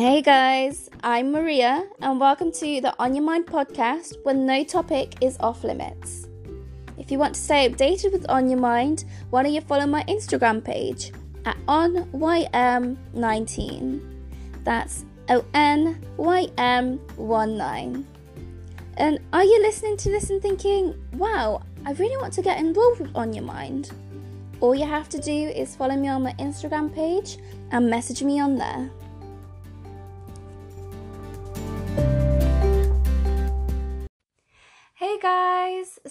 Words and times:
Hey 0.00 0.22
guys, 0.22 0.88
I'm 1.02 1.30
Maria, 1.30 1.86
and 2.00 2.18
welcome 2.18 2.50
to 2.52 2.80
the 2.80 2.94
On 2.98 3.14
Your 3.14 3.22
Mind 3.22 3.44
podcast 3.44 4.14
where 4.22 4.34
no 4.34 4.64
topic 4.64 5.16
is 5.20 5.36
off 5.40 5.62
limits. 5.62 6.26
If 6.96 7.10
you 7.10 7.18
want 7.18 7.34
to 7.34 7.40
stay 7.42 7.68
updated 7.68 8.12
with 8.12 8.24
On 8.30 8.48
Your 8.48 8.58
Mind, 8.58 9.04
why 9.28 9.42
don't 9.42 9.52
you 9.52 9.60
follow 9.60 9.84
my 9.84 10.02
Instagram 10.04 10.64
page 10.64 11.12
at 11.44 11.58
ONYM19. 11.66 14.00
That's 14.64 15.04
O 15.28 15.44
N 15.52 16.02
Y 16.16 16.48
M 16.56 16.98
19. 17.18 18.06
And 18.96 19.18
are 19.34 19.44
you 19.44 19.60
listening 19.60 19.98
to 19.98 20.08
this 20.08 20.30
and 20.30 20.40
thinking, 20.40 20.94
wow, 21.12 21.60
I 21.84 21.92
really 21.92 22.16
want 22.16 22.32
to 22.32 22.40
get 22.40 22.58
involved 22.58 23.02
with 23.02 23.14
On 23.14 23.34
Your 23.34 23.44
Mind? 23.44 23.90
All 24.62 24.74
you 24.74 24.86
have 24.86 25.10
to 25.10 25.18
do 25.18 25.30
is 25.30 25.76
follow 25.76 25.94
me 25.94 26.08
on 26.08 26.22
my 26.22 26.32
Instagram 26.38 26.90
page 26.94 27.36
and 27.70 27.90
message 27.90 28.22
me 28.22 28.40
on 28.40 28.56
there. 28.56 28.90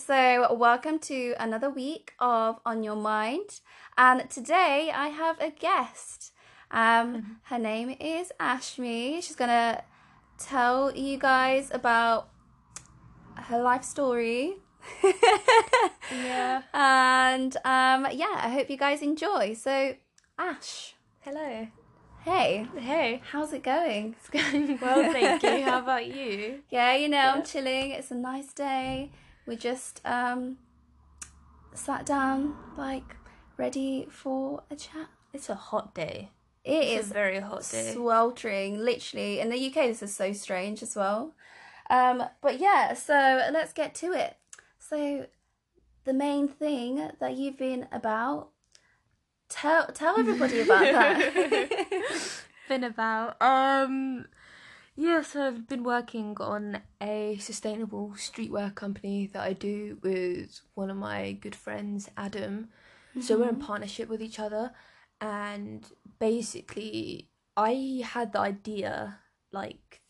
So 0.10 0.52
welcome 0.56 0.98
to 0.98 1.36
another 1.40 1.70
week 1.70 2.14
of 2.20 2.60
On 2.66 2.82
Your 2.82 2.96
Mind, 2.96 3.60
and 3.96 4.28
today 4.28 4.92
I 4.92 5.10
have 5.10 5.40
a 5.40 5.52
guest. 5.52 6.32
Um, 6.72 7.38
her 7.44 7.60
name 7.60 7.96
is 8.00 8.32
Ashmi. 8.40 9.22
She's 9.22 9.36
gonna 9.36 9.84
tell 10.40 10.96
you 10.96 11.20
guys 11.20 11.70
about 11.72 12.30
her 13.36 13.62
life 13.62 13.84
story. 13.84 14.56
Yeah. 16.12 16.64
and 16.74 17.56
um, 17.58 18.08
yeah, 18.12 18.34
I 18.34 18.50
hope 18.52 18.68
you 18.72 18.78
guys 18.78 19.04
enjoy. 19.04 19.54
So, 19.54 19.94
Ash, 20.40 20.96
Hello. 21.20 21.68
hey, 22.26 22.66
Hey. 22.80 23.22
how's 23.32 23.54
it 23.54 23.62
going? 23.62 24.16
It's 24.18 24.30
going 24.32 24.80
well, 24.82 25.14
thank 25.14 25.44
you. 25.44 25.62
How 25.62 25.78
about 25.78 26.08
you? 26.08 26.62
Yeah, 26.72 26.96
you 26.96 27.10
know, 27.10 27.20
I'm 27.20 27.44
chilling. 27.44 27.92
It's 27.92 28.10
a 28.10 28.16
nice 28.16 28.52
day. 28.54 29.12
We 29.50 29.56
just 29.56 30.00
um 30.06 30.58
sat 31.74 32.06
down, 32.06 32.54
like 32.78 33.16
ready 33.58 34.06
for 34.12 34.62
a 34.70 34.76
chat. 34.76 35.08
It's 35.34 35.50
a 35.50 35.56
hot 35.56 35.96
day. 35.96 36.30
It 36.64 36.84
It's 36.84 37.06
is 37.06 37.12
a 37.12 37.14
very 37.16 37.40
hot 37.40 37.68
day. 37.72 37.94
sweltering, 37.96 38.78
literally. 38.78 39.40
In 39.40 39.50
the 39.50 39.58
UK, 39.58 39.74
this 39.88 40.04
is 40.04 40.16
so 40.16 40.34
strange 40.34 40.84
as 40.84 40.96
well. 40.96 41.34
Um, 41.90 42.24
but 42.42 42.60
yeah, 42.60 42.94
so 42.94 43.16
let's 43.52 43.74
get 43.74 43.96
to 43.96 44.12
it. 44.14 44.38
So, 44.78 45.26
the 46.04 46.14
main 46.14 46.48
thing 46.48 47.10
that 47.20 47.36
you've 47.36 47.58
been 47.58 47.88
about, 47.92 48.50
tell 49.50 49.88
tell 49.88 50.20
everybody 50.20 50.60
about 50.60 50.82
that. 50.82 52.12
Been 52.70 52.84
about 52.84 53.42
um 53.42 54.28
yeah, 55.00 55.22
so 55.22 55.48
I've 55.48 55.68
been 55.68 55.84
working 55.84 56.36
on 56.42 56.82
a 57.02 57.38
sustainable 57.40 58.14
streetwear 58.18 58.76
company 58.76 59.30
that 59.34 59.42
I 59.42 59.54
do 59.54 59.98
with 60.04 60.60
one 60.74 60.90
of 60.90 60.98
my 60.98 61.32
good 61.32 61.56
friends, 61.56 62.10
Adam. 62.18 62.68
So 63.22 63.38
we're 63.38 63.50
in 63.50 63.56
mm-hmm. 63.56 63.66
partnership 63.66 64.10
with 64.10 64.22
each 64.22 64.40
other 64.40 64.72
and 65.22 65.86
basically 66.20 67.30
I 67.56 68.02
had 68.04 68.34
the 68.34 68.40
idea 68.40 69.20
like 69.52 70.02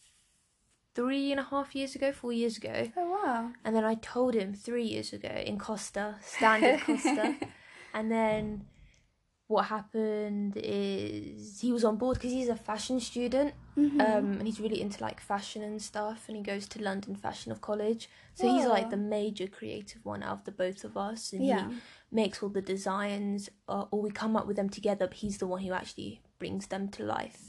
three 0.96 1.32
and 1.32 1.40
a 1.40 1.44
half 1.44 1.76
years 1.76 1.96
ago, 1.96 2.12
four 2.12 2.34
years 2.34 2.58
ago. 2.58 2.92
oh 2.98 3.10
wow! 3.10 3.52
And 3.64 3.76
then 3.76 3.86
I 3.86 3.96
told 3.96 4.34
him 4.34 4.54
three 4.54 4.86
years 4.86 5.14
ago 5.14 5.30
in 5.30 5.58
Costa, 5.58 6.16
standard 6.22 6.82
Costa. 6.82 7.36
And 7.92 8.12
then 8.12 8.66
what 9.50 9.66
happened 9.66 10.54
is 10.56 11.60
he 11.60 11.72
was 11.74 11.84
on 11.84 11.96
board 11.98 12.16
because 12.18 12.32
he's 12.32 12.50
a 12.50 12.56
fashion 12.56 13.00
student 13.00 13.54
Mm-hmm. 13.78 14.02
um, 14.02 14.26
and 14.40 14.46
he's 14.46 14.60
really 14.60 14.82
into 14.82 15.02
like 15.02 15.22
fashion 15.22 15.64
and 15.64 15.82
stuff. 15.82 16.26
And 16.28 16.36
he 16.36 16.44
goes 16.44 16.68
to 16.68 16.84
London 16.84 17.16
Fashion 17.16 17.50
of 17.54 17.62
College. 17.62 18.10
So 18.34 18.46
he's 18.46 18.66
like 18.66 18.90
the 18.90 18.98
major 18.98 19.48
creative 19.48 20.04
one 20.04 20.22
out 20.22 20.34
of 20.40 20.44
the 20.44 20.52
both 20.52 20.84
of 20.84 20.98
us. 20.98 21.32
And 21.32 21.42
Yeah. 21.46 21.70
he 21.70 21.76
makes 22.12 22.44
all 22.44 22.50
the 22.50 22.62
designs 22.62 23.50
uh, 23.70 23.86
or 23.90 24.02
we 24.02 24.12
come 24.12 24.36
up 24.36 24.48
with 24.48 24.58
them 24.58 24.70
together. 24.70 25.08
But 25.08 25.18
he's 25.24 25.38
the 25.38 25.48
one 25.48 25.62
who 25.62 25.72
actually 25.72 26.22
brings 26.40 26.68
them 26.68 26.90
to 26.90 27.04
life. 27.04 27.40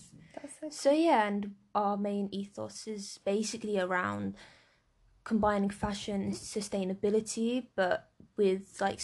So 0.61 0.69
So 0.71 0.91
yeah, 0.93 1.27
and 1.27 1.57
our 1.75 1.97
main 1.97 2.29
ethos 2.31 2.87
is 2.87 3.19
basically 3.25 3.77
around 3.81 4.37
combining 5.25 5.71
fashion 5.71 6.23
and 6.23 6.33
sustainability, 6.33 7.67
but 7.75 8.09
with 8.37 8.81
like 8.81 9.01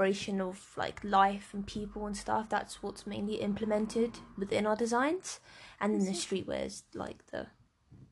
celebration 0.00 0.40
of 0.40 0.72
like 0.76 1.00
life 1.04 1.50
and 1.52 1.66
people 1.66 2.06
and 2.06 2.16
stuff. 2.16 2.48
That's 2.48 2.82
what's 2.82 3.06
mainly 3.06 3.36
implemented 3.36 4.18
within 4.36 4.66
our 4.66 4.76
designs, 4.76 5.40
and 5.80 5.94
then 5.94 6.04
the 6.04 6.12
mm-hmm. 6.12 6.50
streetwear 6.50 6.66
is 6.66 6.84
like 6.94 7.26
the 7.30 7.46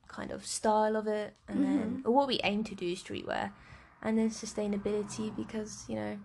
kind 0.08 0.30
of 0.30 0.44
style 0.46 0.96
of 0.96 1.06
it, 1.06 1.34
and 1.48 1.64
then 1.64 1.78
mm-hmm. 1.78 2.08
or 2.08 2.12
what 2.14 2.28
we 2.28 2.40
aim 2.44 2.64
to 2.64 2.74
do 2.74 2.92
is 2.92 3.02
streetwear, 3.02 3.52
and 4.02 4.18
then 4.18 4.30
sustainability 4.30 5.34
because 5.34 5.84
you 5.88 5.96
know, 5.96 6.18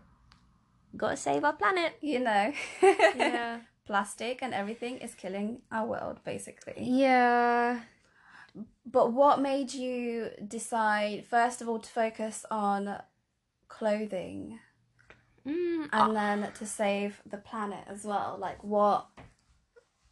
gotta 0.98 1.18
save 1.18 1.44
our 1.44 1.54
planet. 1.54 1.94
you 2.02 2.20
know. 2.20 2.54
Yeah. 3.16 3.60
plastic 3.86 4.42
and 4.42 4.54
everything 4.54 5.00
is 5.00 5.14
killing 5.14 5.62
our 5.70 5.86
world 5.86 6.20
basically 6.24 6.76
Yeah. 6.78 7.82
but 8.86 9.12
what 9.12 9.42
made 9.42 9.74
you 9.74 10.30
decide 10.48 11.26
first 11.26 11.62
of 11.62 11.68
all 11.68 11.80
to 11.80 11.90
focus 11.90 12.46
on 12.50 13.02
clothing 13.68 14.60
Mm, 15.48 15.90
and 15.92 16.16
then 16.16 16.52
to 16.54 16.66
save 16.66 17.22
the 17.26 17.38
planet 17.38 17.84
as 17.88 18.06
well 18.06 18.38
like 18.40 18.64
what 18.64 19.08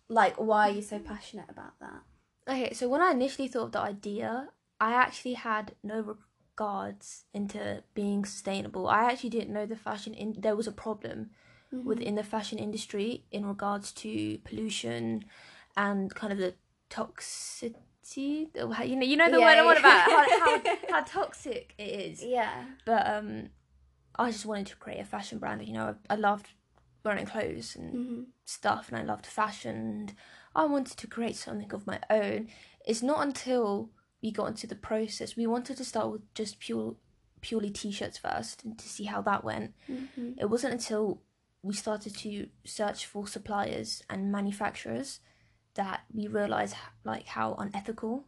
like 0.10 0.36
why 0.36 0.70
are 0.70 0.74
you 0.74 0.82
so 0.82 1.00
passionate 1.00 1.50
about 1.50 1.80
that 1.80 2.02
Okay, 2.48 2.74
so 2.74 2.90
when 2.90 3.02
I 3.02 3.12
initially 3.12 3.48
thought 3.48 3.66
of 3.66 3.72
the 3.72 3.80
idea, 3.80 4.50
I 4.80 4.94
actually 4.94 5.34
had 5.36 5.76
no 5.84 6.18
regards 6.56 7.26
into 7.34 7.84
being 7.94 8.26
sustainable. 8.26 8.88
I 8.88 9.12
actually 9.12 9.30
didn't 9.30 9.54
know 9.54 9.66
the 9.68 9.76
fashion 9.76 10.14
in 10.14 10.36
there 10.40 10.56
was 10.56 10.68
a 10.68 10.72
problem 10.72 11.30
within 11.72 12.16
the 12.16 12.24
fashion 12.24 12.58
industry 12.58 13.26
in 13.32 13.46
regards 13.46 13.92
to 13.92 14.38
pollution 14.40 15.24
and 15.78 16.14
kind 16.14 16.34
of 16.34 16.40
the 16.40 16.56
toxicity. 16.90 17.76
You 18.56 18.96
know, 18.96 19.06
you 19.06 19.18
know 19.18 19.30
the 19.30 19.40
Yeah, 19.40 19.46
word 19.46 19.58
I 19.58 19.66
want 19.66 19.80
about 19.80 20.12
how, 20.12 20.40
how 20.40 20.62
how 20.90 21.02
toxic 21.02 21.74
it 21.78 21.84
is. 21.84 22.24
yeah 22.24 22.66
But 22.86 23.08
um, 23.08 23.50
I 24.16 24.32
just 24.32 24.46
wanted 24.46 24.68
to 24.68 24.76
create 24.76 25.00
a 25.00 25.06
fashion 25.06 25.40
brand. 25.40 25.66
You 25.68 25.74
know, 25.74 25.96
I, 26.10 26.14
I 26.14 26.18
loved 26.18 26.48
wearing 27.04 27.26
clothes 27.26 27.76
and 27.76 27.94
mm-hmm. 27.94 28.22
stuff 28.46 28.90
and 28.90 28.98
I 28.98 29.04
loved 29.04 29.26
fashion 29.26 29.76
and 29.76 30.14
I 30.56 30.66
wanted 30.66 30.98
to 30.98 31.08
create 31.08 31.36
something 31.36 31.74
of 31.74 31.88
my 31.88 32.00
own. 32.10 32.50
It's 32.86 33.02
not 33.02 33.26
until 33.26 33.90
we 34.22 34.32
got 34.32 34.50
into 34.50 34.68
the 34.68 34.76
process 34.76 35.36
we 35.36 35.48
wanted 35.48 35.78
to 35.78 35.86
start 35.86 36.12
with 36.12 36.34
just 36.36 36.60
pure 36.60 36.96
purely 37.42 37.72
t-shirts 37.72 38.20
first 38.20 38.64
and 38.64 38.78
to 38.78 38.88
see 38.88 39.06
how 39.06 39.20
that 39.24 39.44
went. 39.44 39.74
Mm-hmm. 39.90 40.34
It 40.38 40.48
wasn't 40.48 40.74
until 40.74 41.24
we 41.64 41.74
started 41.74 42.16
to 42.18 42.48
search 42.66 43.08
for 43.08 43.28
suppliers 43.28 44.04
and 44.10 44.32
manufacturers 44.32 45.22
that 45.74 46.02
we 46.14 46.28
realized 46.28 46.76
like 47.04 47.26
how 47.28 47.56
unethical 47.56 48.26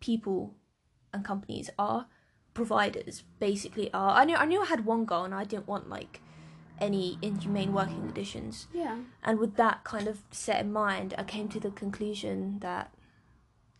people 0.00 0.54
and 1.12 1.24
companies 1.24 1.68
are 1.78 2.06
providers 2.54 3.24
basically 3.38 3.92
are. 3.92 4.16
I 4.16 4.24
knew 4.24 4.36
I 4.36 4.46
knew 4.46 4.62
I 4.62 4.66
had 4.66 4.84
one 4.84 5.04
goal 5.04 5.24
and 5.24 5.34
I 5.34 5.44
didn't 5.44 5.66
want 5.66 5.88
like 5.88 6.20
any 6.80 7.18
inhumane 7.22 7.72
working 7.72 8.00
conditions. 8.00 8.66
yeah 8.72 8.98
And 9.22 9.38
with 9.38 9.56
that 9.56 9.84
kind 9.84 10.08
of 10.08 10.22
set 10.30 10.60
in 10.60 10.72
mind, 10.72 11.14
I 11.18 11.24
came 11.24 11.48
to 11.48 11.60
the 11.60 11.70
conclusion 11.70 12.58
that, 12.60 12.92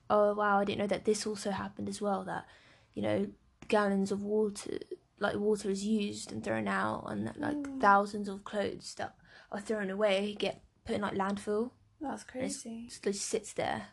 oh 0.09 0.35
wow, 0.35 0.61
I 0.61 0.65
didn't 0.65 0.81
know 0.81 0.87
that 0.87 1.05
this 1.05 1.27
also 1.27 1.51
happened 1.51 1.89
as 1.89 2.01
well. 2.01 2.25
That, 2.25 2.47
you 2.95 3.03
know, 3.03 3.27
gallons 3.69 4.13
of 4.13 4.23
water, 4.23 4.79
like 5.19 5.37
water 5.37 5.71
is 5.71 5.85
used 5.85 6.31
and 6.33 6.45
thrown 6.45 6.69
out, 6.69 7.05
and 7.09 7.27
that, 7.27 7.41
like 7.41 7.57
mm. 7.57 7.81
thousands 7.81 8.29
of 8.29 8.45
clothes 8.45 8.95
that 8.99 9.15
are 9.51 9.61
thrown 9.61 9.91
away 9.91 10.37
get 10.39 10.63
put 10.85 10.97
in 10.97 11.03
like 11.03 11.15
landfill. 11.15 11.71
that's 12.01 12.25
crazy 12.25 12.89
it 12.89 13.01
just 13.03 13.23
sits 13.23 13.53
there, 13.53 13.89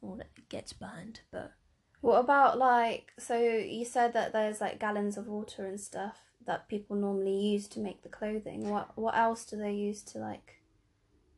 or 0.00 0.20
it 0.20 0.48
gets 0.48 0.72
burned. 0.72 1.20
But 1.30 1.52
what 2.00 2.18
about 2.18 2.58
like 2.58 3.12
so 3.18 3.36
you 3.38 3.84
said 3.84 4.12
that 4.12 4.32
there's 4.32 4.60
like 4.60 4.78
gallons 4.78 5.16
of 5.16 5.26
water 5.26 5.66
and 5.66 5.80
stuff 5.80 6.18
that 6.46 6.68
people 6.68 6.96
normally 6.96 7.36
use 7.36 7.66
to 7.68 7.80
make 7.80 8.02
the 8.02 8.08
clothing 8.08 8.68
what 8.70 8.96
what 8.96 9.16
else 9.16 9.44
do 9.44 9.56
they 9.56 9.72
use 9.74 10.02
to 10.02 10.18
like 10.18 10.60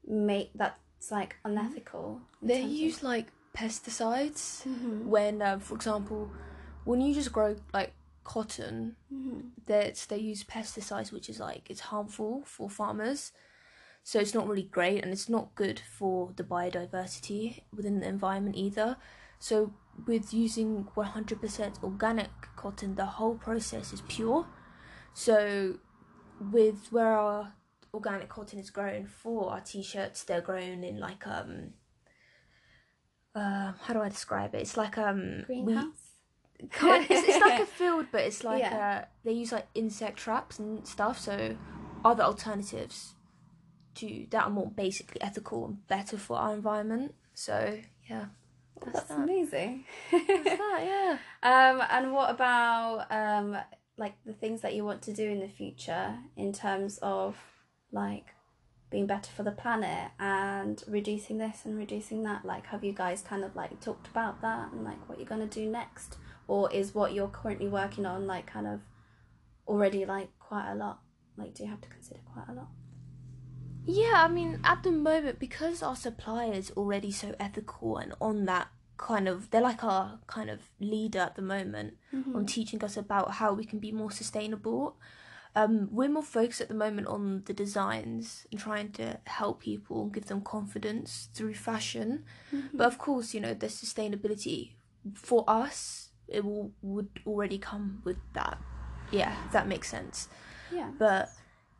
make 0.07 0.51
that's 0.55 1.11
like 1.11 1.37
unethical 1.45 2.21
they 2.43 2.61
terms 2.61 2.73
of- 2.73 2.79
use 2.79 3.03
like 3.03 3.27
pesticides 3.57 4.63
Mhm. 4.67 5.07
when, 5.07 5.43
uh, 5.43 5.59
for 5.59 5.75
example, 5.75 6.31
when 6.85 7.01
you 7.01 7.13
just 7.15 7.33
grow 7.33 7.57
like 7.75 7.93
cotton 8.23 8.97
Mhm. 9.13 9.51
that 9.67 10.07
they 10.09 10.19
use 10.19 10.45
pesticides 10.45 11.11
which 11.11 11.29
is 11.29 11.41
like 11.41 11.69
it's 11.71 11.81
harmful 11.81 12.43
for 12.45 12.69
farmers 12.71 13.33
so 14.05 14.21
it's 14.21 14.35
not 14.35 14.47
really 14.47 14.63
great 14.63 15.03
and 15.03 15.13
it's 15.13 15.29
not 15.29 15.55
good 15.55 15.81
for 15.81 16.33
the 16.37 16.45
biodiversity 16.45 17.63
within 17.75 18.01
the 18.01 18.07
environment 18.07 18.57
either 18.57 18.97
so 19.39 19.73
with 20.07 20.33
using 20.35 20.87
100% 20.97 21.83
organic 21.83 22.31
cotton 22.57 22.95
the 22.95 23.05
whole 23.07 23.35
process 23.35 23.93
is 23.93 24.03
pure 24.09 24.47
so 25.13 25.75
with 26.53 26.89
where 26.91 27.13
our 27.17 27.55
organic 27.93 28.29
cotton 28.29 28.59
is 28.59 28.71
grown 28.71 29.07
for 29.07 29.51
our 29.51 29.61
t-shirts 29.61 30.23
they're 30.25 30.41
grown 30.41 30.85
in 30.85 30.99
like 30.99 31.27
um 31.27 31.71
uh, 33.35 33.73
how 33.83 33.95
do 33.95 34.01
I 34.01 34.09
describe 34.09 34.55
it? 34.57 34.63
It's 34.63 34.77
like 34.77 34.99
um 34.99 35.45
we- 35.49 35.63
Greenhouse. 35.65 36.07
kind 36.71 37.07
it's, 37.09 37.27
it's 37.29 37.41
like 37.41 37.61
a 37.63 37.67
field 37.79 38.07
but 38.13 38.21
it's 38.23 38.45
like 38.45 38.61
Yeah. 38.61 39.01
uh, 39.03 39.05
they 39.25 39.33
use 39.33 39.51
like 39.53 39.67
insect 39.75 40.19
traps 40.19 40.59
and 40.59 40.87
stuff 40.87 41.19
so 41.19 41.57
other 42.05 42.23
alternatives 42.23 43.15
to 43.95 44.27
that 44.31 44.45
are 44.45 44.51
more 44.51 44.71
basically 44.71 45.23
ethical 45.23 45.65
and 45.65 45.87
better 45.89 46.19
for 46.19 46.37
our 46.37 46.53
environment 46.53 47.15
so 47.35 47.79
yeah 48.11 48.27
that's, 48.81 48.99
That's 49.01 49.09
that. 49.09 49.19
amazing. 49.19 49.85
That's 50.11 50.45
that 50.45 50.81
yeah 50.85 51.19
Um, 51.43 51.83
and 51.91 52.13
what 52.13 52.31
about 52.31 53.07
um, 53.11 53.57
like 53.97 54.15
the 54.25 54.33
things 54.33 54.61
that 54.63 54.75
you 54.75 54.85
want 54.85 55.03
to 55.03 55.13
do 55.13 55.25
in 55.29 55.41
the 55.41 55.49
future 55.49 56.19
in 56.37 56.53
terms 56.53 56.99
of 57.03 57.37
like 57.93 58.27
being 58.91 59.07
better 59.07 59.31
for 59.31 59.43
the 59.45 59.53
planet 59.53 60.11
and 60.19 60.83
reducing 60.89 61.39
this 61.39 61.65
and 61.65 61.79
reducing 61.79 62.23
that? 62.25 62.45
Like, 62.45 62.67
have 62.67 62.85
you 62.85 62.93
guys 62.93 63.23
kind 63.23 63.45
of 63.45 63.55
like 63.57 63.81
talked 63.81 64.09
about 64.09 64.41
that 64.43 64.73
and 64.73 64.85
like 64.85 65.09
what 65.09 65.19
you're 65.19 65.29
gonna 65.29 65.47
do 65.47 65.67
next, 65.67 66.17
or 66.49 66.71
is 66.73 66.95
what 66.95 67.13
you're 67.15 67.29
currently 67.29 67.69
working 67.69 68.05
on 68.07 68.27
like 68.27 68.47
kind 68.47 68.67
of 68.67 68.81
already 69.67 70.05
like 70.05 70.29
quite 70.39 70.71
a 70.73 70.75
lot? 70.75 71.01
Like, 71.37 71.55
do 71.55 71.63
you 71.63 71.71
have 71.71 71.81
to 71.81 71.89
consider 71.89 72.21
quite 72.35 72.49
a 72.49 72.53
lot? 72.53 72.69
Yeah 73.87 74.25
i 74.25 74.29
mean 74.29 74.61
at 74.65 74.83
the 74.83 74.91
moment 74.93 75.39
because 75.39 75.83
our 75.83 75.97
suppliers 75.97 76.71
already 76.77 77.11
so 77.11 77.35
ethical 77.41 77.97
and 77.97 78.15
on 78.21 78.45
that 78.45 78.69
kind 79.01 79.27
of 79.27 79.51
they're 79.51 79.63
like 79.63 79.83
our 79.83 80.19
kind 80.27 80.51
of 80.51 80.61
leader 80.79 81.21
at 81.21 81.35
the 81.35 81.43
moment 81.43 81.95
on 82.35 82.45
teaching 82.45 82.85
us 82.85 82.97
about 82.97 83.33
how 83.33 83.53
we 83.55 83.65
can 83.65 83.79
be 83.79 83.91
more 83.91 84.11
sustainable. 84.11 84.97
Um, 85.57 85.89
we're 85.91 86.11
more 86.11 86.23
focused 86.23 86.61
at 86.61 86.69
the 86.69 86.75
moment 86.75 87.09
on 87.09 87.43
the 87.47 87.55
designs 87.55 88.47
and 88.53 88.61
trying 88.61 88.93
to 88.93 89.19
help 89.25 89.61
people 89.61 90.03
and 90.03 90.13
give 90.13 90.27
them 90.27 90.43
confidence 90.43 91.29
through 91.35 91.55
fashion. 91.55 92.25
But 92.75 92.87
of 92.87 92.99
course, 92.99 93.33
you 93.35 93.41
know, 93.41 93.55
the 93.55 93.67
sustainability 93.67 94.73
for 95.15 95.45
us 95.49 96.11
it 96.29 96.45
will 96.45 96.71
would 96.83 97.09
already 97.27 97.59
come 97.59 98.03
with 98.05 98.19
that. 98.35 98.59
Yeah, 99.11 99.35
if 99.47 99.53
that 99.53 99.67
makes 99.67 99.89
sense. 99.89 100.29
Yeah. 100.73 100.91
But 100.99 101.31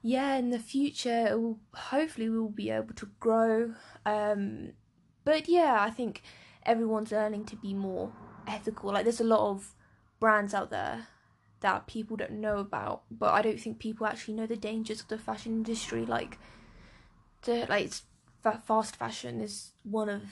yeah, 0.03 0.37
in 0.37 0.51
the 0.51 0.59
future, 0.59 1.39
will, 1.39 1.59
hopefully 1.75 2.29
we'll 2.29 2.49
be 2.49 2.71
able 2.71 2.95
to 2.95 3.09
grow. 3.19 3.75
Um, 4.07 4.73
but 5.25 5.49
yeah, 5.49 5.79
I 5.81 5.91
think 5.91 6.23
everyone's 6.65 7.13
learning 7.13 7.45
to 7.47 7.57
be 7.57 7.75
more 7.75 8.13
ethical. 8.47 8.93
Like 8.93 9.05
there's 9.05 9.21
a 9.21 9.25
lot 9.25 9.51
of 9.51 9.75
brands 10.19 10.55
out 10.55 10.71
there 10.71 11.09
that 11.61 11.87
people 11.87 12.17
don't 12.17 12.41
know 12.41 12.59
about, 12.59 13.03
but 13.11 13.33
I 13.35 13.43
don't 13.43 13.61
think 13.61 13.79
people 13.79 14.07
actually 14.07 14.35
know 14.35 14.47
the 14.47 14.57
dangers 14.57 15.01
of 15.01 15.09
the 15.09 15.19
fashion 15.19 15.53
industry. 15.53 16.07
Like, 16.07 16.39
the 17.43 17.67
like 17.69 17.93
fast 18.65 18.97
fashion 18.97 19.41
is 19.41 19.73
one 19.83 20.09
of 20.09 20.23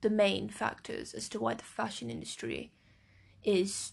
the 0.00 0.10
main 0.10 0.48
factors 0.48 1.12
as 1.12 1.28
to 1.30 1.40
why 1.40 1.54
the 1.54 1.62
fashion 1.62 2.10
industry 2.10 2.72
is 3.44 3.92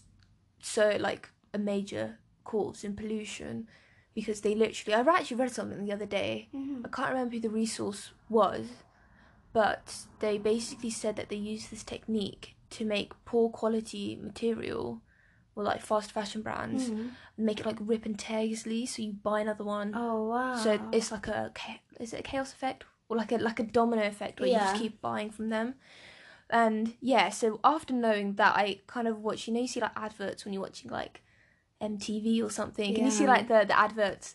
so 0.60 0.96
like 0.98 1.30
a 1.52 1.58
major 1.58 2.18
cause 2.44 2.84
in 2.84 2.94
pollution 2.96 3.66
because 4.14 4.40
they 4.40 4.54
literally 4.54 4.94
I 4.94 5.00
actually 5.00 5.36
read 5.36 5.52
something 5.52 5.84
the 5.84 5.92
other 5.92 6.06
day 6.06 6.48
mm-hmm. 6.54 6.82
I 6.84 6.88
can't 6.88 7.10
remember 7.10 7.34
who 7.34 7.40
the 7.40 7.50
resource 7.50 8.12
was 8.28 8.66
but 9.52 9.94
they 10.20 10.38
basically 10.38 10.90
said 10.90 11.16
that 11.16 11.28
they 11.28 11.36
use 11.36 11.68
this 11.68 11.84
technique 11.84 12.56
to 12.70 12.84
make 12.84 13.12
poor 13.24 13.50
quality 13.50 14.18
material 14.20 15.00
or 15.56 15.62
like 15.62 15.80
fast 15.80 16.10
fashion 16.10 16.42
brands 16.42 16.90
mm-hmm. 16.90 17.08
and 17.36 17.46
make 17.46 17.60
it 17.60 17.66
like 17.66 17.76
rip 17.80 18.04
and 18.04 18.18
tear 18.18 18.42
easily 18.42 18.86
so 18.86 19.02
you 19.02 19.12
buy 19.12 19.40
another 19.40 19.64
one 19.64 19.92
Oh 19.94 20.28
wow. 20.28 20.56
so 20.56 20.80
it's 20.92 21.12
like 21.12 21.28
a 21.28 21.52
is 22.00 22.12
it 22.12 22.20
a 22.20 22.22
chaos 22.22 22.52
effect 22.52 22.84
or 23.08 23.16
like 23.16 23.32
a 23.32 23.36
like 23.36 23.60
a 23.60 23.64
domino 23.64 24.06
effect 24.06 24.40
where 24.40 24.48
you 24.48 24.56
just 24.56 24.76
keep 24.76 25.00
buying 25.00 25.30
from 25.30 25.48
them. 25.48 25.74
And 26.50 26.94
yeah, 27.00 27.30
so 27.30 27.58
after 27.64 27.94
knowing 27.94 28.34
that, 28.34 28.54
I 28.54 28.80
kind 28.86 29.08
of 29.08 29.20
watch. 29.20 29.46
You 29.46 29.54
know, 29.54 29.60
you 29.60 29.68
see 29.68 29.80
like 29.80 29.96
adverts 29.96 30.44
when 30.44 30.52
you're 30.52 30.62
watching 30.62 30.90
like 30.90 31.22
MTV 31.92 32.42
or 32.46 32.50
something, 32.50 32.90
and 32.96 33.04
you 33.06 33.10
see 33.18 33.26
like 33.26 33.46
the 33.48 33.60
the 33.70 33.78
adverts, 33.86 34.28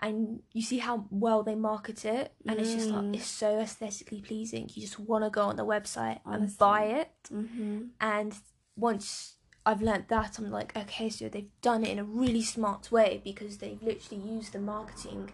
and 0.00 0.16
you 0.52 0.62
see 0.70 0.78
how 0.78 1.06
well 1.10 1.42
they 1.42 1.54
market 1.70 2.04
it, 2.04 2.26
and 2.46 2.54
it's 2.60 2.72
just 2.78 2.88
Mm. 2.90 2.94
like 2.96 3.16
it's 3.16 3.26
so 3.44 3.50
aesthetically 3.66 4.20
pleasing. 4.28 4.64
You 4.74 4.80
just 4.88 4.98
want 5.10 5.22
to 5.24 5.30
go 5.38 5.42
on 5.50 5.56
the 5.56 5.66
website 5.74 6.20
and 6.24 6.56
buy 6.66 6.82
it. 7.02 7.12
Mm-hmm. 7.32 7.78
And 8.00 8.32
once 8.76 9.34
I've 9.66 9.82
learnt 9.82 10.08
that, 10.08 10.38
I'm 10.38 10.50
like, 10.50 10.70
okay, 10.82 11.08
so 11.10 11.28
they've 11.28 11.50
done 11.70 11.84
it 11.84 11.90
in 11.94 11.98
a 11.98 12.04
really 12.22 12.42
smart 12.42 12.90
way 12.96 13.20
because 13.30 13.58
they've 13.58 13.82
literally 13.82 14.22
used 14.36 14.52
the 14.52 14.60
marketing 14.60 15.30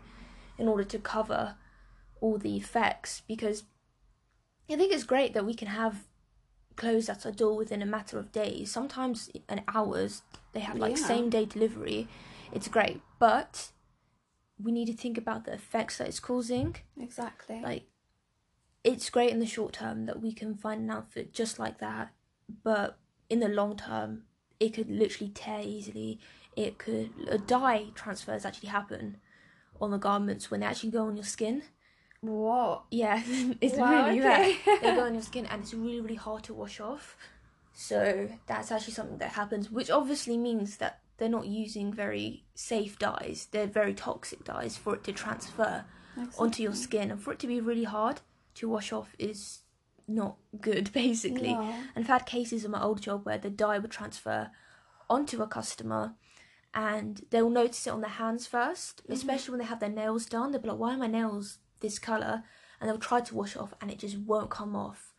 in 0.58 0.66
order 0.72 0.84
to 0.94 0.98
cover 0.98 1.42
all 2.20 2.38
the 2.38 2.56
effects. 2.56 3.22
Because 3.28 3.58
I 4.70 4.76
think 4.76 4.92
it's 4.92 5.04
great 5.14 5.34
that 5.34 5.44
we 5.50 5.54
can 5.54 5.68
have 5.68 5.94
clothes 6.76 7.08
at 7.08 7.24
our 7.26 7.32
door 7.32 7.56
within 7.56 7.82
a 7.82 7.86
matter 7.86 8.18
of 8.18 8.32
days, 8.32 8.70
sometimes 8.70 9.30
in 9.48 9.62
hours. 9.68 10.22
They 10.52 10.60
have 10.60 10.78
like 10.78 10.96
Yeah. 10.96 11.04
same 11.04 11.30
day 11.30 11.44
delivery. 11.44 12.08
It's 12.52 12.68
great, 12.68 13.00
but 13.18 13.70
we 14.62 14.70
need 14.72 14.86
to 14.86 14.92
think 14.96 15.18
about 15.18 15.44
the 15.44 15.52
effects 15.52 15.98
that 15.98 16.08
it's 16.08 16.20
causing 16.20 16.76
Exactly. 17.00 17.60
like 17.60 17.86
it's 18.84 19.10
great 19.10 19.30
in 19.30 19.40
the 19.40 19.46
short 19.46 19.72
term 19.72 20.06
that 20.06 20.20
we 20.22 20.32
can 20.32 20.54
find 20.54 20.82
an 20.82 20.90
outfit 20.90 21.32
just 21.32 21.58
like 21.58 21.78
that 21.78 22.12
but 22.62 22.98
in 23.28 23.40
the 23.40 23.48
long 23.48 23.76
term 23.76 24.22
it 24.60 24.72
could 24.74 24.88
literally 24.90 25.32
tear 25.32 25.60
easily 25.62 26.20
it 26.56 26.78
could 26.78 27.10
uh, 27.30 27.36
dye 27.46 27.86
transfers 27.94 28.44
actually 28.44 28.68
happen 28.68 29.16
on 29.80 29.90
the 29.90 29.98
garments 29.98 30.50
when 30.50 30.60
they 30.60 30.66
actually 30.66 30.90
go 30.90 31.06
on 31.06 31.16
your 31.16 31.24
skin 31.24 31.62
what? 32.26 32.84
yeah 32.90 33.22
it's 33.60 33.76
Wow, 33.76 34.06
really 34.06 34.20
okay. 34.20 34.56
bad. 34.64 34.80
They 34.82 34.94
go 34.94 35.04
on 35.04 35.14
your 35.14 35.22
skin 35.22 35.46
and 35.46 35.62
it's 35.62 35.74
really 35.74 36.00
really 36.00 36.14
hard 36.14 36.42
to 36.44 36.54
wash 36.54 36.80
off. 36.80 37.16
So 37.72 38.28
that's 38.46 38.70
actually 38.70 38.94
something 38.94 39.18
that 39.18 39.32
happens 39.32 39.70
which 39.70 39.90
obviously 39.90 40.36
means 40.38 40.76
that 40.78 41.00
they're 41.16 41.28
not 41.28 41.46
using 41.46 41.92
very 41.92 42.44
safe 42.54 42.98
dyes. 42.98 43.48
They're 43.50 43.66
very 43.66 43.94
toxic 43.94 44.44
dyes 44.44 44.76
for 44.76 44.94
it 44.94 45.04
to 45.04 45.12
transfer 45.12 45.84
onto 46.38 46.62
your 46.62 46.74
skin. 46.74 47.10
And 47.10 47.20
for 47.22 47.32
it 47.32 47.38
to 47.40 47.46
be 47.46 47.60
really 47.60 47.84
hard 47.84 48.20
to 48.56 48.68
wash 48.68 48.92
off 48.92 49.14
is 49.18 49.60
not 50.06 50.36
good 50.60 50.92
basically. 51.04 51.54
No. 51.54 51.62
and 51.94 52.04
i've 52.04 52.06
had 52.06 52.26
cases 52.26 52.64
in 52.64 52.70
my 52.70 52.82
old 52.82 53.00
job 53.00 53.24
where 53.24 53.38
the 53.38 53.50
dye 53.50 53.78
would 53.78 53.90
transfer 53.90 54.50
onto 55.08 55.42
a 55.42 55.46
customer 55.46 56.14
and 56.74 57.22
they'll 57.30 57.50
notice 57.50 57.86
it 57.86 57.90
on 57.90 58.00
their 58.00 58.10
hands 58.10 58.48
1st 58.48 58.96
mm-hmm. 58.96 59.12
especially 59.12 59.52
when 59.52 59.60
they 59.60 59.66
have 59.66 59.80
their 59.80 59.88
nails 59.88 60.26
done. 60.26 60.50
They'll 60.50 60.60
be 60.60 60.68
like 60.68 60.78
why 60.78 60.94
are 60.94 60.98
my 60.98 61.06
nails 61.06 61.58
this 61.80 61.98
color 61.98 62.42
and 62.80 62.88
they'll 62.88 62.98
try 62.98 63.20
to 63.20 63.34
wash 63.34 63.56
it 63.56 63.62
off 63.62 63.74
and 63.80 63.90
it 63.90 63.98
just 63.98 64.18
won't 64.18 64.50
come 64.50 64.74
off. 64.76 65.12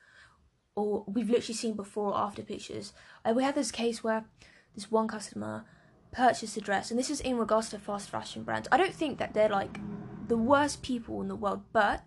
Or 0.76 1.06
we've 1.08 1.30
literally 1.30 1.54
seen 1.54 1.76
before 1.76 2.10
or 2.12 2.18
after 2.18 2.42
pictures. 2.42 2.94
Uh, 3.24 3.34
we 3.34 3.44
had 3.44 3.56
this 3.56 3.72
case 3.72 4.04
where 4.04 4.26
this 4.76 4.92
one 4.92 5.08
customer 5.08 5.66
purchased 6.12 6.58
a 6.58 6.62
dress 6.62 6.92
and 6.92 7.00
this 7.00 7.10
is 7.10 7.22
in 7.22 7.38
regards 7.38 7.70
to 7.70 7.80
fast 7.80 8.10
fashion 8.10 8.44
brands. 8.44 8.68
I 8.72 8.78
don't 8.78 8.94
think 8.94 9.18
that 9.20 9.34
they're 9.34 9.50
like 9.50 9.80
the 10.28 10.38
worst 10.38 10.82
people 10.82 11.22
in 11.22 11.28
the 11.28 11.36
world 11.36 11.64
but 11.72 12.04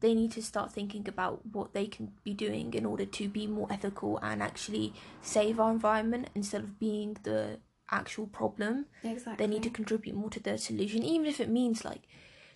they 0.00 0.14
need 0.14 0.30
to 0.32 0.42
start 0.42 0.72
thinking 0.72 1.08
about 1.08 1.44
what 1.52 1.74
they 1.74 1.86
can 1.86 2.12
be 2.22 2.32
doing 2.32 2.72
in 2.74 2.86
order 2.86 3.04
to 3.04 3.28
be 3.28 3.46
more 3.46 3.66
ethical 3.70 4.18
and 4.18 4.42
actually 4.42 4.94
save 5.20 5.58
our 5.58 5.70
environment 5.70 6.30
instead 6.34 6.62
of 6.62 6.78
being 6.78 7.16
the 7.24 7.58
actual 7.90 8.26
problem. 8.26 8.86
Exactly. 9.02 9.44
they 9.44 9.50
need 9.50 9.62
to 9.62 9.70
contribute 9.70 10.14
more 10.14 10.30
to 10.30 10.40
the 10.40 10.58
solution 10.58 11.02
even 11.02 11.26
if 11.26 11.40
it 11.40 11.48
means 11.48 11.84
like 11.84 12.02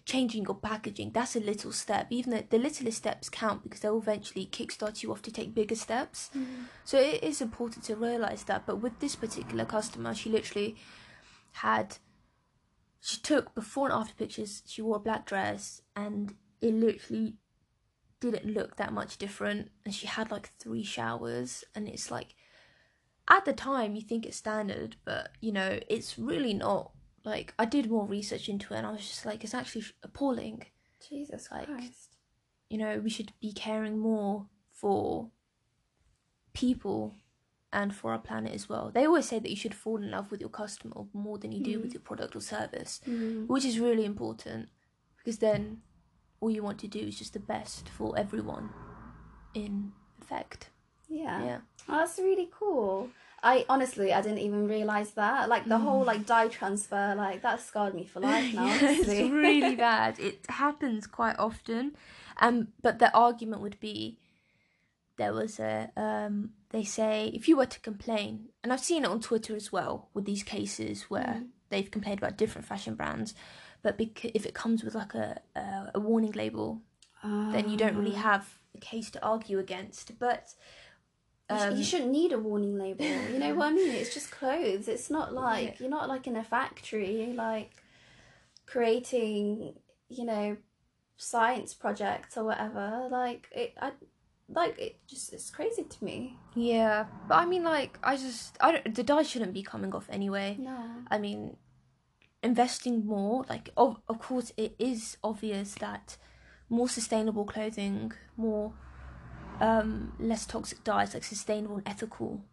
changing 0.05 0.45
your 0.45 0.57
packaging 0.57 1.11
that's 1.13 1.37
a 1.37 1.41
little 1.41 1.71
step 1.71 2.07
even 2.11 2.33
the, 2.33 2.45
the 2.51 2.59
littlest 2.59 2.99
steps 2.99 3.29
count 3.29 3.63
because 3.63 3.81
they'll 3.81 3.99
eventually 3.99 4.47
kickstart 4.47 5.03
you 5.03 5.13
off 5.13 5.23
to 5.23 5.31
take 5.31 5.55
bigger 5.55 5.75
steps. 5.75 6.31
Mm-hmm. 6.37 6.65
So 6.85 6.99
it 6.99 7.23
is 7.23 7.41
important 7.41 7.85
to 7.85 7.97
realize 7.97 8.45
that 8.45 8.67
but 8.67 8.77
with 8.77 8.99
this 8.99 9.15
particular 9.15 9.65
customer 9.65 10.15
she 10.15 10.31
literally 10.31 10.77
had 11.53 11.97
she 13.01 13.19
took 13.21 13.55
before 13.55 13.89
and 13.89 13.95
after 13.95 14.15
pictures 14.15 14.63
she 14.67 14.83
wore 14.83 14.97
a 14.97 15.01
black 15.01 15.27
dress 15.27 15.83
and 15.95 16.35
it 16.61 16.75
literally 16.75 17.35
didn't 18.21 18.47
look 18.47 18.77
that 18.77 18.93
much 18.93 19.19
different 19.19 19.71
and 19.85 19.95
she 19.95 20.07
had 20.07 20.31
like 20.31 20.51
three 20.59 20.85
showers 20.85 21.65
and 21.75 21.89
it's 21.89 22.11
like 22.11 22.35
at 23.29 23.45
the 23.45 23.53
time 23.53 23.95
you 23.95 24.03
think 24.03 24.25
it's 24.25 24.37
standard 24.37 24.97
but 25.05 25.31
you 25.41 25.53
know 25.53 25.79
it's 25.89 26.19
really 26.19 26.55
not 26.55 26.93
like 27.25 27.55
i 27.59 27.65
did 27.65 27.91
more 27.91 28.07
research 28.07 28.49
into 28.49 28.75
it 28.75 28.79
and 28.79 28.87
i 28.87 28.91
was 28.93 29.01
just 29.07 29.25
like 29.27 29.45
it's 29.45 29.55
actually 29.55 29.85
appalling 30.03 30.63
Jesus 31.09 31.49
like- 31.51 31.67
Christ. 31.67 32.17
you 32.69 32.79
know 32.79 32.99
we 32.99 33.11
should 33.11 33.33
be 33.41 33.53
caring 33.53 33.99
more 33.99 34.47
for 34.73 35.31
people 36.53 37.15
and 37.73 37.95
for 37.95 38.13
our 38.13 38.19
planet 38.19 38.53
as 38.55 38.69
well 38.69 38.91
they 38.93 39.07
always 39.07 39.27
say 39.27 39.39
that 39.39 39.49
you 39.51 39.57
should 39.57 39.75
fall 39.75 39.97
in 39.97 40.11
love 40.11 40.31
with 40.31 40.41
your 40.41 40.51
customer 40.51 41.05
more 41.13 41.39
than 41.39 41.53
you 41.53 41.63
do 41.65 41.81
with 41.81 41.95
your 41.95 42.03
product 42.03 42.37
or 42.37 42.41
service 42.41 43.01
Mm. 43.09 43.47
which 43.47 43.65
is 43.65 43.79
really 43.81 44.05
important 44.05 44.69
because 45.17 45.39
then 45.39 45.81
all 46.41 46.51
you 46.51 46.63
want 46.63 46.79
to 46.81 46.89
do 46.89 46.99
is 47.01 47.19
just 47.19 47.33
the 47.33 47.41
best 47.41 47.89
for 47.89 48.19
everyone 48.19 48.71
in 49.55 49.93
effect 50.21 50.71
Yeah. 51.09 51.45
yeah 51.45 51.59
Oh, 51.89 51.99
that's 51.99 52.19
really 52.19 52.49
cool. 52.57 53.11
I 53.43 53.65
honestly, 53.69 54.13
I 54.13 54.21
didn't 54.23 54.39
even 54.39 54.69
realize 54.69 55.11
that. 55.13 55.49
Like 55.49 55.67
the 55.69 55.79
whole 55.79 56.05
like 56.05 56.27
dye 56.27 56.49
transfer, 56.49 57.15
like 57.17 57.43
that 57.43 57.61
scarred 57.61 57.95
me 57.95 58.05
for 58.05 58.21
life 58.33 58.55
now. 58.55 58.69
Yeah, 58.69 58.91
it's 58.91 59.33
really 59.33 59.75
bad. 59.91 60.19
It 60.21 60.47
happens 60.49 61.07
quite 61.07 61.37
often. 61.39 61.97
Um, 62.41 62.69
but 62.81 62.99
the 62.99 63.13
argument 63.17 63.63
would 63.63 63.81
be 63.81 64.19
there 65.17 65.33
was 65.33 65.59
a 65.61 65.91
um, 65.97 66.51
they 66.71 66.85
say 66.85 67.31
if 67.35 67.49
you 67.49 67.57
were 67.57 67.67
to 67.67 67.81
complain, 67.81 68.49
and 68.63 68.73
I've 68.73 68.81
seen 68.81 69.05
it 69.05 69.11
on 69.11 69.21
Twitter 69.21 69.55
as 69.57 69.73
well 69.73 70.09
with 70.15 70.25
these 70.25 70.43
cases 70.43 71.05
where 71.11 71.41
Mm. 71.43 71.49
they've 71.69 71.91
complained 71.91 72.19
about 72.19 72.37
different 72.39 72.67
fashion 72.67 72.95
brands, 72.95 73.35
but 73.83 73.99
because 73.99 74.31
if 74.35 74.47
it 74.47 74.55
comes 74.55 74.83
with 74.85 74.95
like 74.95 75.15
a 75.15 75.41
a, 75.57 75.91
a 75.97 76.01
warning 76.01 76.33
label, 76.33 76.81
then 77.23 77.69
you 77.69 77.77
don't 77.77 77.97
really 77.97 78.15
Ah. 78.15 78.31
have 78.33 78.59
a 78.75 78.79
case 78.81 79.11
to 79.11 79.23
argue 79.25 79.59
against. 79.59 80.19
But 80.19 80.55
um, 81.61 81.77
you 81.77 81.85
shouldn't 81.85 82.11
need 82.11 82.33
a 82.33 82.39
warning 82.39 82.79
label. 82.79 83.05
You 83.05 83.39
know 83.39 83.55
what 83.55 83.69
I 83.69 83.73
mean? 83.73 83.91
It's 83.91 84.13
just 84.15 84.31
clothes. 84.31 84.89
It's 84.89 85.11
not 85.11 85.33
like 85.33 85.65
Yeah. 85.69 85.75
you're 85.81 85.91
not 85.91 86.09
like 86.09 86.27
in 86.27 86.37
a 86.37 86.45
factory, 86.45 87.33
like 87.37 87.71
creating, 88.67 89.75
you 90.09 90.25
know, 90.25 90.57
science 91.17 91.75
projects 91.75 92.37
or 92.37 92.45
whatever. 92.45 93.09
Like 93.11 93.49
it, 93.53 93.75
I 93.81 93.93
like 94.49 94.79
it. 94.79 94.97
Just 95.07 95.33
it's 95.33 95.51
crazy 95.51 95.85
to 95.85 96.05
me. 96.05 96.37
yeah, 96.55 97.07
but 97.29 97.37
I 97.37 97.47
mean, 97.47 97.65
like 97.65 97.99
I 98.03 98.17
just 98.17 98.57
I 98.61 98.73
don't, 98.73 98.95
the 98.95 99.03
dye 99.03 99.23
shouldn't 99.23 99.53
be 99.55 99.63
coming 99.63 99.95
off 99.95 100.07
anyway. 100.11 100.57
No. 100.59 100.79
I 101.11 101.19
mean, 101.19 101.57
investing 102.43 103.07
more, 103.07 103.45
like, 103.49 103.71
of, 103.77 103.99
of 104.09 104.19
course, 104.19 104.53
it 104.57 104.75
is 104.79 105.17
obvious 105.23 105.75
that 105.77 106.17
more 106.69 106.89
sustainable 106.89 107.45
clothing, 107.45 108.13
more 108.37 108.73
um, 109.63 110.13
less 110.19 110.45
toxic 110.47 110.83
dyes, 110.85 111.15
like 111.15 111.25
sustainable 111.25 111.77
and 111.77 111.89
ethical 111.89 112.45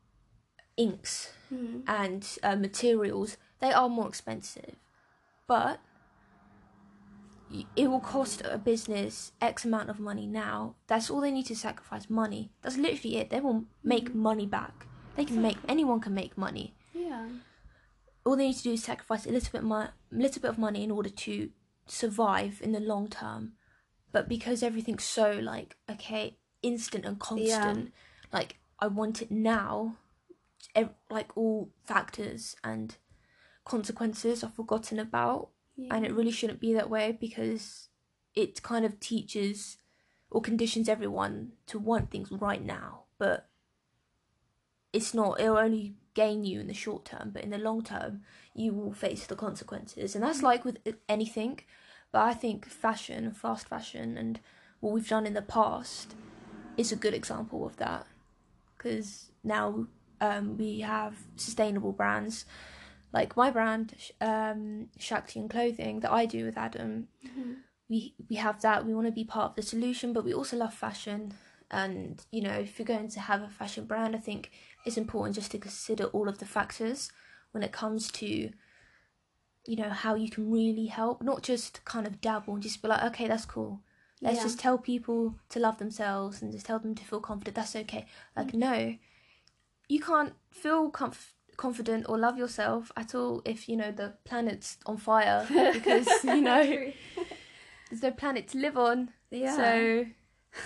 inks 0.77 1.33
Mm. 1.51 1.81
and 1.87 2.37
uh, 2.43 2.55
materials, 2.55 3.35
they 3.59 3.71
are 3.73 3.89
more 3.89 4.07
expensive. 4.07 4.75
But 5.47 5.79
it 7.75 7.87
will 7.89 7.99
cost 7.99 8.43
a 8.45 8.57
business 8.59 9.31
X 9.41 9.65
amount 9.65 9.89
of 9.89 9.99
money 9.99 10.27
now. 10.27 10.75
That's 10.87 11.09
all 11.09 11.21
they 11.21 11.31
need 11.31 11.47
to 11.47 11.55
sacrifice 11.55 12.07
money. 12.09 12.51
That's 12.61 12.77
literally 12.77 13.17
it. 13.17 13.31
They 13.31 13.39
will 13.41 13.65
make 13.83 14.13
money 14.13 14.45
back. 14.45 14.85
They 15.15 15.25
can 15.25 15.41
make, 15.41 15.57
anyone 15.67 15.99
can 15.99 16.13
make 16.13 16.37
money 16.37 16.75
Yeah. 16.93 17.27
all 18.23 18.35
they 18.37 18.47
need 18.49 18.57
to 18.57 18.63
do 18.63 18.73
is 18.73 18.83
sacrifice 18.83 19.25
a 19.25 19.31
little 19.31 19.51
bit 19.51 19.63
mo- 19.63 19.89
little 20.11 20.41
bit 20.41 20.49
of 20.51 20.57
money 20.59 20.83
in 20.83 20.91
order 20.91 21.09
to 21.09 21.49
survive 21.87 22.61
in 22.61 22.71
the 22.73 22.79
long 22.79 23.07
term. 23.09 23.53
But 24.11 24.29
because 24.29 24.61
everything's 24.63 25.03
so 25.03 25.31
like 25.41 25.75
okay, 25.89 26.37
instant 26.61 27.05
and 27.05 27.19
constant, 27.19 27.93
like 28.31 28.57
I 28.79 28.87
want 28.87 29.21
it 29.21 29.31
now, 29.31 29.97
ev- 30.75 30.93
like 31.09 31.35
all 31.35 31.69
factors 31.83 32.55
and 32.63 32.95
consequences 33.65 34.43
are 34.43 34.51
forgotten 34.51 34.99
about, 34.99 35.49
yeah. 35.75 35.95
and 35.95 36.05
it 36.05 36.13
really 36.13 36.31
shouldn't 36.31 36.59
be 36.59 36.73
that 36.73 36.89
way 36.89 37.17
because 37.19 37.89
it 38.35 38.61
kind 38.61 38.85
of 38.85 38.99
teaches 38.99 39.77
or 40.31 40.41
conditions 40.41 40.87
everyone 40.87 41.53
to 41.65 41.79
want 41.79 42.11
things 42.11 42.31
right 42.31 42.63
now, 42.63 43.03
but 43.17 43.49
it's 44.93 45.13
not. 45.13 45.39
It'll 45.39 45.57
only 45.57 45.95
gain 46.13 46.43
you 46.43 46.59
in 46.59 46.67
the 46.67 46.73
short 46.73 47.05
term, 47.05 47.31
but 47.33 47.43
in 47.43 47.49
the 47.49 47.57
long 47.57 47.83
term, 47.83 48.21
you 48.53 48.73
will 48.73 48.93
face 48.93 49.25
the 49.25 49.35
consequences, 49.35 50.15
and 50.15 50.23
that's 50.23 50.39
mm. 50.39 50.43
like 50.43 50.65
with 50.65 50.79
anything. 51.07 51.59
But 52.11 52.23
I 52.23 52.33
think 52.33 52.65
fashion, 52.65 53.31
fast 53.31 53.67
fashion, 53.67 54.17
and 54.17 54.39
what 54.79 54.93
we've 54.93 55.07
done 55.07 55.27
in 55.27 55.33
the 55.33 55.41
past 55.41 56.15
is 56.79 56.91
a 56.91 56.95
good 57.03 57.13
example 57.13 57.65
of 57.65 57.75
that, 57.77 58.05
because 58.77 59.31
now 59.43 59.87
um, 60.21 60.57
we 60.57 60.79
have 60.81 61.13
sustainable 61.35 61.91
brands. 61.91 62.45
Like 63.11 63.35
my 63.35 63.49
brand 63.51 63.93
um 64.21 64.89
Shakti 64.99 65.39
and 65.39 65.49
clothing 65.49 66.01
that 66.01 66.11
I 66.11 66.25
do 66.35 66.45
with 66.45 66.57
Adam. 66.57 67.07
Mhm. 67.25 67.55
we 67.89 68.13
we 68.29 68.35
have 68.45 68.61
that. 68.61 68.85
We 68.85 68.93
want 68.93 69.07
to 69.07 69.11
be 69.21 69.25
part 69.25 69.49
of 69.49 69.55
the 69.55 69.61
solution 69.73 70.13
but 70.13 70.23
we 70.25 70.33
also 70.33 70.57
love 70.57 70.73
fashion. 70.73 71.33
And 71.71 72.23
you 72.31 72.41
know 72.45 72.57
if 72.65 72.77
you're 72.77 72.93
going 72.95 73.09
to 73.09 73.19
have 73.19 73.41
a 73.43 73.49
fashion 73.49 73.85
brand 73.85 74.15
I 74.15 74.19
think 74.19 74.51
it's 74.85 74.97
important 74.97 75.35
just 75.35 75.51
to 75.51 75.57
consider 75.67 76.05
all 76.15 76.27
of 76.29 76.37
the 76.39 76.45
factors 76.57 77.11
when 77.51 77.63
it 77.63 77.71
comes 77.81 78.11
to 78.21 78.51
you 79.71 79.75
know 79.75 79.89
how 79.89 80.13
you 80.15 80.29
can 80.29 80.51
really 80.51 80.87
help 80.87 81.21
not 81.21 81.41
just 81.51 81.83
kind 81.85 82.07
of 82.07 82.21
dabble 82.21 82.53
and 82.53 82.63
just 82.63 82.81
be 82.81 82.87
like 82.87 83.03
okay 83.03 83.27
that's 83.27 83.45
cool 83.45 83.81
let's 84.21 84.37
Yeah. 84.37 84.43
just 84.43 84.59
tell 84.59 84.77
people 84.77 85.35
to 85.49 85.59
love 85.59 85.77
themselves 85.77 86.41
and 86.41 86.51
just 86.51 86.65
tell 86.65 86.79
them 86.79 86.95
to 86.95 87.03
feel 87.03 87.21
confident. 87.21 87.55
That's 87.55 87.75
okay. 87.75 88.05
Like 88.35 88.51
mm. 88.51 88.55
no 88.55 88.95
you 89.89 89.99
can't 89.99 90.33
feel 90.51 90.91
comf- 90.91 91.33
confident 91.57 92.05
or 92.07 92.17
love 92.17 92.37
yourself 92.37 92.91
at 92.95 93.13
all 93.13 93.41
if 93.43 93.67
you 93.67 93.75
know 93.75 93.91
the 93.91 94.13
planet's 94.23 94.77
on 94.85 94.95
fire 94.95 95.45
because 95.73 96.07
you 96.23 96.41
know 96.41 96.63
there's 97.89 98.03
no 98.03 98.11
planet 98.11 98.47
to 98.47 98.57
live 98.57 98.77
on. 98.77 99.09
Yeah. 99.31 99.55
so 99.55 100.05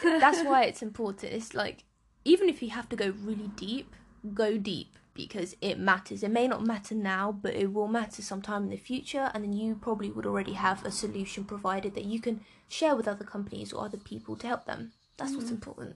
that's 0.04 0.44
why 0.44 0.66
it's 0.66 0.82
important. 0.82 1.34
It's 1.34 1.56
like 1.56 1.86
even 2.26 2.48
if 2.50 2.62
you 2.62 2.70
have 2.70 2.88
to 2.90 2.96
go 2.96 3.14
really 3.24 3.50
deep 3.56 3.96
go 4.34 4.58
deep 4.58 4.98
because 5.14 5.56
it 5.62 5.78
matters 5.78 6.24
it 6.24 6.32
may 6.32 6.48
not 6.48 6.66
matter 6.66 6.96
now 6.96 7.32
but 7.32 7.54
it 7.54 7.72
will 7.72 7.88
matter 7.88 8.22
sometime 8.22 8.64
in 8.64 8.70
the 8.70 8.78
future 8.78 9.30
and 9.34 9.44
then 9.44 9.54
you 9.54 9.76
probably 9.76 10.10
would 10.12 10.26
already 10.26 10.54
have 10.54 10.84
a 10.86 10.92
solution 10.92 11.44
provided 11.44 11.94
that 11.96 12.06
you 12.06 12.20
can 12.20 12.40
share 12.68 12.96
with 12.96 13.08
other 13.08 13.24
companies 13.24 13.72
or 13.72 13.86
other 13.86 13.98
people 13.98 14.36
to 14.36 14.48
help 14.48 14.66
them 14.66 14.92
that's 15.18 15.36
what's 15.36 15.50
Mm. 15.50 15.56
important 15.56 15.96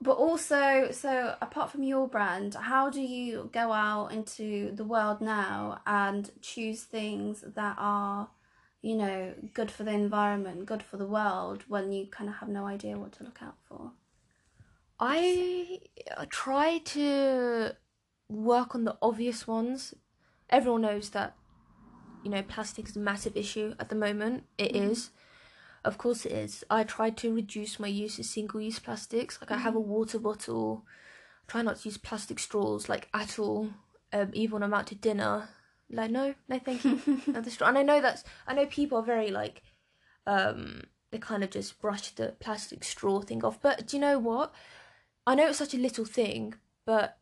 But 0.00 0.16
also, 0.16 0.90
so 0.92 1.34
apart 1.42 1.72
from 1.72 1.82
your 1.82 2.06
brand, 2.06 2.54
how 2.54 2.88
do 2.88 3.00
you 3.00 3.50
go 3.52 3.72
out 3.72 4.12
into 4.12 4.70
the 4.74 4.84
world 4.84 5.20
now 5.20 5.80
and 5.86 6.30
choose 6.40 6.84
things 6.84 7.40
that 7.42 7.74
are, 7.78 8.28
you 8.80 8.94
know, 8.94 9.34
good 9.54 9.70
for 9.72 9.82
the 9.82 9.90
environment, 9.90 10.66
good 10.66 10.84
for 10.84 10.98
the 10.98 11.06
world, 11.06 11.64
when 11.66 11.90
you 11.90 12.06
kind 12.06 12.30
of 12.30 12.36
have 12.36 12.48
no 12.48 12.64
idea 12.64 12.96
what 12.96 13.12
to 13.14 13.24
look 13.24 13.42
out 13.42 13.56
for? 13.68 13.90
I 15.00 15.80
try 16.30 16.78
to 16.78 17.72
work 18.28 18.74
on 18.74 18.84
the 18.84 18.96
obvious 19.00 19.46
ones. 19.46 19.94
Everyone 20.50 20.82
knows 20.82 21.10
that, 21.10 21.36
you 22.22 22.30
know, 22.30 22.42
plastic 22.42 22.88
is 22.88 22.96
a 22.96 23.00
massive 23.00 23.36
issue 23.36 23.74
at 23.78 23.88
the 23.88 23.94
moment. 23.94 24.44
It 24.56 24.74
is, 24.74 25.10
Of 25.84 25.98
course 25.98 26.26
it 26.26 26.32
is. 26.32 26.64
I 26.68 26.84
try 26.84 27.10
to 27.10 27.34
reduce 27.34 27.78
my 27.78 27.88
use 27.88 28.18
of 28.18 28.26
single 28.26 28.60
use 28.60 28.78
plastics. 28.78 29.38
Like 29.40 29.50
I 29.50 29.58
have 29.58 29.76
a 29.76 29.80
water 29.80 30.18
bottle. 30.18 30.84
Try 31.46 31.62
not 31.62 31.76
to 31.76 31.88
use 31.88 31.96
plastic 31.96 32.38
straws 32.38 32.88
like 32.88 33.08
at 33.14 33.38
all. 33.38 33.70
Um, 34.12 34.30
even 34.32 34.54
when 34.54 34.62
I'm 34.62 34.74
out 34.74 34.86
to 34.88 34.94
dinner. 34.94 35.48
Like 35.90 36.10
no, 36.10 36.34
no 36.48 36.58
thank 36.58 36.84
you. 36.84 37.00
Another 37.26 37.50
straw. 37.50 37.68
And 37.68 37.78
I 37.78 37.82
know 37.82 38.00
that's 38.00 38.24
I 38.46 38.54
know 38.54 38.66
people 38.66 38.98
are 38.98 39.04
very 39.04 39.30
like 39.30 39.62
um 40.26 40.82
they 41.10 41.18
kind 41.18 41.42
of 41.42 41.50
just 41.50 41.80
brush 41.80 42.10
the 42.10 42.34
plastic 42.40 42.84
straw 42.84 43.20
thing 43.20 43.44
off. 43.44 43.62
But 43.62 43.86
do 43.86 43.96
you 43.96 44.00
know 44.00 44.18
what? 44.18 44.52
I 45.26 45.34
know 45.34 45.48
it's 45.48 45.58
such 45.58 45.74
a 45.74 45.78
little 45.78 46.04
thing, 46.04 46.54
but 46.84 47.18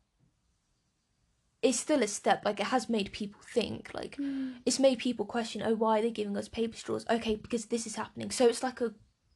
it's 1.61 1.79
still 1.79 2.03
a 2.03 2.07
step. 2.07 2.43
Like 2.45 2.59
it 2.59 2.67
has 2.67 2.89
made 2.89 3.11
people 3.11 3.41
think. 3.53 3.91
Like 3.93 4.17
it's 4.65 4.79
made 4.79 4.99
people 4.99 5.25
question, 5.25 5.63
oh, 5.65 5.75
why 5.75 5.99
are 5.99 6.01
they 6.01 6.11
giving 6.11 6.37
us 6.37 6.47
paper 6.47 6.77
straws? 6.77 7.05
Okay, 7.09 7.35
because 7.35 7.65
this 7.65 7.87
is 7.87 7.95
happening. 7.95 8.31
So 8.31 8.47
it's 8.47 8.63
like 8.63 8.81
a 8.81 8.93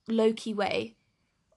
low 0.08 0.34
key 0.34 0.54
way 0.54 0.96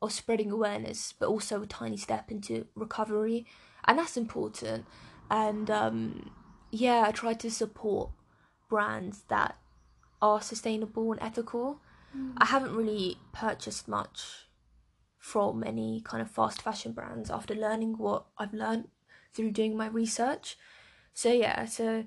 of 0.03 0.13
spreading 0.13 0.51
awareness, 0.51 1.15
but 1.19 1.29
also 1.29 1.63
a 1.63 1.67
tiny 1.67 1.97
step 1.97 2.31
into 2.31 2.67
recovery, 2.75 3.47
and 3.85 3.99
that's 3.99 4.17
important. 4.17 4.87
And 5.31 5.71
um, 5.71 6.31
yeah, 6.71 7.05
I 7.07 7.13
try 7.13 7.35
to 7.35 7.51
support 7.51 8.11
brands 8.69 9.25
that 9.29 9.57
are 10.21 10.41
sustainable 10.41 11.13
and 11.13 11.23
ethical. 11.23 11.81
I 12.37 12.47
haven't 12.47 12.77
really 12.77 13.19
purchased 13.33 13.89
much 13.89 14.47
from 15.19 15.65
any 15.65 16.01
kind 16.05 16.23
of 16.23 16.31
fast 16.31 16.63
fashion 16.63 16.93
brands 16.93 17.29
after 17.29 17.55
learning 17.55 17.95
what 17.99 18.27
I've 18.39 18.55
learned 18.55 18.89
through 19.35 19.51
doing 19.51 19.77
my 19.77 19.89
research. 19.89 20.57
So 21.13 21.33
yeah, 21.33 21.65
so 21.65 22.05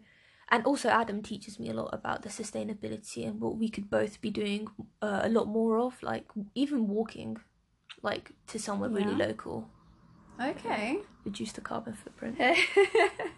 and 0.50 0.66
also 0.66 0.90
Adam 0.90 1.22
teaches 1.22 1.60
me 1.60 1.70
a 1.70 1.74
lot 1.74 1.90
about 1.94 2.22
the 2.24 2.30
sustainability 2.30 3.28
and 3.28 3.42
what 3.42 3.58
we 3.58 3.70
could 3.70 3.90
both 3.90 4.22
be 4.22 4.30
doing 4.30 4.68
uh, 5.02 5.22
a 5.24 5.30
lot 5.30 5.48
more 5.48 5.78
of, 5.80 6.02
like 6.02 6.26
even 6.56 6.88
walking, 6.88 7.38
like 8.02 8.32
to 8.48 8.58
somewhere 8.60 8.90
really 8.90 9.16
local, 9.16 9.68
Okay. 10.42 11.00
reduce 11.26 11.52
the 11.52 11.62
carbon 11.62 11.94
footprint. 11.94 12.38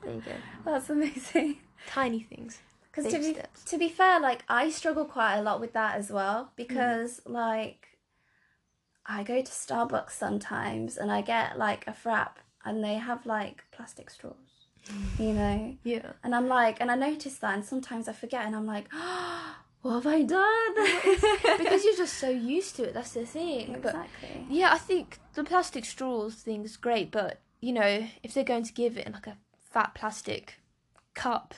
There 0.05 0.15
you 0.15 0.21
go, 0.21 0.31
That's 0.65 0.89
amazing. 0.89 1.57
tiny 1.87 2.21
things. 2.21 2.59
Because 2.91 3.11
to 3.11 3.19
be 3.19 3.33
steps. 3.33 3.63
to 3.65 3.77
be 3.77 3.89
fair, 3.89 4.19
like 4.19 4.43
I 4.47 4.69
struggle 4.69 5.05
quite 5.05 5.35
a 5.37 5.41
lot 5.41 5.59
with 5.59 5.73
that 5.73 5.95
as 5.97 6.09
well 6.11 6.51
because 6.55 7.21
like 7.25 7.87
I 9.05 9.23
go 9.23 9.41
to 9.41 9.51
Starbucks 9.51 10.11
sometimes 10.11 10.97
and 10.97 11.11
I 11.11 11.21
get 11.21 11.57
like 11.57 11.85
a 11.87 11.91
frap 11.91 12.37
and 12.65 12.83
they 12.83 12.95
have 12.95 13.25
like 13.25 13.63
plastic 13.71 14.09
straws, 14.09 14.35
you 15.17 15.33
know, 15.33 15.75
Yeah. 15.83 16.11
and 16.23 16.33
I'm 16.35 16.47
like, 16.47 16.77
and 16.81 16.89
I 16.91 16.95
notice 16.95 17.37
that, 17.39 17.53
and 17.55 17.65
sometimes 17.65 18.07
I 18.07 18.13
forget, 18.13 18.45
and 18.45 18.55
I'm 18.55 18.65
like, 18.65 18.87
what 19.81 19.93
have 20.03 20.07
I 20.07 20.23
done? 20.23 20.75
because 21.57 21.83
you're 21.85 21.95
just 21.97 22.15
so 22.17 22.29
used 22.29 22.75
to 22.77 22.83
it. 22.83 22.93
That's 22.93 23.13
the 23.13 23.25
thing. 23.25 23.77
But 23.81 23.95
exactly. 23.95 24.45
yeah, 24.49 24.71
I 24.73 24.77
think 24.77 25.19
the 25.35 25.43
plastic 25.43 25.85
straws 25.85 26.35
thing 26.35 26.63
is 26.65 26.75
great, 26.77 27.11
but 27.11 27.39
you 27.61 27.73
know, 27.73 28.07
if 28.23 28.33
they're 28.33 28.43
going 28.43 28.63
to 28.63 28.73
give 28.73 28.97
it 28.97 29.05
in 29.07 29.13
like 29.13 29.27
a 29.27 29.37
fat 29.71 29.93
plastic 29.95 30.55
cup, 31.13 31.53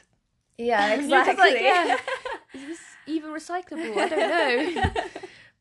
Yeah, 0.57 0.93
exactly. 0.93 1.35
like, 1.37 1.61
yeah. 1.61 1.97
is 2.53 2.67
this 2.67 2.79
even 3.07 3.31
recyclable? 3.31 3.97
I 3.97 4.07
don't 4.07 4.29
know. 4.85 4.91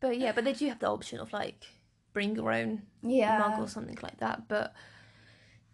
but 0.00 0.18
yeah, 0.18 0.32
but 0.32 0.44
they 0.44 0.52
do 0.52 0.68
have 0.68 0.78
the 0.80 0.88
option 0.88 1.18
of 1.20 1.32
like 1.32 1.64
bring 2.12 2.34
your 2.36 2.52
own 2.52 2.82
Yeah. 3.02 3.38
mug 3.38 3.58
or 3.60 3.68
something 3.68 3.98
like 4.02 4.18
that. 4.18 4.48
But 4.48 4.74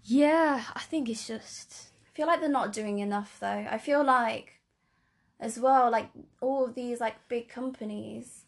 yeah, 0.07 0.63
I 0.75 0.81
think 0.81 1.09
it's 1.09 1.27
just 1.27 1.89
I 2.07 2.17
feel 2.17 2.27
like 2.27 2.41
they're 2.41 2.49
not 2.49 2.73
doing 2.73 2.99
enough 3.01 3.39
though. 3.41 3.67
I 3.71 3.79
feel 3.79 4.05
like 4.05 4.55
as 5.41 5.59
well, 5.59 5.91
like 5.91 6.09
all 6.41 6.65
of 6.67 6.75
these 6.75 7.01
like 7.01 7.29
big 7.29 7.49
companies, 7.49 8.45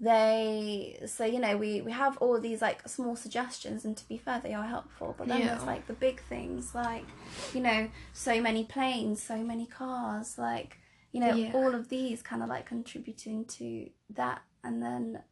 they 0.00 1.00
so 1.06 1.24
you 1.24 1.40
know 1.40 1.56
we 1.56 1.80
we 1.82 1.90
have 1.92 2.16
all 2.18 2.40
these 2.40 2.62
like 2.62 2.86
small 2.88 3.16
suggestions 3.16 3.84
and 3.84 3.96
to 3.96 4.06
be 4.08 4.16
fair 4.16 4.40
they 4.40 4.54
are 4.54 4.64
helpful 4.64 5.14
but 5.18 5.26
then 5.26 5.40
Yeah. 5.40 5.46
there's 5.48 5.66
like 5.66 5.86
the 5.88 5.92
big 5.92 6.20
things 6.22 6.72
like 6.74 7.04
you 7.52 7.60
know 7.60 7.88
so 8.12 8.40
many 8.40 8.62
planes 8.64 9.20
so 9.20 9.38
many 9.38 9.66
cars 9.66 10.38
like 10.38 10.78
you 11.10 11.20
know 11.20 11.34
Yeah. 11.34 11.50
all 11.52 11.74
of 11.74 11.88
these 11.88 12.22
kind 12.22 12.44
of 12.44 12.48
like 12.48 12.64
contributing 12.66 13.44
to 13.46 13.90
that 14.10 14.42
and 14.62 14.80
then 14.80 15.22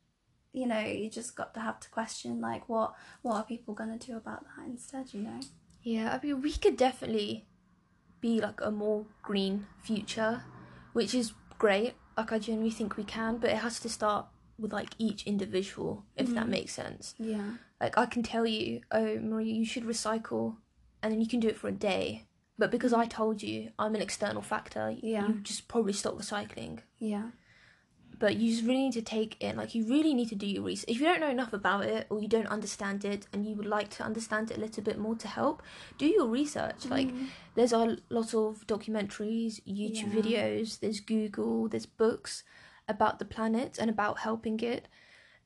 you 0.58 0.66
know 0.66 0.80
you 0.80 1.08
just 1.10 1.36
got 1.36 1.52
to 1.54 1.60
have 1.60 1.78
to 1.84 1.88
question 1.90 2.40
like 2.40 2.62
what 2.72 2.94
what 3.22 3.34
are 3.36 3.44
people 3.44 3.74
going 3.74 3.92
to 3.98 4.06
do 4.10 4.16
about 4.16 4.42
that 4.44 4.64
instead 4.66 5.12
you 5.14 5.22
know 5.28 5.40
yeah. 5.82 6.06
I 6.20 6.26
mean, 6.26 6.42
we 6.42 6.52
could 6.62 6.76
definitely 6.76 7.46
be 8.20 8.40
like 8.40 8.60
a 8.60 8.72
more 8.72 9.06
green 9.22 9.66
future, 9.82 10.42
which 10.94 11.14
is 11.14 11.32
great. 11.58 11.94
Like 12.16 12.32
I 12.32 12.38
genuinely 12.40 12.72
think 12.78 12.96
we 12.96 13.04
can, 13.04 13.36
but 13.38 13.50
it 13.50 13.58
has 13.58 13.78
to 13.80 13.88
start 13.88 14.26
with 14.58 14.72
like 14.72 14.90
each 14.98 15.22
individual, 15.32 16.04
if 16.16 16.28
that 16.34 16.46
Mhm. 16.46 16.56
makes 16.56 16.72
sense. 16.72 17.14
yeah 17.18 17.50
Like 17.80 17.96
I 17.96 18.06
can 18.06 18.22
tell 18.24 18.46
you, 18.46 18.80
oh 18.90 19.18
Maria, 19.20 19.54
you 19.54 19.64
should 19.72 19.84
recycle, 19.84 20.56
and 21.02 21.12
then 21.12 21.20
you 21.20 21.28
can 21.28 21.38
do 21.40 21.48
it 21.48 21.58
for 21.58 21.68
a 21.68 21.72
day. 21.92 22.26
But 22.58 22.70
because 22.72 22.92
I 22.92 23.06
told 23.06 23.42
you, 23.42 23.70
I'm 23.78 23.94
an 23.94 24.02
external 24.02 24.42
factor. 24.42 24.90
Yeah. 24.90 25.28
You 25.28 25.34
just 25.50 25.68
probably 25.68 25.92
stop 25.92 26.14
recycling. 26.14 26.80
yeah 26.98 27.26
But 28.18 28.36
you 28.36 28.50
just 28.50 28.64
really 28.66 28.84
need 28.84 28.94
to 28.94 29.02
take 29.02 29.36
in, 29.42 29.56
like, 29.56 29.74
you 29.74 29.86
really 29.86 30.14
need 30.14 30.30
to 30.30 30.34
do 30.34 30.46
your 30.46 30.62
research. 30.62 30.88
If 30.88 30.98
you 31.00 31.06
don't 31.06 31.20
know 31.20 31.28
enough 31.28 31.52
about 31.52 31.84
it 31.84 32.06
or 32.08 32.20
you 32.20 32.28
don't 32.28 32.46
understand 32.46 33.04
it 33.04 33.26
and 33.32 33.44
you 33.46 33.54
would 33.56 33.66
like 33.66 33.90
to 33.90 34.02
understand 34.04 34.50
it 34.50 34.56
a 34.56 34.60
little 34.60 34.82
bit 34.82 34.98
more 34.98 35.14
to 35.16 35.28
help, 35.28 35.62
do 35.98 36.06
your 36.06 36.26
research. 36.26 36.86
Like, 36.86 37.08
Mhm. 37.08 37.28
there's 37.54 37.72
a 37.72 37.98
lot 38.08 38.32
of 38.32 38.66
documentaries, 38.66 39.60
YouTube 39.66 40.14
Yeah. 40.14 40.22
videos, 40.22 40.80
there's 40.80 41.00
Google, 41.00 41.68
there's 41.68 41.84
books 41.86 42.42
about 42.88 43.18
the 43.18 43.24
planet 43.26 43.78
and 43.78 43.90
about 43.90 44.20
helping 44.20 44.60
it. 44.60 44.88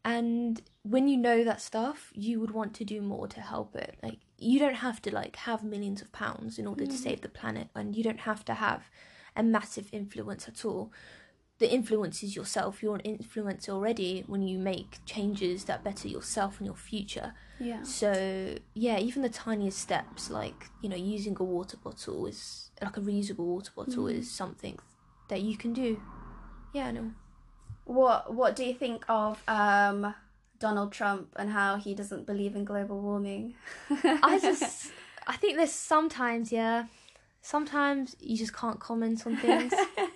And 0.05 0.62
when 0.83 1.09
you 1.09 1.17
know 1.17 1.43
that 1.45 1.61
stuff, 1.61 2.12
you 2.15 2.41
would 2.41 2.53
want 2.53 2.73
to 2.75 2.85
do 2.85 3.03
more 3.03 3.27
to 3.29 3.41
help 3.41 3.75
it. 3.75 3.99
Like, 4.03 4.21
you 4.39 4.59
don't 4.59 4.77
have 4.77 5.03
to, 5.03 5.15
like, 5.15 5.37
have 5.37 5.62
millions 5.65 6.00
of 6.00 6.12
pounds 6.12 6.59
in 6.59 6.67
order 6.67 6.87
to 6.87 6.93
Mhm. 6.93 7.03
save 7.07 7.21
the 7.21 7.29
planet, 7.29 7.69
and 7.75 7.97
you 7.97 8.03
don't 8.05 8.21
have 8.21 8.45
to 8.47 8.55
have 8.55 8.91
a 9.37 9.43
massive 9.43 9.89
influence 9.93 10.49
at 10.49 10.65
all 10.65 10.93
the 11.61 11.71
influence 11.73 12.23
is 12.25 12.35
yourself. 12.35 12.83
You're 12.83 12.97
an 12.97 13.02
influencer 13.19 13.69
already 13.71 14.25
when 14.26 14.43
you 14.43 14.59
make 14.59 14.99
changes 15.07 15.64
that 15.64 15.85
better 15.85 16.09
yourself 16.09 16.59
and 16.59 16.67
your 16.67 16.75
future. 16.90 17.35
yeah 17.59 17.83
So 17.85 18.11
yeah, 18.75 18.99
even 18.99 19.23
the 19.23 19.29
tiniest 19.47 19.79
steps, 19.79 20.31
like 20.31 20.61
you 20.83 20.88
know, 20.88 20.97
using 20.97 21.37
a 21.38 21.45
water 21.45 21.76
bottle 21.76 22.26
is 22.26 22.71
like 22.83 22.97
a 22.97 23.00
reusable 23.00 23.47
water 23.55 23.73
bottle 23.76 24.05
Mhm. 24.05 24.19
is 24.19 24.31
something 24.43 24.76
that 25.29 25.40
you 25.43 25.57
can 25.62 25.73
do. 25.73 25.90
Yeah, 26.73 26.87
I 26.88 26.93
know. 26.93 27.11
What 27.85 28.35
What 28.35 28.57
do 28.57 28.62
you 28.64 28.75
think 28.75 29.05
of 29.09 29.43
um, 29.49 30.14
Donald 30.59 30.93
Trump 30.93 31.29
and 31.40 31.50
how 31.50 31.76
he 31.76 31.95
doesn't 31.95 32.25
believe 32.26 32.57
in 32.57 32.64
global 32.64 32.99
warming? 33.00 33.55
I 34.23 34.38
just, 34.38 34.93
I 35.26 35.37
think 35.37 35.57
there's 35.57 35.73
sometimes, 35.73 36.52
yeah, 36.52 36.87
sometimes 37.43 38.17
you 38.21 38.37
just 38.37 38.55
can't 38.55 38.79
comment 38.81 39.26
on 39.26 39.37
things. 39.37 39.73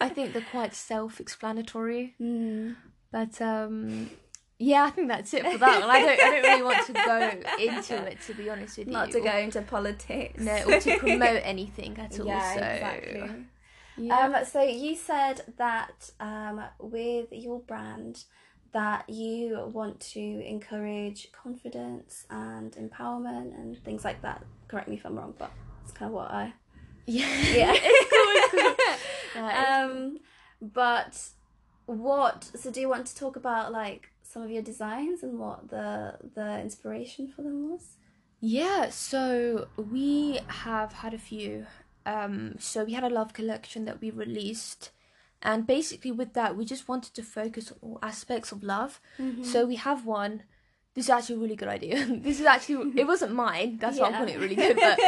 I 0.00 0.08
think 0.08 0.32
they're 0.32 0.42
quite 0.50 0.74
self-explanatory. 0.74 2.14
Mm. 2.20 2.76
But 3.10 3.40
um 3.40 4.10
yeah, 4.58 4.84
I 4.84 4.90
think 4.90 5.08
that's 5.08 5.32
it 5.32 5.44
for 5.44 5.58
that 5.58 5.80
one. 5.80 5.90
I 5.90 6.00
don't 6.00 6.20
I 6.20 6.30
don't 6.30 6.42
really 6.42 6.62
want 6.62 6.86
to 6.86 6.92
go 6.92 7.62
into 7.62 7.96
it 8.06 8.20
to 8.26 8.34
be 8.34 8.50
honest 8.50 8.78
with 8.78 8.88
you. 8.88 8.92
Not 8.92 9.10
to 9.12 9.20
go 9.20 9.36
into 9.36 9.62
politics. 9.62 10.40
no, 10.40 10.54
or 10.66 10.80
to 10.80 10.98
promote 10.98 11.40
anything 11.44 11.98
at 11.98 12.18
all. 12.18 12.26
yeah, 12.26 12.54
so 12.54 12.60
exactly. 12.60 13.46
yeah. 13.96 14.18
Um, 14.18 14.44
so 14.44 14.62
you 14.62 14.96
said 14.96 15.42
that 15.58 16.10
um, 16.20 16.62
with 16.78 17.28
your 17.30 17.60
brand 17.60 18.24
that 18.72 19.08
you 19.08 19.68
want 19.72 19.98
to 19.98 20.20
encourage 20.20 21.32
confidence 21.32 22.24
and 22.30 22.72
empowerment 22.72 23.54
and 23.58 23.82
things 23.84 24.04
like 24.04 24.22
that. 24.22 24.44
Correct 24.68 24.88
me 24.88 24.96
if 24.96 25.04
I'm 25.04 25.16
wrong, 25.16 25.34
but 25.38 25.50
it's 25.82 25.92
kind 25.92 26.08
of 26.08 26.14
what 26.14 26.30
I 26.30 26.52
yeah. 27.06 27.26
yeah. 27.52 27.72
it's 29.34 29.34
cool, 29.34 29.46
it's 29.48 29.48
cool. 29.48 29.48
Yeah, 29.48 29.62
it's- 29.62 29.90
um, 29.90 30.18
but 30.60 31.28
what? 31.86 32.44
So 32.54 32.70
do 32.70 32.80
you 32.80 32.88
want 32.88 33.06
to 33.06 33.14
talk 33.16 33.36
about 33.36 33.72
like 33.72 34.10
some 34.22 34.42
of 34.42 34.50
your 34.50 34.62
designs 34.62 35.22
and 35.22 35.38
what 35.38 35.68
the 35.70 36.16
the 36.34 36.60
inspiration 36.60 37.28
for 37.28 37.42
them 37.42 37.70
was? 37.70 37.96
Yeah, 38.40 38.88
so 38.90 39.68
we 39.76 40.40
have 40.48 40.92
had 40.94 41.12
a 41.14 41.18
few. 41.18 41.66
Um, 42.06 42.54
so 42.58 42.84
we 42.84 42.94
had 42.94 43.04
a 43.04 43.10
love 43.10 43.32
collection 43.34 43.84
that 43.84 44.00
we 44.00 44.10
released, 44.10 44.90
and 45.42 45.66
basically 45.66 46.10
with 46.12 46.32
that, 46.34 46.56
we 46.56 46.64
just 46.64 46.88
wanted 46.88 47.12
to 47.14 47.22
focus 47.22 47.70
on 47.70 47.78
all 47.82 47.98
aspects 48.02 48.50
of 48.52 48.62
love. 48.62 49.00
Mm-hmm. 49.18 49.42
So 49.44 49.66
we 49.66 49.76
have 49.76 50.06
one. 50.06 50.44
This 50.94 51.04
is 51.06 51.10
actually 51.10 51.36
a 51.36 51.38
really 51.38 51.56
good 51.56 51.68
idea. 51.68 52.04
this 52.10 52.40
is 52.40 52.46
actually 52.46 52.98
it 52.98 53.06
wasn't 53.06 53.34
mine. 53.34 53.76
That's 53.78 53.98
why 53.98 54.06
I'm 54.08 54.14
calling 54.14 54.34
it 54.34 54.40
really 54.40 54.56
good. 54.56 54.76
But 54.76 54.98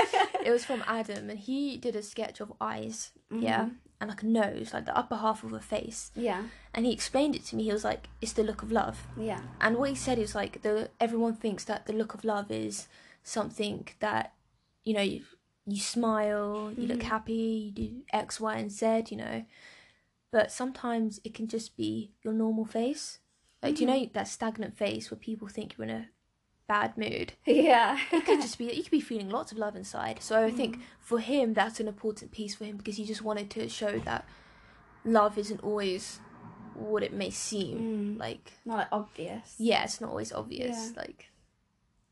it 0.44 0.50
was 0.50 0.64
from 0.64 0.84
Adam, 0.86 1.30
and 1.30 1.38
he 1.38 1.76
did 1.78 1.96
a 1.96 2.02
sketch 2.02 2.40
of 2.40 2.52
eyes, 2.60 3.12
yeah, 3.30 3.64
Mhm. 3.64 3.74
And 4.02 4.10
like 4.10 4.22
a 4.22 4.26
nose, 4.26 4.74
like 4.74 4.84
the 4.86 4.96
upper 4.96 5.16
half 5.16 5.44
of 5.44 5.52
a 5.52 5.60
face. 5.60 6.10
yeah, 6.14 6.42
And 6.74 6.84
he 6.84 6.92
explained 6.92 7.34
it 7.36 7.44
to 7.46 7.56
me. 7.56 7.62
He 7.64 7.72
was 7.72 7.84
like, 7.84 8.08
"It's 8.20 8.32
the 8.34 8.42
look 8.42 8.62
of 8.62 8.70
love." 8.72 9.06
yeah, 9.16 9.40
And 9.60 9.76
what 9.76 9.88
he 9.90 9.94
said 9.94 10.18
is 10.18 10.34
like 10.34 10.60
the 10.62 10.90
everyone 11.00 11.36
thinks 11.36 11.64
that 11.64 11.86
the 11.86 11.92
look 12.00 12.12
of 12.14 12.24
love 12.24 12.50
is 12.50 12.88
something 13.22 13.86
that 14.00 14.34
you 14.84 14.92
know 14.94 15.00
you, 15.12 15.22
you 15.66 15.80
smile, 15.80 16.72
you 16.76 16.86
look 16.88 17.00
Mhm. 17.04 17.12
happy, 17.16 17.54
you 17.66 17.70
do 17.70 18.02
X, 18.12 18.40
Y, 18.40 18.54
and 18.56 18.70
Z, 18.72 19.04
you 19.10 19.16
know. 19.16 19.44
But 20.32 20.50
sometimes 20.50 21.20
it 21.24 21.34
can 21.34 21.46
just 21.46 21.76
be 21.76 22.12
your 22.24 22.32
normal 22.34 22.64
face. 22.64 23.20
Like, 23.62 23.76
do 23.76 23.82
you 23.84 23.86
know 23.86 24.10
that 24.14 24.26
stagnant 24.28 24.76
face 24.76 25.10
where 25.10 25.18
people 25.18 25.46
think 25.48 25.76
you're 25.76 25.84
in 25.88 25.90
a 26.02 26.08
bad 26.72 26.96
mood? 26.96 27.34
yeah. 27.46 27.98
It 28.10 28.24
could 28.24 28.40
just 28.40 28.56
be 28.56 28.64
that 28.66 28.76
you 28.76 28.82
could 28.82 28.90
be 28.92 29.00
feeling 29.00 29.28
lots 29.28 29.52
of 29.52 29.58
love 29.58 29.76
inside. 29.76 30.22
So 30.22 30.42
I 30.42 30.50
think 30.50 30.78
for 31.00 31.18
him 31.18 31.52
that's 31.52 31.80
an 31.80 31.88
important 31.88 32.32
piece 32.32 32.54
for 32.54 32.64
him 32.64 32.78
because 32.78 32.96
he 32.96 33.04
just 33.04 33.22
wanted 33.22 33.50
to 33.50 33.68
show 33.68 33.98
that 34.00 34.24
love 35.04 35.36
isn't 35.36 35.62
always 35.62 36.20
what 36.74 37.02
it 37.02 37.12
may 37.12 37.28
seem. 37.28 37.78
Mm. 37.78 38.18
Like 38.18 38.52
not 38.64 38.78
like 38.78 38.88
obvious. 38.90 39.54
yeah, 39.58 39.84
it's 39.84 40.00
not 40.00 40.10
always 40.10 40.32
obvious. 40.32 40.76
Yeah. 40.94 41.02
Like 41.02 41.30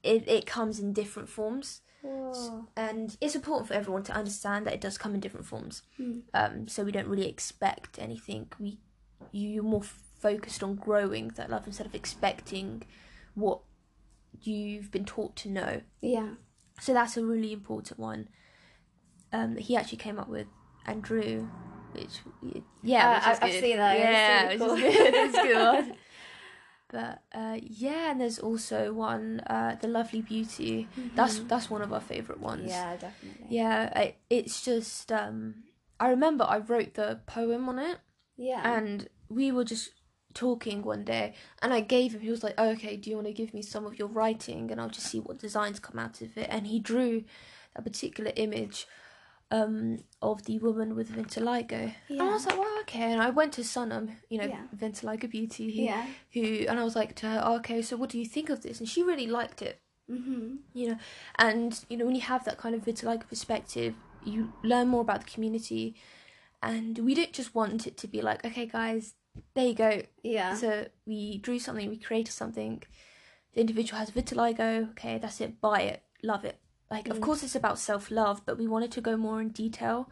it, 0.02 0.28
it 0.28 0.44
comes 0.46 0.78
in 0.78 0.92
different 0.92 1.30
forms, 1.30 1.80
Whoa. 2.02 2.66
and 2.76 3.16
it's 3.20 3.34
important 3.34 3.68
for 3.68 3.74
everyone 3.74 4.02
to 4.04 4.12
understand 4.12 4.66
that 4.66 4.74
it 4.74 4.80
does 4.80 4.98
come 4.98 5.14
in 5.14 5.20
different 5.20 5.46
forms. 5.46 5.82
Hmm. 5.96 6.18
Um, 6.34 6.68
so 6.68 6.84
we 6.84 6.92
don't 6.92 7.08
really 7.08 7.28
expect 7.28 7.98
anything. 7.98 8.48
We 8.58 8.78
you're 9.32 9.62
more 9.62 9.82
focused 9.82 10.62
on 10.62 10.74
growing 10.74 11.28
that 11.36 11.48
love 11.48 11.66
instead 11.66 11.86
of 11.86 11.94
expecting 11.94 12.82
what 13.34 13.60
you've 14.42 14.90
been 14.90 15.04
taught 15.04 15.36
to 15.36 15.48
know. 15.50 15.82
Yeah. 16.00 16.30
So 16.80 16.92
that's 16.94 17.16
a 17.16 17.24
really 17.24 17.52
important 17.52 17.98
one. 17.98 18.28
Um, 19.32 19.54
that 19.54 19.62
he 19.62 19.76
actually 19.76 19.98
came 19.98 20.18
up 20.18 20.28
with 20.28 20.46
and 20.86 21.02
drew, 21.02 21.48
which 21.92 22.20
yeah, 22.82 23.10
Uh, 23.10 23.14
which 23.14 23.42
I- 23.42 23.46
I've 23.46 23.52
seen 23.52 23.76
that, 23.76 23.96
it's 23.96 24.04
Yeah, 24.04 24.48
really 24.48 24.58
which 24.82 24.84
is 24.84 24.96
good. 24.96 25.14
It's 25.14 25.36
good. 25.88 25.96
But 26.92 27.22
uh, 27.32 27.56
yeah, 27.62 28.10
and 28.10 28.20
there's 28.20 28.40
also 28.40 28.92
one, 28.92 29.38
uh, 29.46 29.76
the 29.80 29.86
Lovely 29.86 30.22
Beauty. 30.22 30.88
That's 31.14 31.38
that's 31.38 31.70
one 31.70 31.82
of 31.82 31.92
our 31.92 32.00
favorite 32.00 32.40
ones. 32.40 32.62
Mm-hmm. 32.62 32.70
Yeah, 32.70 32.96
definitely. 32.96 33.46
Yeah, 33.48 33.92
I, 33.94 34.14
it's 34.28 34.60
just 34.64 35.12
um, 35.12 35.62
I 36.00 36.08
remember 36.08 36.42
I 36.48 36.58
wrote 36.58 36.94
the 36.94 37.20
poem 37.26 37.68
on 37.68 37.78
it, 37.78 37.98
Yeah. 38.36 38.60
and 38.64 39.08
we 39.28 39.52
were 39.52 39.62
just 39.62 39.90
talking 40.34 40.82
one 40.82 41.04
day, 41.04 41.34
and 41.62 41.72
I 41.72 41.80
gave 41.80 42.12
him. 42.14 42.20
He 42.20 42.30
was 42.30 42.42
like, 42.42 42.54
oh, 42.58 42.70
"Okay, 42.70 42.96
do 42.96 43.10
you 43.10 43.16
want 43.16 43.26
to 43.28 43.32
give 43.32 43.52
me 43.54 43.62
some 43.62 43.84
of 43.86 43.98
your 43.98 44.08
writing, 44.08 44.70
and 44.70 44.80
I'll 44.80 44.88
just 44.90 45.08
see 45.08 45.20
what 45.20 45.38
designs 45.38 45.78
come 45.80 45.98
out 45.98 46.20
of 46.22 46.36
it." 46.36 46.46
And 46.50 46.66
he 46.66 46.78
drew 46.78 47.24
a 47.76 47.82
particular 47.82 48.32
image 48.36 48.86
um, 49.50 49.98
of 50.22 50.44
the 50.44 50.58
woman 50.58 50.94
with 50.94 51.10
vitiligo, 51.10 51.92
and 52.08 52.22
I 52.22 52.28
was 52.32 52.46
like, 52.46 52.58
"Well, 52.58 52.78
okay." 52.82 53.12
And 53.12 53.20
I 53.20 53.30
went 53.30 53.52
to 53.54 53.62
Sonam, 53.62 54.16
you 54.28 54.38
know, 54.38 54.44
Yeah. 54.46 54.62
Vitiligo 54.76 55.28
Beauty, 55.28 55.76
who, 55.76 55.82
yeah. 55.82 56.06
who, 56.32 56.66
and 56.68 56.78
I 56.78 56.84
was 56.84 56.94
like 56.94 57.14
to 57.16 57.26
her, 57.26 57.40
"Okay, 57.56 57.82
so 57.82 57.96
what 57.96 58.10
do 58.10 58.18
you 58.18 58.26
think 58.26 58.48
of 58.50 58.62
this?" 58.62 58.78
And 58.78 58.88
she 58.88 59.02
really 59.02 59.26
liked 59.26 59.62
it 59.62 59.80
Mm-hmm. 60.10 60.56
you 60.74 60.88
know 60.88 60.96
and 61.38 61.84
you 61.88 61.96
know 61.96 62.04
when 62.04 62.16
you 62.16 62.20
have 62.22 62.44
that 62.44 62.58
kind 62.58 62.74
of 62.74 62.84
vitiligo 62.84 63.28
perspective 63.28 63.94
you 64.24 64.52
learn 64.64 64.88
more 64.88 65.02
about 65.02 65.20
the 65.24 65.30
community 65.30 65.94
and 66.64 66.98
we 66.98 67.14
didn't 67.14 67.32
just 67.32 67.54
want 67.54 67.86
it 67.86 67.96
to 67.98 68.08
be 68.08 68.20
like 68.20 68.44
okay 68.44 68.66
guys 68.66 69.14
there 69.54 69.66
you 69.66 69.74
go 69.74 70.02
Yeah. 70.22 70.54
so 70.54 70.86
we 71.06 71.38
drew 71.38 71.58
something 71.58 71.88
we 71.88 71.96
created 71.96 72.32
something 72.32 72.82
the 73.54 73.60
individual 73.60 73.98
has 73.98 74.10
vitiligo 74.10 74.90
okay 74.90 75.18
that's 75.18 75.40
it 75.40 75.60
buy 75.60 75.82
it 75.82 76.02
love 76.22 76.44
it 76.44 76.58
like 76.90 77.08
of 77.08 77.18
Mm. 77.18 77.22
course 77.22 77.42
it's 77.42 77.54
about 77.54 77.78
self-love 77.78 78.42
but 78.46 78.58
we 78.58 78.66
wanted 78.66 78.92
to 78.92 79.00
go 79.00 79.16
more 79.16 79.40
in 79.40 79.48
detail 79.50 80.08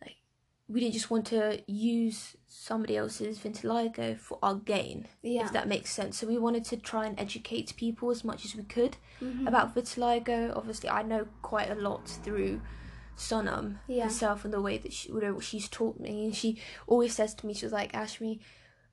like 0.00 0.16
we 0.68 0.80
didn't 0.80 0.94
just 0.94 1.10
want 1.10 1.26
to 1.26 1.62
use 1.66 2.36
somebody 2.46 2.96
else's 2.96 3.38
vitiligo 3.38 4.16
for 4.18 4.38
our 4.42 4.54
gain, 4.54 5.06
Yeah. 5.22 5.44
if 5.44 5.52
that 5.52 5.68
makes 5.68 5.90
sense. 5.90 6.16
So 6.16 6.26
we 6.26 6.38
wanted 6.38 6.64
to 6.66 6.76
try 6.78 7.04
and 7.04 7.18
educate 7.20 7.74
people 7.76 8.10
as 8.10 8.24
much 8.24 8.44
as 8.46 8.54
we 8.56 8.62
could 8.62 8.96
Mhm. 9.20 9.46
about 9.46 9.74
vitiligo. 9.74 10.56
Obviously, 10.56 10.88
I 10.88 11.02
know 11.02 11.26
quite 11.42 11.68
a 11.70 11.74
lot 11.74 12.08
through 12.08 12.62
Sonam 13.16 13.78
Yeah. 13.86 14.04
herself 14.04 14.44
and 14.44 14.52
the 14.52 14.60
way 14.60 14.78
that 14.78 14.92
she, 14.92 15.12
she's 15.40 15.68
taught 15.68 16.00
me. 16.00 16.24
And 16.26 16.34
she 16.34 16.60
always 16.86 17.14
says 17.14 17.34
to 17.36 17.46
me, 17.46 17.54
she 17.54 17.66
was 17.66 17.72
like, 17.72 17.92
Ashmi, 17.92 18.40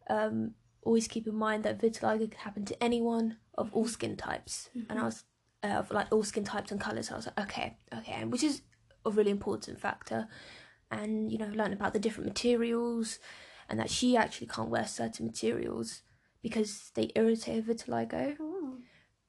um, 0.10 0.56
always 0.84 1.08
keep 1.08 1.28
in 1.28 1.36
mind 1.36 1.64
that 1.64 1.80
vitiligo 1.80 2.30
can 2.30 2.40
happen 2.40 2.66
to 2.66 2.84
anyone 2.84 3.38
of 3.58 3.74
all 3.74 3.88
skin 3.88 4.18
types. 4.18 4.70
And 4.90 5.00
I 5.00 5.04
was, 5.04 5.24
uh, 5.64 5.68
of 5.68 5.92
like 5.92 6.08
all 6.12 6.24
skin 6.24 6.44
types 6.44 6.72
and 6.72 6.80
colours. 6.80 7.08
So 7.08 7.14
I 7.14 7.18
was 7.18 7.28
like, 7.28 7.40
okay, 7.40 7.78
okay, 7.94 8.14
and 8.14 8.32
which 8.32 8.44
is 8.44 8.62
a 9.06 9.12
really 9.12 9.32
important 9.32 9.80
factor. 9.80 10.28
And, 10.90 11.32
you 11.32 11.38
know, 11.38 11.48
learn 11.48 11.74
about 11.74 11.94
the 11.94 12.00
different 12.00 12.28
materials 12.28 13.20
and 13.70 13.80
that 13.80 13.90
she 13.90 14.18
actually 14.18 14.48
can't 14.48 14.70
wear 14.70 14.86
certain 14.86 15.26
materials 15.26 16.02
because 16.42 16.92
they 16.96 17.12
irritate 17.16 17.64
her 17.64 17.74
vitiligo. 17.74 18.38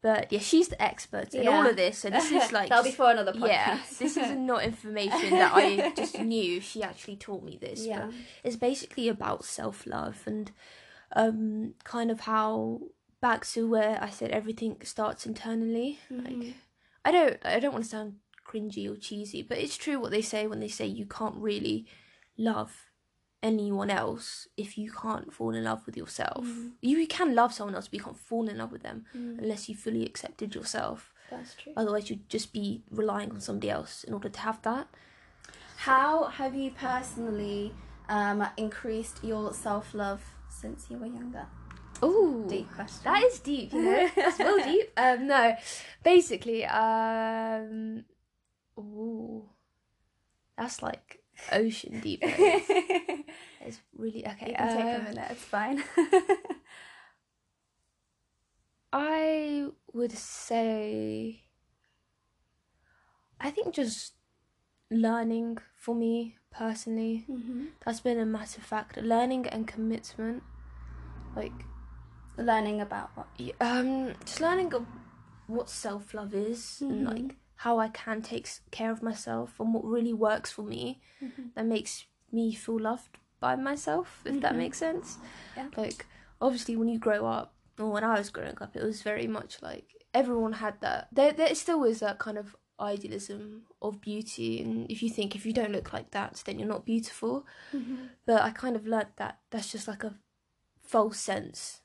But 0.02 0.32
yeah, 0.32 0.40
she's 0.40 0.66
the 0.68 0.82
expert 0.82 1.32
in 1.32 1.44
Yeah. 1.44 1.50
all 1.50 1.66
of 1.66 1.76
this. 1.76 1.98
So 1.98 2.10
this 2.10 2.30
is 2.32 2.50
like 2.58 2.68
that'll 2.70 2.84
be 2.84 2.90
for 2.90 3.10
another 3.10 3.32
podcast. 3.32 3.46
yeah, 3.48 3.78
this 4.00 4.16
is 4.16 4.30
not 4.36 4.64
information 4.64 5.30
that 5.30 5.52
I 5.54 5.92
just 5.96 6.18
knew. 6.18 6.60
She 6.60 6.82
actually 6.82 7.16
taught 7.16 7.44
me 7.44 7.56
this. 7.60 7.86
Yeah. 7.86 8.06
But 8.06 8.14
it's 8.42 8.56
basically 8.56 9.08
about 9.08 9.44
self 9.44 9.86
love 9.86 10.22
and 10.26 10.50
um, 11.14 11.74
kind 11.84 12.10
of 12.10 12.20
how 12.20 12.80
back 13.20 13.46
to 13.46 13.68
where 13.68 14.02
I 14.02 14.10
said 14.10 14.30
everything 14.32 14.76
starts 14.82 15.24
internally. 15.26 15.98
Mhm. 16.10 16.24
Like 16.24 16.54
I 17.04 17.10
don't 17.12 17.38
I 17.44 17.60
don't 17.60 17.72
want 17.72 17.84
to 17.84 17.90
sound 17.90 18.14
cringy 18.44 18.90
or 18.90 18.96
cheesy, 18.96 19.42
but 19.42 19.58
it's 19.58 19.76
true 19.76 20.00
what 20.00 20.10
they 20.10 20.22
say 20.22 20.46
when 20.48 20.58
they 20.60 20.68
say 20.68 20.86
you 20.86 21.06
can't 21.06 21.36
really 21.36 21.86
love 22.36 22.90
anyone 23.42 23.90
else 23.90 24.46
if 24.56 24.78
you 24.78 24.90
can't 24.92 25.32
fall 25.32 25.54
in 25.54 25.64
love 25.64 25.84
with 25.86 25.96
yourself. 25.96 26.44
Mhm. 26.46 26.72
You, 26.80 26.98
you 26.98 27.06
can 27.06 27.34
love 27.34 27.52
someone 27.52 27.74
else, 27.74 27.88
but 27.88 27.94
you 27.94 28.04
can't 28.04 28.18
fall 28.18 28.48
in 28.48 28.58
love 28.58 28.72
with 28.72 28.82
them 28.82 29.04
Mm, 29.16 29.38
unless 29.38 29.68
you 29.68 29.74
fully 29.74 30.04
accepted 30.06 30.54
yourself. 30.54 31.12
that's 31.30 31.54
true. 31.54 31.72
Otherwise, 31.76 32.10
you'd 32.10 32.28
just 32.28 32.52
be 32.52 32.82
relying 32.90 33.30
on 33.30 33.40
somebody 33.40 33.70
else 33.70 34.04
in 34.04 34.12
order 34.14 34.28
to 34.28 34.40
have 34.40 34.60
that. 34.62 34.86
How 35.76 36.24
have 36.24 36.54
you 36.54 36.70
personally 36.70 37.74
um, 38.08 38.46
increased 38.56 39.24
your 39.24 39.52
self 39.54 39.94
love 39.94 40.22
since 40.48 40.86
you 40.90 40.98
were 40.98 41.06
younger? 41.06 41.46
Oh, 42.02 42.46
Deep 42.48 42.68
question. 42.74 43.04
that 43.12 43.22
is 43.24 43.38
deep. 43.40 43.72
You 43.72 43.82
know, 43.82 44.08
that's 44.16 44.38
well 44.38 44.58
deep. 44.62 44.90
Um, 44.96 45.26
no, 45.26 45.56
basically, 46.04 46.64
um, 46.66 48.04
ooh, 48.78 49.48
that's 50.56 50.82
like 50.82 51.21
ocean 51.50 52.00
deep. 52.00 52.20
it's 52.22 53.80
really 53.96 54.26
okay. 54.26 54.50
You 54.50 54.56
can 54.56 54.68
take 54.68 54.92
a 54.92 54.96
uh, 54.96 55.02
minute. 55.02 55.26
It's 55.30 55.44
fine. 55.44 55.82
I 58.92 59.68
would 59.92 60.12
say, 60.12 61.42
I 63.40 63.50
think 63.50 63.74
just 63.74 64.12
learning 64.90 65.58
for 65.74 65.94
me 65.94 66.36
personally 66.50 67.24
hmm 67.26 67.64
that's 67.84 68.00
been 68.00 68.18
a 68.18 68.26
massive 68.26 68.62
factor. 68.62 69.00
Learning 69.02 69.46
and 69.48 69.66
commitment, 69.66 70.42
like 71.34 71.52
Learning 72.38 72.80
about 72.80 73.10
what? 73.14 73.26
um, 73.60 74.14
just 74.24 74.40
learning 74.40 74.72
of 74.74 74.86
what 75.46 75.68
self 75.68 76.14
love 76.14 76.34
is 76.34 76.80
and 76.80 77.06
Mhm. 77.06 77.06
like 77.06 77.36
how 77.62 77.78
I 77.78 77.88
can 77.88 78.22
take 78.22 78.48
care 78.70 78.90
of 78.90 79.02
myself 79.02 79.60
and 79.60 79.72
what 79.72 79.84
really 79.84 80.12
works 80.12 80.50
for 80.50 80.62
me 80.62 81.00
Mhm. 81.20 81.54
that 81.54 81.64
makes 81.66 82.06
me 82.32 82.54
feel 82.54 82.78
loved 82.80 83.18
by 83.38 83.54
myself. 83.56 84.22
If 84.24 84.40
that 84.40 84.54
Mhm. 84.54 84.58
makes 84.58 84.78
sense. 84.78 85.18
Yeah. 85.56 85.68
Like 85.76 86.06
obviously, 86.40 86.76
when 86.76 86.88
you 86.88 86.98
grow 86.98 87.24
up, 87.26 87.54
or 87.78 87.90
when 87.90 88.04
I 88.04 88.18
was 88.18 88.30
growing 88.30 88.58
up, 88.60 88.74
it 88.76 88.82
was 88.82 89.02
very 89.02 89.28
much 89.28 89.62
like 89.62 89.86
everyone 90.12 90.54
had 90.54 90.80
that. 90.80 91.08
There, 91.12 91.32
there 91.32 91.54
still 91.54 91.84
is 91.84 92.00
that 92.00 92.18
kind 92.18 92.36
of 92.36 92.56
idealism 92.80 93.66
of 93.80 94.00
beauty, 94.00 94.60
and 94.60 94.90
if 94.90 95.02
you 95.02 95.08
think 95.10 95.36
if 95.36 95.46
you 95.46 95.52
don't 95.52 95.72
look 95.72 95.92
like 95.92 96.10
that, 96.10 96.42
then 96.44 96.58
you're 96.58 96.74
not 96.76 96.84
beautiful. 96.84 97.46
Mm-hmm. 97.72 98.06
But 98.26 98.42
I 98.42 98.50
kind 98.50 98.74
of 98.76 98.86
learnt 98.86 99.16
that 99.18 99.38
that's 99.50 99.70
just 99.70 99.86
like 99.86 100.02
a 100.02 100.18
false 100.82 101.20
sense 101.20 101.81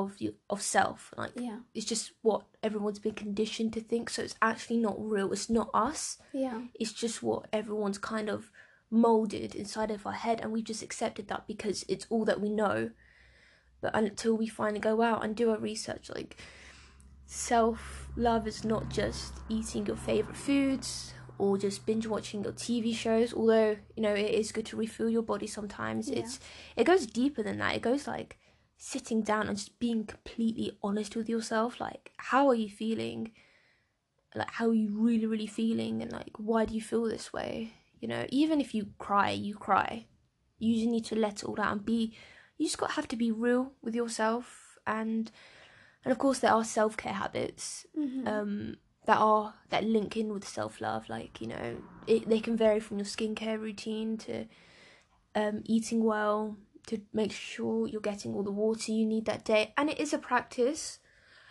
of 0.00 0.08
you 0.18 0.34
of 0.50 0.60
self. 0.60 1.14
Like 1.16 1.32
Yeah. 1.36 1.60
it's 1.74 1.86
just 1.86 2.12
what 2.22 2.42
everyone's 2.62 2.98
been 2.98 3.14
conditioned 3.14 3.72
to 3.74 3.80
think. 3.80 4.10
So 4.10 4.22
it's 4.22 4.34
actually 4.42 4.78
not 4.78 4.96
real. 4.98 5.32
It's 5.32 5.48
not 5.48 5.70
us. 5.72 6.18
Yeah. 6.32 6.62
It's 6.80 6.92
just 6.92 7.22
what 7.22 7.46
everyone's 7.52 7.98
kind 7.98 8.28
of 8.28 8.50
molded 8.90 9.54
inside 9.54 9.90
of 9.90 10.06
our 10.06 10.12
head, 10.26 10.40
and 10.40 10.52
we've 10.52 10.64
just 10.72 10.82
accepted 10.82 11.28
that 11.28 11.46
because 11.46 11.84
it's 11.88 12.06
all 12.10 12.24
that 12.24 12.40
we 12.40 12.50
know. 12.50 12.90
But 13.80 13.94
until 13.94 14.34
we 14.36 14.46
finally 14.48 14.80
go 14.80 15.00
out 15.02 15.24
and 15.24 15.36
do 15.36 15.50
our 15.50 15.58
research, 15.58 16.10
like 16.14 16.36
self 17.26 18.08
love 18.16 18.46
is 18.46 18.64
not 18.64 18.88
just 18.90 19.32
eating 19.48 19.86
your 19.86 19.96
favorite 19.96 20.36
foods 20.36 21.14
or 21.38 21.58
just 21.58 21.84
binge 21.86 22.06
watching 22.06 22.42
your 22.44 22.52
TV 22.52 22.94
shows. 22.94 23.32
Although 23.34 23.76
you 23.96 24.02
know 24.02 24.14
it 24.14 24.30
is 24.30 24.52
good 24.52 24.66
to 24.66 24.76
refuel 24.76 25.08
your 25.10 25.22
body 25.22 25.46
sometimes. 25.46 26.08
Yeah. 26.08 26.18
It's 26.20 26.40
it 26.76 26.84
goes 26.84 27.06
deeper 27.06 27.42
than 27.42 27.58
that. 27.58 27.74
It 27.76 27.82
goes 27.82 28.06
like 28.06 28.38
sitting 28.76 29.22
down 29.22 29.48
and 29.48 29.56
just 29.56 29.78
being 29.78 30.04
completely 30.04 30.76
honest 30.82 31.16
with 31.16 31.28
yourself. 31.28 31.80
Like 31.80 32.12
how 32.16 32.48
are 32.48 32.54
you 32.54 32.68
feeling? 32.68 33.32
Like 34.34 34.50
how 34.50 34.68
are 34.68 34.74
you 34.74 34.90
really 34.98 35.26
really 35.26 35.46
feeling? 35.46 36.02
And 36.02 36.12
like 36.12 36.32
why 36.36 36.64
do 36.64 36.74
you 36.74 36.80
feel 36.82 37.04
this 37.04 37.32
way? 37.32 37.72
You 38.00 38.08
know, 38.08 38.26
even 38.30 38.60
if 38.60 38.74
you 38.74 38.88
cry, 38.98 39.30
you 39.30 39.54
cry. 39.54 40.06
You 40.58 40.74
just 40.74 40.88
need 40.88 41.04
to 41.06 41.16
let 41.16 41.42
it 41.42 41.44
all 41.44 41.60
out 41.60 41.72
and 41.72 41.84
be. 41.84 42.14
You 42.58 42.66
just 42.66 42.78
got 42.78 42.92
have 42.92 43.08
to 43.08 43.16
be 43.16 43.30
real 43.30 43.72
with 43.82 43.94
yourself 43.94 44.78
and. 44.86 45.30
And 46.04 46.12
of 46.12 46.18
course, 46.18 46.40
there 46.40 46.52
are 46.52 46.64
self 46.64 46.96
care 46.98 47.14
habits 47.14 47.86
Mm-hmm. 47.98 48.28
um, 48.28 48.76
that 49.06 49.16
are 49.18 49.54
that 49.70 49.84
link 49.84 50.18
in 50.18 50.32
with 50.34 50.46
self 50.46 50.80
love. 50.80 51.08
Like 51.08 51.40
you 51.40 51.46
know, 51.46 51.76
it, 52.06 52.28
they 52.28 52.40
can 52.40 52.58
vary 52.58 52.78
from 52.78 52.98
your 52.98 53.06
skincare 53.06 53.58
routine 53.58 54.18
to 54.18 54.44
um, 55.34 55.62
eating 55.64 56.04
well 56.04 56.58
to 56.86 57.00
make 57.12 57.32
sure 57.32 57.86
you're 57.86 58.00
getting 58.00 58.34
all 58.34 58.42
the 58.42 58.50
water 58.50 58.92
you 58.92 59.06
need 59.06 59.24
that 59.26 59.44
day. 59.44 59.72
And 59.76 59.88
it 59.90 59.98
is 59.98 60.12
a 60.12 60.18
practice, 60.18 60.98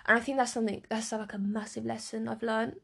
and 0.05 0.17
I 0.17 0.21
think 0.21 0.37
that's 0.37 0.53
something 0.53 0.83
that's 0.89 1.11
like 1.11 1.33
a 1.33 1.37
massive 1.37 1.85
lesson 1.85 2.27
I've 2.27 2.43
learned. 2.43 2.75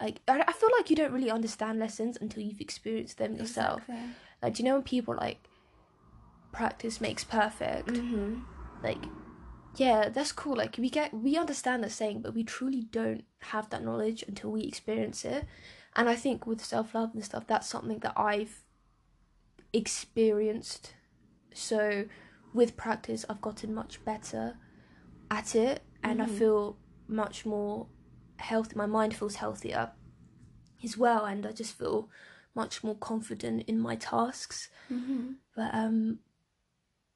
Like 0.00 0.20
I, 0.26 0.42
I 0.46 0.52
feel 0.52 0.70
like 0.76 0.88
you 0.88 0.96
don't 0.96 1.12
really 1.12 1.30
understand 1.30 1.78
lessons 1.78 2.16
until 2.20 2.42
you've 2.42 2.60
experienced 2.60 3.18
them 3.18 3.36
yourself. 3.36 3.82
Exactly. 3.88 4.14
Like 4.42 4.54
do 4.54 4.62
you 4.62 4.68
know 4.68 4.74
when 4.76 4.82
people 4.82 5.14
like 5.14 5.38
practice 6.52 7.00
makes 7.00 7.24
perfect? 7.24 7.88
Mm-hmm. 7.88 8.40
like 8.82 9.04
yeah 9.76 10.08
that's 10.08 10.32
cool 10.32 10.56
like 10.56 10.76
we 10.78 10.90
get 10.90 11.14
we 11.14 11.36
understand 11.36 11.84
the 11.84 11.90
saying 11.90 12.20
but 12.20 12.34
we 12.34 12.42
truly 12.42 12.82
don't 12.90 13.24
have 13.38 13.70
that 13.70 13.84
knowledge 13.84 14.24
until 14.26 14.50
we 14.50 14.62
experience 14.62 15.24
it 15.24 15.46
and 15.94 16.08
i 16.08 16.16
think 16.16 16.46
with 16.46 16.64
self-love 16.64 17.10
and 17.14 17.24
stuff 17.24 17.46
that's 17.46 17.68
something 17.68 17.98
that 18.00 18.12
i've 18.16 18.62
experienced 19.72 20.94
so 21.54 22.04
with 22.52 22.76
practice 22.76 23.24
i've 23.28 23.40
gotten 23.40 23.74
much 23.74 24.04
better 24.04 24.56
at 25.30 25.54
it 25.54 25.82
and 26.02 26.20
i 26.22 26.26
Mhm. 26.26 26.38
feel 26.38 26.78
much 27.08 27.44
more 27.46 27.86
healthy 28.38 28.74
my 28.76 28.86
mind 28.86 29.14
feels 29.14 29.36
healthier 29.36 29.92
as 30.82 30.96
well 30.96 31.24
and 31.24 31.46
i 31.46 31.52
just 31.52 31.76
feel 31.76 32.08
much 32.54 32.82
more 32.82 32.96
confident 32.96 33.62
in 33.68 33.78
my 33.78 33.94
tasks 33.96 34.68
Mm-hmm. 34.90 35.32
but 35.54 35.72
um 35.74 36.18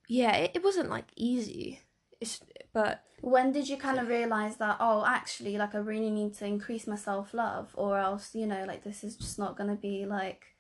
yeah 0.09 0.37
it, 0.37 0.53
it 0.55 0.63
wasn't 0.65 0.91
like 0.91 1.07
easy 1.17 1.81
it's 2.21 2.41
but 2.73 3.03
When 3.21 3.53
did 3.53 3.69
you 3.69 3.77
kind 3.79 3.99
of 3.99 4.09
realize 4.09 4.57
that? 4.59 4.77
Oh, 4.81 5.05
actually, 5.07 5.57
like 5.57 5.75
I 5.75 5.79
really 5.79 6.11
need 6.11 6.35
to 6.35 6.47
increase 6.47 6.87
my 6.87 6.97
self 6.97 7.33
love, 7.33 7.71
or 7.75 7.99
else, 7.99 8.35
you 8.35 8.47
know, 8.47 8.65
like 8.67 8.83
this 8.85 9.03
is 9.03 9.17
just 9.17 9.39
not 9.39 9.57
gonna 9.57 9.77
be 9.77 10.05
like, 10.05 10.54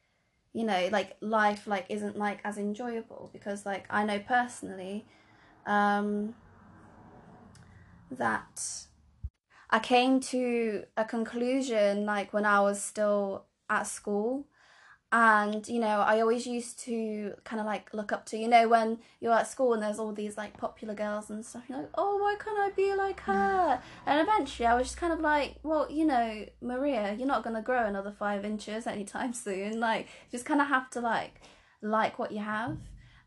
you 0.54 0.64
know, 0.64 0.88
like 0.90 1.16
life 1.20 1.66
like 1.66 1.84
isn't 1.90 2.16
like 2.16 2.38
as 2.44 2.56
enjoyable 2.56 3.28
because 3.32 3.66
like 3.66 3.86
I 3.90 4.04
know 4.04 4.20
personally, 4.20 5.04
um, 5.66 6.34
that 8.10 8.86
I 9.68 9.80
came 9.80 10.20
to 10.20 10.84
a 10.96 11.04
conclusion 11.04 12.06
like 12.06 12.32
when 12.32 12.46
I 12.46 12.60
was 12.60 12.80
still 12.80 13.44
at 13.68 13.86
school. 13.86 14.46
And 15.16 15.68
you 15.68 15.78
know, 15.78 16.00
I 16.00 16.20
always 16.20 16.44
used 16.44 16.80
to 16.86 17.34
kind 17.44 17.60
of 17.60 17.66
like 17.66 17.94
look 17.94 18.10
up 18.10 18.26
to 18.26 18.36
you 18.36 18.48
know 18.48 18.66
when 18.66 18.98
you're 19.20 19.32
at 19.32 19.46
school 19.46 19.72
and 19.72 19.80
there's 19.80 20.00
all 20.00 20.12
these 20.12 20.36
like 20.36 20.56
popular 20.56 20.92
girls 20.92 21.30
and 21.30 21.46
stuff. 21.46 21.62
You're 21.68 21.78
like, 21.78 21.90
oh, 21.94 22.16
why 22.16 22.34
can't 22.44 22.58
I 22.58 22.70
be 22.74 22.92
like 22.96 23.20
her? 23.20 23.80
And 24.06 24.20
eventually, 24.20 24.66
I 24.66 24.74
was 24.74 24.88
just 24.88 24.96
kind 24.96 25.12
of 25.12 25.20
like, 25.20 25.54
well, 25.62 25.86
you 25.88 26.04
know, 26.04 26.44
Maria, 26.60 27.14
you're 27.16 27.28
not 27.28 27.44
gonna 27.44 27.62
grow 27.62 27.86
another 27.86 28.10
five 28.10 28.44
inches 28.44 28.88
anytime 28.88 29.32
soon. 29.46 29.78
Like, 29.78 30.06
you 30.06 30.32
just 30.32 30.46
kind 30.46 30.60
of 30.60 30.66
have 30.66 30.90
to 30.90 31.00
like 31.00 31.40
like 31.80 32.18
what 32.18 32.32
you 32.32 32.40
have. 32.40 32.76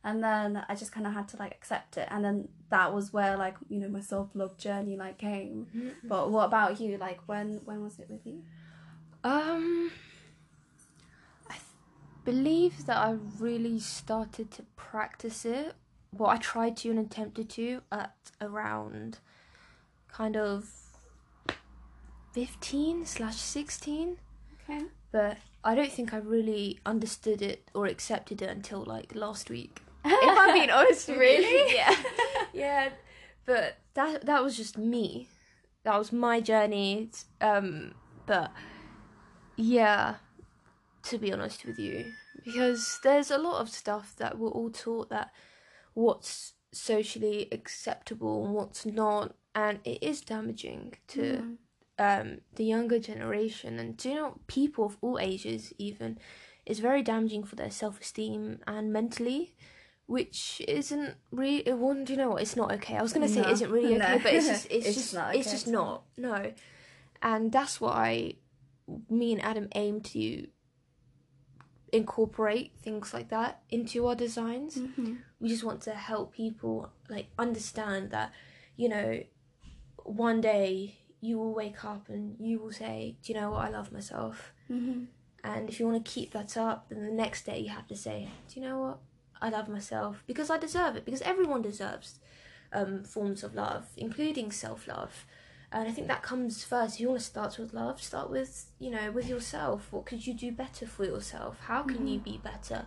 And 0.04 0.22
then 0.22 0.66
I 0.68 0.76
just 0.76 0.92
kind 0.92 1.08
of 1.08 1.14
had 1.14 1.30
to 1.30 1.38
like 1.38 1.54
accept 1.54 1.96
it. 1.96 2.10
And 2.12 2.24
then 2.24 2.50
that 2.70 2.94
was 2.94 3.14
where 3.14 3.38
like 3.38 3.56
you 3.70 3.80
know 3.80 3.88
my 3.88 4.02
self 4.02 4.28
love 4.34 4.58
journey 4.58 4.98
like 4.98 5.20
came. 5.20 5.68
But 6.04 6.32
what 6.32 6.48
about 6.48 6.82
you? 6.82 6.98
Like 6.98 7.22
when 7.28 7.62
when 7.64 7.82
was 7.82 7.98
it 7.98 8.10
with 8.10 8.26
you? 8.26 8.44
um 9.24 9.90
believe 12.28 12.86
that 12.88 12.98
I 12.98 13.16
really 13.40 13.80
started 13.80 14.52
to 14.52 14.64
practice 14.76 15.46
it. 15.46 15.76
Well, 16.12 16.30
I 16.30 16.36
tried 16.36 16.76
to 16.78 16.90
and 16.90 17.00
attempted 17.00 17.50
to 17.52 17.82
at 17.90 18.16
around 18.42 19.20
kind 20.12 20.36
of 20.36 20.70
15 22.34 23.06
slash 23.06 23.38
16. 23.38 24.18
Okay. 24.62 24.84
But 25.10 25.38
I 25.64 25.74
don't 25.74 25.90
think 25.90 26.14
I 26.14 26.18
really 26.18 26.82
understood 26.86 27.42
it 27.42 27.70
or 27.74 27.86
accepted 27.86 28.42
it 28.42 28.50
until 28.50 28.84
like 28.84 29.16
last 29.16 29.50
week. 29.50 29.80
if 30.06 30.38
I'm 30.38 30.54
being 30.54 30.70
honest. 30.70 31.08
Really? 31.28 31.74
Yeah. 31.74 31.96
yeah. 32.54 32.90
But 33.46 33.78
that 33.94 34.26
that 34.26 34.44
was 34.44 34.58
just 34.58 34.78
me. 34.78 35.30
That 35.84 35.98
was 35.98 36.12
my 36.12 36.42
journey. 36.42 37.10
Um 37.40 37.94
but 38.26 38.52
yeah, 39.56 40.16
to 41.10 41.18
be 41.18 41.32
honest 41.34 41.66
with 41.66 41.78
you. 41.80 42.14
Because 42.44 43.00
there's 43.04 43.32
a 43.32 43.38
lot 43.38 43.62
of 43.62 43.70
stuff 43.70 44.16
that 44.18 44.38
we're 44.38 44.50
all 44.50 44.70
taught 44.70 45.10
that 45.10 45.32
what's 45.94 46.54
socially 46.72 47.48
acceptable 47.52 48.46
and 48.46 48.54
what's 48.54 48.86
not 48.86 49.36
and 49.56 49.80
it 49.84 50.02
is 50.04 50.22
damaging 50.22 50.94
to 51.08 51.22
Mm. 51.42 51.58
um, 52.22 52.38
the 52.56 52.64
younger 52.66 53.00
generation 53.00 53.80
and 53.80 53.98
do 53.98 54.10
you 54.10 54.16
know 54.16 54.40
people 54.48 54.86
of 54.86 54.98
all 55.02 55.18
ages 55.18 55.74
even 55.80 56.20
is 56.66 56.80
very 56.80 57.02
damaging 57.02 57.44
for 57.44 57.56
their 57.56 57.72
self-esteem 57.72 58.60
and 58.68 58.94
mentally 58.94 59.56
which 60.06 60.62
isn't 60.68 61.16
really 61.32 61.64
well, 61.74 61.96
do 62.04 62.14
you 62.14 62.18
know 62.20 62.30
what 62.32 62.42
it's 62.42 62.56
not 62.56 62.72
okay 62.72 62.96
i 62.98 63.02
was 63.02 63.14
going 63.14 63.26
to 63.28 63.34
say 63.34 63.42
No. 63.42 63.48
it 63.50 63.54
isn't 63.54 63.72
really 63.72 63.96
okay 64.00 64.14
No. 64.18 64.20
but 64.22 64.34
it's 64.34 64.48
just 64.48 64.68
it's, 64.70 64.86
It's 64.88 64.96
just 64.98 65.14
not 65.16 65.36
it's 65.36 65.50
just 65.52 65.68
not 65.68 66.04
no 66.18 66.52
and 67.24 67.52
that's 67.52 67.82
why 67.82 68.34
me 69.10 69.34
and 69.34 69.44
adam 69.44 69.68
aim 69.74 70.02
to 70.02 70.48
incorporate 71.98 72.72
things 72.86 73.14
like 73.14 73.30
that 73.30 73.54
into 73.70 73.98
our 74.08 74.16
designs. 74.16 74.74
Mhm. 74.78 75.18
we 75.40 75.48
just 75.50 75.64
want 75.70 75.82
to 75.90 75.94
help 76.12 76.34
people 76.44 76.76
like 77.10 77.28
understand 77.46 78.04
that 78.12 78.30
you 78.82 78.88
know 78.90 79.10
one 80.04 80.40
day 80.42 80.96
you 81.28 81.38
will 81.40 81.54
wake 81.54 81.84
up 81.94 82.04
and 82.10 82.24
you 82.40 82.56
will 82.62 82.72
say 82.84 82.98
do 83.22 83.26
you 83.34 83.40
know 83.40 83.50
what? 83.52 83.66
I 83.68 83.70
love 83.78 83.92
myself. 83.92 84.54
Mhm. 84.70 85.08
and 85.44 85.70
if 85.70 85.80
you 85.80 85.86
want 85.88 86.04
to 86.04 86.12
keep 86.16 86.30
that 86.38 86.52
up 86.58 86.90
then 86.90 87.00
the 87.06 87.12
next 87.26 87.46
day 87.50 87.60
you 87.66 87.70
have 87.70 87.88
to 87.94 87.96
say 88.06 88.18
do 88.48 88.60
you 88.60 88.66
know 88.68 88.78
what? 88.84 88.98
I 89.46 89.50
love 89.58 89.68
myself. 89.70 90.24
Because 90.26 90.50
i 90.50 90.58
deserve 90.58 90.94
it. 90.98 91.06
Because 91.06 91.22
everyone 91.22 91.62
deserves 91.62 92.10
um, 92.74 93.04
forms 93.04 93.44
of 93.44 93.52
love 93.66 93.84
including 93.96 94.52
self-love 94.52 95.14
and 95.72 95.88
i 95.88 95.92
think 95.92 96.08
that 96.08 96.24
comes 96.24 96.64
first 96.64 96.96
if 96.96 97.02
you 97.02 97.10
want 97.10 97.20
to 97.20 97.26
start 97.26 97.58
with 97.60 97.74
love 97.74 98.02
start 98.02 98.30
with 98.30 98.72
you 98.80 98.90
know 98.90 99.12
with 99.12 99.28
yourself. 99.28 99.88
What 99.92 100.06
could 100.06 100.26
you 100.26 100.34
do 100.34 100.52
better 100.52 100.86
for 100.88 101.04
yourself? 101.06 101.60
How 101.68 101.84
can 101.84 102.08
you 102.08 102.20
be 102.20 102.40
better? 102.44 102.86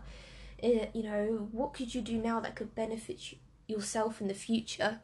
Uh, 0.63 0.87
you 0.95 1.03
know 1.03 1.49
what 1.53 1.75
could 1.75 1.95
you 1.95 2.01
do 2.03 2.17
now 2.19 2.41
that 2.41 2.55
could 2.57 2.75
benefit 2.75 3.33
you, 3.33 3.39
yourself 3.67 4.21
in 4.21 4.29
the 4.29 4.35
future? 4.35 5.01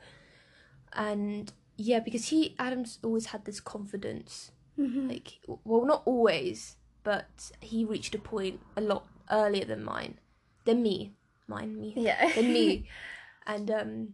And 0.92 1.52
yeah 1.76 2.00
because 2.00 2.28
he 2.28 2.54
adams 2.58 2.98
always 3.04 3.26
had 3.26 3.44
this 3.44 3.60
confidence. 3.60 4.50
Mhm. 4.78 5.08
like 5.08 5.40
well 5.64 5.84
not 5.86 6.02
always 6.04 6.76
but 7.02 7.50
he 7.60 7.84
reached 7.84 8.14
a 8.14 8.18
point 8.18 8.60
a 8.76 8.80
lot 8.80 9.06
earlier 9.30 9.64
than 9.64 9.82
mine 9.84 10.18
than 10.64 10.82
me 10.82 11.12
mine 11.48 11.78
me 11.80 11.92
Yeah. 11.96 12.32
than 12.34 12.52
me. 12.52 12.86
And 13.46 13.70
um 13.70 14.08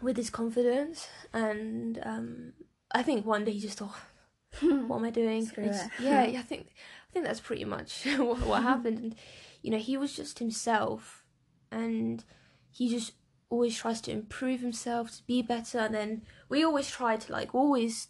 with 0.00 0.16
his 0.16 0.30
confidence 0.30 1.06
and 1.32 2.00
um 2.04 2.52
i 2.92 3.02
think 3.02 3.24
one 3.26 3.44
day 3.44 3.52
he 3.52 3.60
just 3.60 3.78
thought 3.78 3.94
what 4.60 4.96
am 4.98 5.04
i 5.04 5.10
doing 5.10 5.44
just- 5.46 5.58
it. 5.58 5.90
yeah 6.00 6.20
i 6.22 6.42
think 6.42 6.68
i 7.08 7.12
think 7.12 7.24
that's 7.24 7.40
pretty 7.40 7.64
much 7.64 8.04
what, 8.18 8.40
what 8.46 8.62
happened 8.62 8.98
and 8.98 9.14
you 9.62 9.70
know 9.70 9.78
he 9.78 9.96
was 9.96 10.14
just 10.16 10.38
himself 10.38 11.24
and 11.70 12.24
he 12.70 12.88
just 12.88 13.12
always 13.50 13.76
tries 13.76 14.00
to 14.02 14.10
improve 14.12 14.60
himself 14.60 15.10
to 15.16 15.22
be 15.24 15.40
better 15.42 15.78
and 15.78 15.94
then 15.94 16.22
we 16.48 16.64
always 16.64 16.88
try 16.90 17.16
to 17.16 17.32
like 17.32 17.54
always 17.54 18.08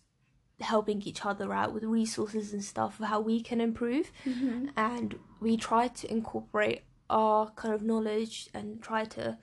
helping 0.61 1.01
each 1.03 1.25
other 1.25 1.53
out 1.53 1.73
with 1.73 1.85
resources 1.85 2.53
and 2.53 2.65
stuff 2.65 2.99
of 2.99 3.07
how 3.07 3.21
we 3.21 3.41
can 3.41 3.61
improve 3.61 4.11
Mhm. 4.27 4.71
and 4.77 5.17
we 5.41 5.57
try 5.57 5.87
to 5.87 6.11
incorporate 6.11 6.83
our 7.09 7.51
kind 7.51 7.73
of 7.73 7.83
knowledge 7.83 8.49
and 8.53 8.83
try 8.83 9.05
to 9.05 9.39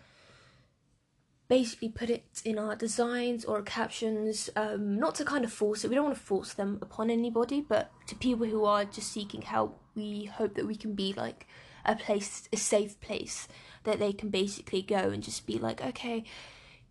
basically 1.48 1.90
put 1.90 2.10
it 2.10 2.42
in 2.44 2.58
our 2.58 2.76
designs 2.76 3.46
or 3.46 3.62
captions 3.62 4.50
um, 4.56 4.98
not 4.98 5.16
to 5.16 5.24
kind 5.24 5.44
of 5.44 5.54
force 5.54 5.84
it. 5.84 5.90
We 5.90 5.96
don't 5.96 6.06
want 6.06 6.18
to 6.18 6.24
force 6.24 6.54
them 6.54 6.80
upon 6.82 7.10
anybody 7.10 7.62
but 7.62 7.92
to 8.08 8.16
people 8.16 8.48
who 8.48 8.66
are 8.66 8.86
just 8.86 9.12
seeking 9.12 9.42
help 9.42 9.80
we 9.96 10.26
hope 10.26 10.56
that 10.56 10.68
we 10.68 10.76
can 10.76 10.94
be 10.94 11.14
like 11.14 11.48
a 11.86 11.96
place 11.96 12.50
a 12.52 12.58
safe 12.58 13.00
place 13.00 13.48
that 13.84 14.00
they 14.00 14.12
can 14.12 14.30
basically 14.30 14.82
go 14.82 14.96
and 14.96 15.22
just 15.22 15.46
be 15.46 15.60
like 15.60 15.86
okay 15.86 16.24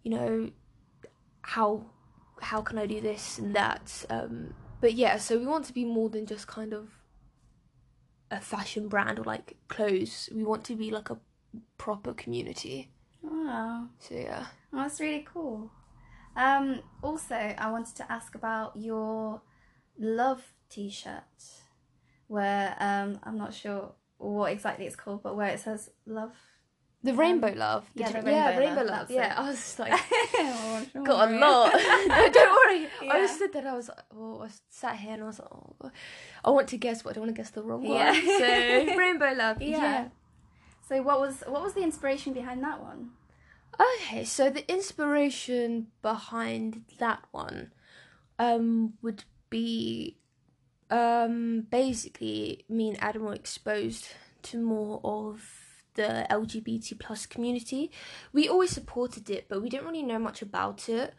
you 0.05 0.11
know 0.11 0.51
how 1.43 1.85
how 2.41 2.63
can 2.63 2.79
i 2.79 2.87
do 2.87 3.01
this 3.01 3.39
and 3.39 3.55
that? 3.55 4.05
Um, 4.09 4.55
but 4.81 4.95
yeah 4.95 5.17
so 5.19 5.37
we 5.37 5.47
want 5.47 5.65
to 5.67 5.73
be 5.73 5.85
more 5.85 6.09
than 6.09 6.27
just 6.27 6.47
kind 6.47 6.73
of 6.73 6.89
a 8.31 8.41
fashion 8.41 8.89
brand 8.89 9.19
or 9.19 9.25
like 9.25 9.57
clothes. 9.69 10.29
We 10.35 10.45
want 10.45 10.65
to 10.65 10.77
be 10.77 10.91
like 10.91 11.11
a 11.11 11.19
proper 11.79 12.13
community 12.13 12.91
Wow. 13.25 13.89
so 13.99 14.15
yeah 14.15 14.47
Oh, 14.73 14.79
that's 14.83 15.01
really 15.01 15.25
cool. 15.33 15.71
Um, 16.37 16.81
also, 17.01 17.35
I 17.37 17.71
wanted 17.71 17.95
to 17.97 18.11
ask 18.11 18.35
about 18.35 18.73
your 18.75 19.41
love 19.97 20.43
T-shirt, 20.69 21.23
where 22.27 22.75
um, 22.81 23.21
I'm 23.23 23.39
not 23.39 23.55
sure 23.55 23.93
what 24.19 24.51
exactly 24.51 24.87
it's 24.87 24.97
called, 24.97 25.23
but 25.23 25.37
where 25.37 25.49
it 25.55 25.61
says 25.61 25.91
love. 26.07 26.33
the 27.05 27.15
rainbow 27.15 27.53
love 27.55 27.85
yeah, 27.95 28.11
the, 28.11 28.31
yeah 28.31 28.49
rainbow 28.49 28.59
rainbow 28.65 28.83
love, 28.91 29.11
yeah 29.11 29.33
it. 29.33 29.39
i 29.39 29.47
was 29.49 29.57
just 29.59 29.79
like 29.79 29.93
Oh, 30.39 30.87
got 31.05 31.29
a 31.29 31.33
lot 31.39 31.73
no 32.09 32.29
don't 32.33 32.53
worry 32.61 32.89
i 33.03 33.05
Yeah. 33.05 33.21
was 33.23 33.31
stood 33.31 33.53
there 33.53 33.69
i 33.69 33.75
was 33.77 33.89
like 33.91 34.05
oh, 34.17 34.41
i 34.43 34.49
sat 34.71 34.97
here 34.97 35.13
and 35.13 35.23
i 35.23 35.27
was 35.27 35.39
like 35.39 35.49
oh 35.53 35.77
God. 35.83 35.93
i 36.47 36.51
want 36.51 36.67
to 36.69 36.79
guess 36.79 37.03
but 37.03 37.11
i 37.11 37.13
don't 37.13 37.25
want 37.27 37.37
to 37.37 37.41
guess 37.43 37.51
the 37.51 37.63
wrong 37.63 37.85
Yeah. 37.85 38.11
one 38.13 38.23
so 38.41 38.97
rainbow 38.97 39.33
love 39.37 39.61
Yeah. 39.61 39.79
yeah 39.85 40.09
So 40.89 41.03
what 41.03 41.21
was 41.21 41.43
what 41.47 41.63
was 41.63 41.75
the 41.75 41.83
inspiration 41.83 42.33
behind 42.33 42.63
that 42.63 42.81
one? 42.81 43.11
Okay, 43.81 44.25
so 44.25 44.51
the 44.51 44.71
inspiration 44.71 45.89
behind 46.03 46.85
that 46.99 47.25
one 47.31 47.73
um 48.39 48.95
would 49.03 49.25
be 49.49 50.19
um 50.91 51.67
basically 51.71 52.65
me 52.69 52.91
and 52.91 53.03
Adam 53.03 53.23
were 53.23 53.35
exposed 53.35 54.09
to 54.43 54.59
more 54.59 55.01
of 55.03 55.43
the 55.95 56.27
LGBT 56.31 56.99
plus 56.99 57.25
community. 57.25 57.91
We 58.33 58.49
always 58.49 58.71
supported 58.71 59.31
it, 59.31 59.47
but 59.49 59.63
we 59.63 59.69
didn't 59.69 59.87
really 59.87 60.03
know 60.03 60.19
much 60.19 60.43
about 60.43 60.89
it 60.89 61.15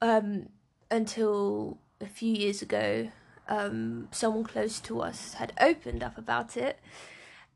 um 0.00 0.48
until 0.90 1.78
a 2.00 2.06
few 2.06 2.32
years 2.34 2.62
ago. 2.62 3.10
Um 3.46 4.08
someone 4.10 4.44
close 4.44 4.80
to 4.80 5.02
us 5.02 5.34
had 5.34 5.52
opened 5.60 6.02
up 6.02 6.16
about 6.16 6.56
it 6.56 6.80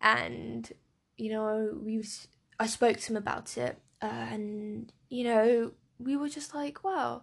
and 0.02 0.70
you 1.16 1.30
know 1.30 1.78
we 1.82 1.98
was, 1.98 2.28
I 2.58 2.66
spoke 2.66 2.98
to 2.98 3.12
him 3.12 3.16
about 3.16 3.56
it 3.56 3.80
uh, 4.02 4.06
and 4.06 4.92
you 5.08 5.24
know 5.24 5.72
we 5.98 6.16
were 6.16 6.28
just 6.28 6.54
like 6.54 6.84
wow. 6.84 7.22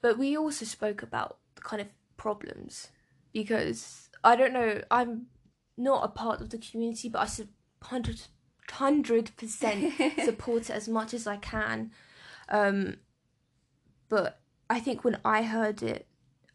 But 0.00 0.18
we 0.18 0.36
also 0.36 0.64
spoke 0.64 1.02
about 1.02 1.38
the 1.54 1.62
kind 1.62 1.80
of 1.80 1.88
problems 2.16 2.88
because 3.32 4.08
i 4.22 4.36
don't 4.36 4.52
know 4.52 4.80
i'm 4.90 5.26
not 5.76 6.04
a 6.04 6.08
part 6.08 6.40
of 6.40 6.50
the 6.50 6.58
community 6.58 7.08
but 7.08 7.20
i 7.20 7.26
su- 7.26 7.48
100 7.80 8.22
100% 8.68 10.24
support 10.24 10.70
it 10.70 10.70
as 10.70 10.88
much 10.88 11.12
as 11.12 11.26
i 11.26 11.36
can. 11.36 11.90
Um 12.48 12.96
but 14.08 14.40
i 14.70 14.78
think 14.78 15.04
when 15.04 15.18
i 15.24 15.42
heard 15.42 15.82
it 15.82 16.06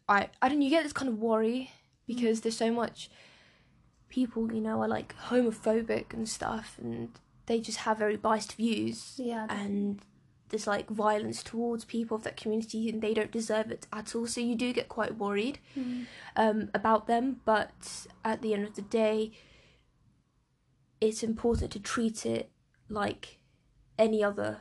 i 0.08 0.28
i 0.40 0.48
don't 0.48 0.58
know, 0.58 0.64
you 0.64 0.70
get 0.70 0.84
this 0.84 0.92
kind 0.92 1.08
of 1.08 1.18
worry 1.18 1.70
because 2.06 2.40
there's 2.40 2.56
so 2.56 2.72
much 2.72 3.10
people 4.08 4.52
you 4.52 4.60
know 4.60 4.80
are 4.82 4.88
like 4.88 5.14
homophobic 5.28 6.12
and 6.12 6.28
stuff 6.28 6.76
and 6.82 7.10
they 7.46 7.60
just 7.60 7.78
have 7.78 7.98
very 7.98 8.16
biased 8.16 8.54
views 8.54 9.14
Yeah. 9.16 9.46
and 9.48 10.00
there's 10.48 10.66
like 10.66 10.88
violence 10.88 11.42
towards 11.42 11.84
people 11.84 12.16
of 12.16 12.24
that 12.24 12.36
community 12.36 12.88
and 12.88 13.02
they 13.02 13.12
don't 13.12 13.30
deserve 13.30 13.70
it 13.70 13.86
at 13.92 14.14
all 14.14 14.26
so 14.26 14.40
you 14.40 14.54
do 14.56 14.72
get 14.72 14.88
quite 14.88 15.16
worried 15.18 15.58
Mm. 15.76 16.06
um, 16.36 16.70
about 16.74 17.06
them 17.06 17.40
but 17.44 18.06
at 18.24 18.40
the 18.42 18.54
end 18.54 18.64
of 18.66 18.74
the 18.74 18.82
day 18.82 19.32
it's 21.00 21.22
important 21.22 21.70
to 21.72 21.80
treat 21.80 22.24
it 22.26 22.50
like 22.88 23.38
any 23.98 24.24
other 24.24 24.60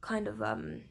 kind 0.00 0.26
of 0.28 0.40
um 0.42 0.82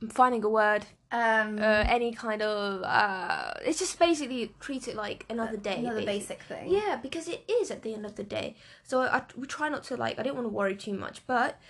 I'm 0.00 0.08
finding 0.08 0.42
a 0.42 0.48
word 0.48 0.86
Um, 1.12 1.58
uh, 1.58 1.84
any 1.86 2.10
kind 2.14 2.40
of 2.40 2.82
uh 2.82 3.52
it's 3.66 3.78
just 3.78 3.98
basically 3.98 4.54
treat 4.60 4.88
it 4.88 4.96
like 4.96 5.26
another 5.28 5.58
day 5.58 5.76
another 5.80 6.06
basic 6.06 6.42
thing. 6.42 6.72
Yeah, 6.72 6.98
because 7.02 7.28
it 7.28 7.44
is 7.46 7.70
at 7.70 7.82
the 7.82 7.92
end 7.92 8.06
of 8.06 8.16
the 8.16 8.22
day. 8.22 8.56
So 8.82 9.02
I, 9.02 9.22
we 9.36 9.46
try 9.46 9.68
not 9.68 9.84
to 9.84 9.96
like. 9.96 10.18
I 10.18 10.22
didn't 10.22 10.36
want 10.36 10.46
to 10.46 10.54
worry 10.54 10.74
too 10.74 10.94
much, 10.94 11.26
but 11.26 11.60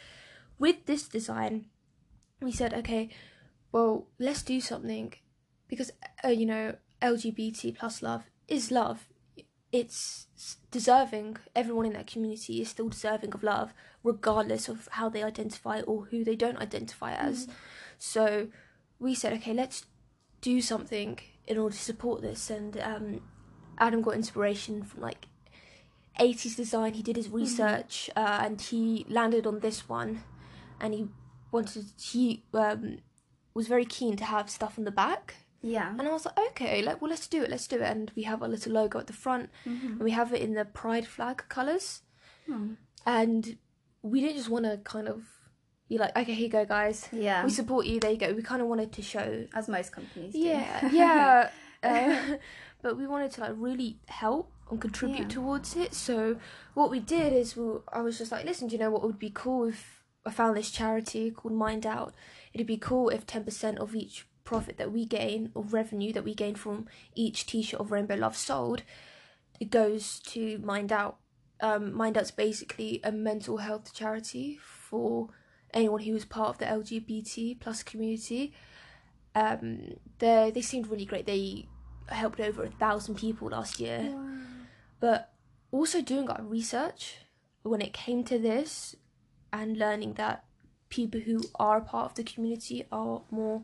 with 0.61 0.87
this 0.87 1.09
design, 1.09 1.66
we 2.40 2.52
said, 2.52 2.72
okay, 2.72 3.11
well, 3.72 4.07
let's 4.20 4.42
do 4.42 4.61
something 4.61 5.12
because 5.66 5.90
uh, 6.24 6.28
you 6.28 6.46
know 6.46 6.76
LGBT 7.00 7.76
plus 7.76 8.00
love 8.00 8.24
is 8.46 8.70
love. 8.70 9.09
it's 9.72 10.26
deserving. 10.70 11.38
Everyone 11.57 11.87
in 11.87 11.94
that 11.94 12.07
community 12.07 12.61
is 12.61 12.68
still 12.68 12.90
deserving 12.90 13.33
of 13.33 13.42
love, 13.42 13.72
regardless 14.05 14.68
of 14.68 14.88
how 14.92 15.09
they 15.09 15.22
identify 15.22 15.81
or 15.81 16.05
who 16.11 16.22
they 16.22 16.37
don't 16.37 16.59
identify 16.59 17.12
as. 17.14 17.46
Mm. 17.46 17.50
So 17.98 18.48
we 19.02 19.14
said, 19.14 19.32
okay, 19.34 19.52
let's 19.52 19.86
do 20.40 20.60
something 20.60 21.18
in 21.46 21.58
order 21.58 21.74
to 21.74 21.82
support 21.82 22.22
this. 22.22 22.50
And 22.50 22.78
um, 22.80 23.20
Adam 23.78 24.02
got 24.02 24.14
inspiration 24.14 24.82
from 24.82 25.02
like 25.02 25.26
80s 26.18 26.56
design. 26.56 26.94
He 26.94 27.02
did 27.02 27.16
his 27.16 27.26
mm-hmm. 27.26 27.36
research 27.36 28.10
mm-hmm. 28.16 28.24
uh, 28.24 28.46
and 28.46 28.60
he 28.60 29.06
landed 29.08 29.46
on 29.46 29.60
this 29.60 29.88
one. 29.88 30.22
And 30.80 30.94
he 30.94 31.08
wanted, 31.50 31.86
he 32.00 32.44
um, 32.54 32.98
was 33.54 33.68
very 33.68 33.84
keen 33.84 34.16
to 34.16 34.24
have 34.24 34.50
stuff 34.50 34.78
on 34.78 34.84
the 34.84 34.90
back 34.90 35.34
yeah. 35.62 35.90
And 35.90 36.02
I 36.02 36.10
was 36.10 36.26
like, 36.26 36.38
okay, 36.50 36.82
like, 36.82 37.00
well, 37.00 37.10
let's 37.10 37.28
do 37.28 37.42
it, 37.42 37.50
let's 37.50 37.68
do 37.68 37.76
it. 37.76 37.82
And 37.82 38.10
we 38.16 38.24
have 38.24 38.42
a 38.42 38.48
little 38.48 38.72
logo 38.72 38.98
at 38.98 39.06
the 39.06 39.12
front, 39.12 39.50
mm-hmm. 39.64 39.86
and 39.86 40.00
we 40.00 40.10
have 40.10 40.34
it 40.34 40.42
in 40.42 40.54
the 40.54 40.64
pride 40.64 41.06
flag 41.06 41.44
colours. 41.48 42.02
Hmm. 42.46 42.74
And 43.06 43.56
we 44.02 44.20
didn't 44.20 44.36
just 44.36 44.48
want 44.48 44.64
to 44.64 44.78
kind 44.82 45.08
of 45.08 45.24
be 45.92 45.98
like, 45.98 46.16
okay, 46.16 46.35
here 46.35 46.44
you 46.44 46.48
go, 46.48 46.64
guys. 46.64 47.09
Yeah. 47.12 47.44
We 47.44 47.50
support 47.50 47.87
you. 47.87 48.00
There 48.00 48.11
you 48.11 48.16
go. 48.16 48.33
We 48.33 48.42
kind 48.42 48.62
of 48.62 48.68
wanted 48.68 48.92
to 48.92 49.02
show, 49.02 49.46
as 49.55 49.68
most 49.68 49.92
companies. 49.92 50.33
Do, 50.33 50.38
yeah, 50.38 50.88
yeah. 50.92 51.50
uh, 51.83 52.37
but 52.83 52.96
we 52.96 53.07
wanted 53.07 53.31
to 53.33 53.42
like 53.42 53.52
really 53.57 53.98
help 54.07 54.50
and 54.70 54.81
contribute 54.81 55.18
yeah. 55.20 55.28
towards 55.28 55.76
it. 55.76 55.94
So 55.94 56.37
what 56.74 56.90
we 56.90 57.00
did 57.00 57.33
is, 57.33 57.57
we, 57.57 57.78
I 57.92 58.00
was 58.00 58.18
just 58.18 58.33
like, 58.33 58.44
listen, 58.44 58.68
do 58.68 58.72
you 58.74 58.78
know 58.78 58.90
what 58.90 59.02
would 59.02 59.18
be 59.18 59.31
cool 59.33 59.68
if 59.68 60.02
I 60.24 60.31
found 60.31 60.57
this 60.57 60.70
charity 60.70 61.31
called 61.31 61.55
Mind 61.55 61.87
Out? 61.87 62.14
It'd 62.55 62.66
be 62.66 62.78
cool 62.78 63.09
if 63.09 63.26
ten 63.26 63.44
percent 63.44 63.78
of 63.78 63.94
each 63.94 64.26
profit 64.44 64.76
that 64.76 64.92
we 64.92 65.07
gain 65.07 65.50
or 65.55 65.62
revenue 65.62 66.12
that 66.12 66.24
we 66.24 66.35
gain 66.35 66.55
from 66.55 66.87
each 67.14 67.46
t-shirt 67.46 67.78
of 67.78 67.92
rainbow 67.92 68.16
love 68.16 68.37
sold 68.37 68.83
it 69.61 69.70
goes 69.70 70.18
to 70.18 70.59
mind 70.59 70.92
out 70.92 71.18
um, 71.61 71.94
mind 71.94 72.18
out's 72.18 72.33
basically 72.33 73.00
a 73.05 73.12
mental 73.12 73.59
health 73.59 73.94
charity 73.94 74.59
for 74.61 75.28
anyone 75.74 76.02
who 76.02 76.12
was 76.12 76.24
part 76.24 76.50
of 76.50 76.58
the 76.58 76.64
lgbt 76.64 77.58
plus 77.61 77.82
community 77.82 78.52
um, 79.35 79.94
they 80.18 80.50
they 80.54 80.61
seemed 80.61 80.88
really 80.88 81.06
great 81.06 81.26
they 81.26 81.66
helped 82.08 82.40
over 82.40 82.64
a 82.64 82.70
thousand 82.70 83.14
people 83.14 83.48
last 83.48 83.80
year 83.80 84.11
wow. 84.12 84.28
but 85.00 85.32
also 85.70 86.02
doing 86.02 86.28
our 86.28 86.42
research 86.42 87.16
when 87.62 87.80
it 87.80 87.92
came 87.92 88.22
to 88.24 88.38
this 88.38 88.94
and 89.52 89.78
learning 89.78 90.14
that 90.14 90.44
people 90.88 91.20
who 91.20 91.40
are 91.54 91.78
a 91.78 91.80
part 91.80 92.11
of 92.11 92.14
the 92.14 92.22
community 92.22 92.85
are 92.92 93.22
more 93.30 93.62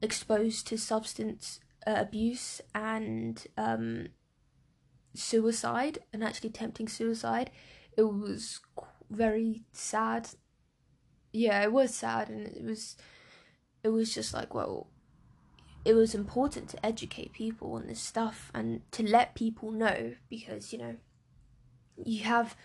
exposed 0.00 0.66
to 0.66 0.78
substance 0.78 1.60
uh, 1.86 1.94
abuse 1.96 2.60
and 2.74 3.46
um, 3.56 4.08
suicide 5.14 5.98
and 6.12 6.24
actually 6.24 6.48
attempting 6.50 6.88
suicide. 6.88 7.50
It 7.96 8.02
was 8.02 8.60
very 9.10 9.64
sad. 9.72 10.30
Yeah, 11.32 11.62
it 11.62 11.72
was 11.72 11.94
sad, 11.94 12.28
and 12.28 12.46
it 12.46 12.64
was, 12.64 12.96
it 13.82 13.88
was 13.88 14.14
just 14.14 14.32
like, 14.32 14.54
well, 14.54 14.88
it 15.84 15.94
was 15.94 16.14
important 16.14 16.68
to 16.70 16.86
educate 16.86 17.32
people 17.32 17.74
on 17.74 17.86
this 17.86 18.00
stuff 18.00 18.50
and 18.54 18.82
to 18.92 19.02
let 19.02 19.34
people 19.34 19.70
know 19.70 20.14
because 20.28 20.72
you 20.72 20.78
know, 20.78 20.96
you 22.04 22.24
have 22.24 22.56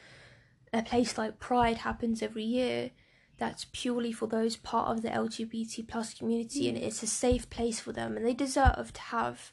a 0.74 0.82
place 0.82 1.18
like 1.18 1.40
Pride 1.40 1.78
happens 1.78 2.22
every 2.22 2.44
year 2.44 2.92
that's 3.38 3.68
purely 3.72 4.12
for 4.12 4.28
those 4.28 4.56
part 4.56 4.90
of 4.90 5.02
the 5.02 5.10
LGBT 5.10 5.88
plus 5.88 6.14
community, 6.14 6.66
mm. 6.66 6.70
and 6.70 6.78
it's 6.78 7.04
a 7.04 7.08
safe 7.08 7.50
place 7.50 7.80
for 7.80 7.92
them, 7.92 8.16
and 8.16 8.26
they 8.26 8.34
deserve 8.34 8.94
to 8.94 9.02
have 9.02 9.52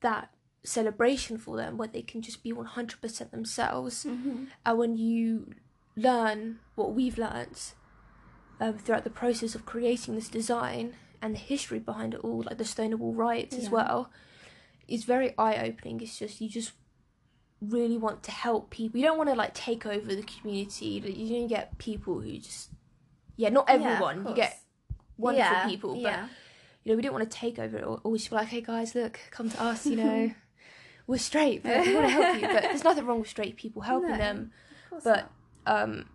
that 0.00 0.30
celebration 0.64 1.38
for 1.38 1.56
them 1.56 1.76
where 1.76 1.88
they 1.88 2.02
can 2.02 2.22
just 2.22 2.42
be 2.42 2.52
100% 2.52 3.30
themselves. 3.30 4.04
Mm-hmm. 4.04 4.44
And 4.64 4.78
when 4.78 4.96
you 4.96 5.54
learn 5.96 6.58
what 6.74 6.94
we've 6.94 7.18
learned 7.18 7.72
um, 8.60 8.78
throughout 8.78 9.04
the 9.04 9.10
process 9.10 9.54
of 9.54 9.66
creating 9.66 10.14
this 10.14 10.28
design 10.28 10.94
and 11.22 11.34
the 11.34 11.38
history 11.38 11.78
behind 11.78 12.14
it 12.14 12.20
all, 12.20 12.42
like 12.42 12.58
the 12.58 12.64
Stonewall 12.64 13.14
riots 13.14 13.56
yeah. 13.56 13.62
as 13.62 13.70
well, 13.70 14.10
it's 14.86 15.04
very 15.04 15.34
eye 15.38 15.56
opening. 15.56 16.00
It's 16.00 16.18
just, 16.18 16.40
you 16.40 16.48
just 16.48 16.72
really 17.60 17.98
want 17.98 18.22
to 18.24 18.30
help 18.30 18.70
people. 18.70 18.98
You 18.98 19.06
don't 19.06 19.18
want 19.18 19.30
to 19.30 19.36
like 19.36 19.54
take 19.54 19.86
over 19.86 20.14
the 20.14 20.22
community. 20.22 20.86
You 20.86 21.38
don't 21.38 21.48
get 21.48 21.78
people 21.78 22.20
who 22.20 22.38
just 22.38 22.70
yeah, 23.40 23.48
not 23.48 23.64
everyone. 23.68 24.22
Yeah, 24.22 24.28
you 24.28 24.36
get 24.36 24.60
wonderful 25.16 25.56
yeah, 25.56 25.66
people, 25.66 25.94
but 25.94 26.02
yeah. 26.02 26.28
you 26.84 26.92
know, 26.92 26.96
we 26.96 27.02
didn't 27.02 27.14
want 27.14 27.30
to 27.30 27.36
take 27.36 27.58
over 27.58 27.78
it. 27.78 27.84
Or 27.84 27.98
always 28.04 28.28
be 28.28 28.34
like, 28.34 28.48
hey 28.48 28.60
guys, 28.60 28.94
look, 28.94 29.18
come 29.30 29.48
to 29.48 29.62
us. 29.62 29.86
You 29.86 29.96
know, 29.96 30.34
we're 31.06 31.16
straight, 31.16 31.62
but 31.62 31.86
we 31.86 31.94
want 31.94 32.06
to 32.06 32.12
help 32.12 32.34
you. 32.40 32.48
But 32.48 32.62
there's 32.64 32.84
nothing 32.84 33.06
wrong 33.06 33.20
with 33.20 33.30
straight 33.30 33.56
people 33.56 33.80
helping 33.92 34.10
no, 34.10 34.18
them. 34.18 34.52
But 35.02 35.30
um, 35.66 36.10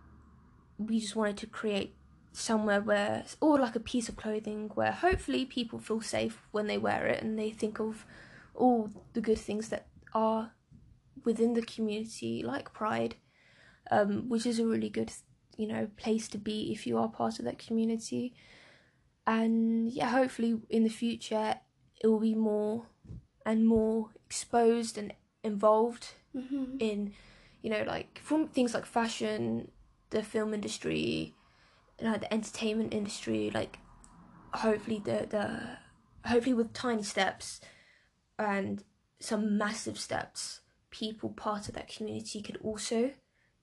we 0.78 1.00
just 1.00 1.16
wanted 1.16 1.36
to 1.38 1.48
create 1.48 1.96
somewhere 2.36 2.80
where, 2.80 3.24
or 3.40 3.58
like 3.58 3.76
a 3.76 3.80
piece 3.80 4.08
of 4.08 4.16
clothing 4.16 4.70
where 4.74 4.92
hopefully 4.92 5.44
people 5.46 5.78
feel 5.78 6.00
safe 6.00 6.42
when 6.50 6.66
they 6.66 6.76
wear 6.76 7.06
it 7.06 7.22
and 7.22 7.38
they 7.38 7.50
think 7.50 7.80
of 7.80 8.04
all 8.54 8.90
the 9.14 9.20
good 9.20 9.38
things 9.38 9.68
that 9.70 9.86
are 10.12 10.52
within 11.24 11.54
the 11.54 11.62
community, 11.62 12.42
like 12.42 12.72
Pride, 12.74 13.16
um, 13.90 14.28
which 14.28 14.44
is 14.44 14.58
a 14.58 14.66
really 14.66 14.90
good 14.90 15.12
you 15.56 15.66
know 15.66 15.88
place 15.96 16.28
to 16.28 16.36
be 16.36 16.70
if 16.70 16.86
you 16.86 16.98
are 16.98 17.08
part 17.08 17.38
of 17.38 17.44
that 17.46 17.58
community 17.58 18.34
and 19.26 19.90
yeah 19.90 20.10
hopefully 20.10 20.60
in 20.68 20.84
the 20.84 20.90
future 20.90 21.54
it 22.02 22.06
will 22.06 22.20
be 22.20 22.34
more 22.34 22.86
and 23.46 23.66
more 23.66 24.10
exposed 24.26 24.98
and 24.98 25.14
involved 25.42 26.08
mm-hmm. 26.36 26.76
in 26.78 27.14
you 27.62 27.70
know 27.70 27.84
like 27.86 28.20
from 28.22 28.46
things 28.46 28.74
like 28.74 28.84
fashion 28.84 29.70
the 30.10 30.22
film 30.22 30.52
industry 30.52 31.34
you 32.00 32.06
know, 32.06 32.18
the 32.18 32.32
entertainment 32.32 32.92
industry 32.92 33.50
like 33.52 33.78
hopefully 34.52 35.00
the 35.04 35.26
the 35.28 36.28
hopefully 36.28 36.54
with 36.54 36.72
tiny 36.72 37.02
steps 37.02 37.60
and 38.38 38.84
some 39.18 39.56
massive 39.56 39.98
steps 39.98 40.60
people 40.90 41.30
part 41.30 41.68
of 41.68 41.74
that 41.74 41.88
community 41.88 42.40
could 42.42 42.58
also 42.62 43.10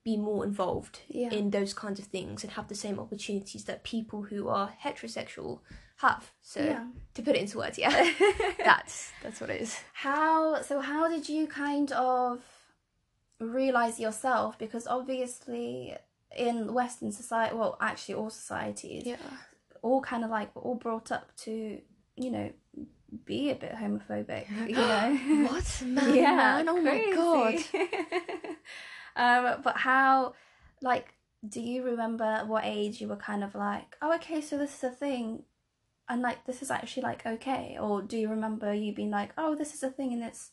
be 0.04 0.18
more 0.18 0.44
involved 0.44 1.00
yeah. 1.08 1.30
in 1.32 1.52
those 1.52 1.74
kinds 1.74 2.00
of 2.00 2.06
things 2.06 2.44
and 2.44 2.54
have 2.54 2.68
the 2.68 2.76
same 2.76 3.00
opportunities 3.00 3.64
that 3.66 3.84
people 3.84 4.24
who 4.24 4.50
are 4.50 4.74
heterosexual 4.84 5.60
have. 5.98 6.32
So 6.42 6.62
yeah. 6.62 6.86
to 7.14 7.22
put 7.22 7.36
it 7.36 7.42
into 7.42 7.58
words, 7.58 7.78
yeah, 7.78 8.12
that's 8.58 9.12
that's 9.22 9.40
what 9.40 9.50
it 9.50 9.62
is. 9.62 9.80
How 9.94 10.62
so? 10.62 10.82
How 10.82 11.08
did 11.08 11.30
you 11.30 11.48
kind 11.48 11.92
of 11.94 12.42
realize 13.40 14.00
yourself? 14.00 14.60
Because 14.60 14.86
obviously, 14.88 15.96
in 16.38 16.74
Western 16.74 17.12
society, 17.12 17.56
well, 17.56 17.78
actually 17.82 18.16
all 18.16 18.30
societies, 18.30 19.04
yeah, 19.06 19.18
all 19.82 20.02
kind 20.02 20.24
of 20.24 20.30
like 20.30 20.50
all 20.56 20.76
brought 20.76 21.12
up 21.12 21.36
to 21.38 21.80
you 22.16 22.32
know 22.32 22.52
be 23.26 23.52
a 23.52 23.56
bit 23.56 23.74
homophobic. 23.74 24.46
You 24.70 24.76
know 24.76 25.48
what? 25.52 25.82
Man, 25.86 26.16
yeah, 26.16 26.64
man. 26.64 26.70
oh 26.70 26.82
crazy. 26.82 27.68
my 27.72 27.88
god. 27.92 28.56
Um, 29.16 29.62
but 29.64 29.78
how, 29.78 30.34
like, 30.82 31.14
do 31.48 31.62
you 31.62 31.84
remember 31.84 32.44
what 32.48 32.64
age 32.66 33.00
you 33.00 33.08
were 33.08 33.16
kind 33.16 33.44
of 33.44 33.54
like, 33.54 33.96
oh, 34.02 34.16
okay, 34.16 34.42
so 34.42 34.58
this 34.58 34.76
is 34.78 34.84
a 34.84 34.90
thing, 34.90 35.44
and 36.10 36.22
like 36.22 36.46
this 36.46 36.62
is 36.62 36.72
actually 36.72 37.04
like 37.04 37.26
okay, 37.26 37.78
or 37.80 38.02
do 38.02 38.18
you 38.18 38.30
remember 38.30 38.74
you 38.74 38.94
being 38.94 39.12
like, 39.12 39.32
oh, 39.38 39.56
this 39.56 39.74
is 39.74 39.84
a 39.84 39.90
thing 39.90 40.14
and 40.14 40.24
it's, 40.24 40.52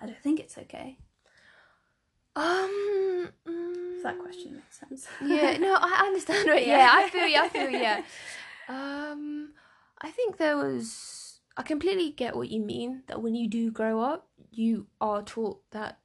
I 0.00 0.06
don't 0.06 0.22
think 0.22 0.40
it's 0.40 0.58
okay. 0.58 0.98
Um, 2.36 3.30
if 3.46 3.85
that 4.06 4.18
question 4.18 4.54
makes 4.54 4.80
sense. 4.80 5.06
yeah, 5.22 5.56
no, 5.58 5.76
I 5.78 6.04
understand. 6.06 6.48
Right? 6.48 6.66
Yeah, 6.72 6.90
I 6.92 7.08
feel 7.08 7.26
you. 7.26 7.40
I 7.40 7.48
feel 7.48 7.70
yeah. 7.70 8.02
Um, 8.68 9.52
I 10.00 10.10
think 10.10 10.38
there 10.38 10.56
was. 10.56 11.40
I 11.56 11.62
completely 11.62 12.10
get 12.10 12.36
what 12.36 12.48
you 12.48 12.60
mean. 12.60 13.02
That 13.06 13.22
when 13.22 13.34
you 13.34 13.48
do 13.48 13.70
grow 13.70 14.00
up, 14.00 14.28
you 14.50 14.86
are 15.00 15.22
taught 15.22 15.62
that 15.70 15.98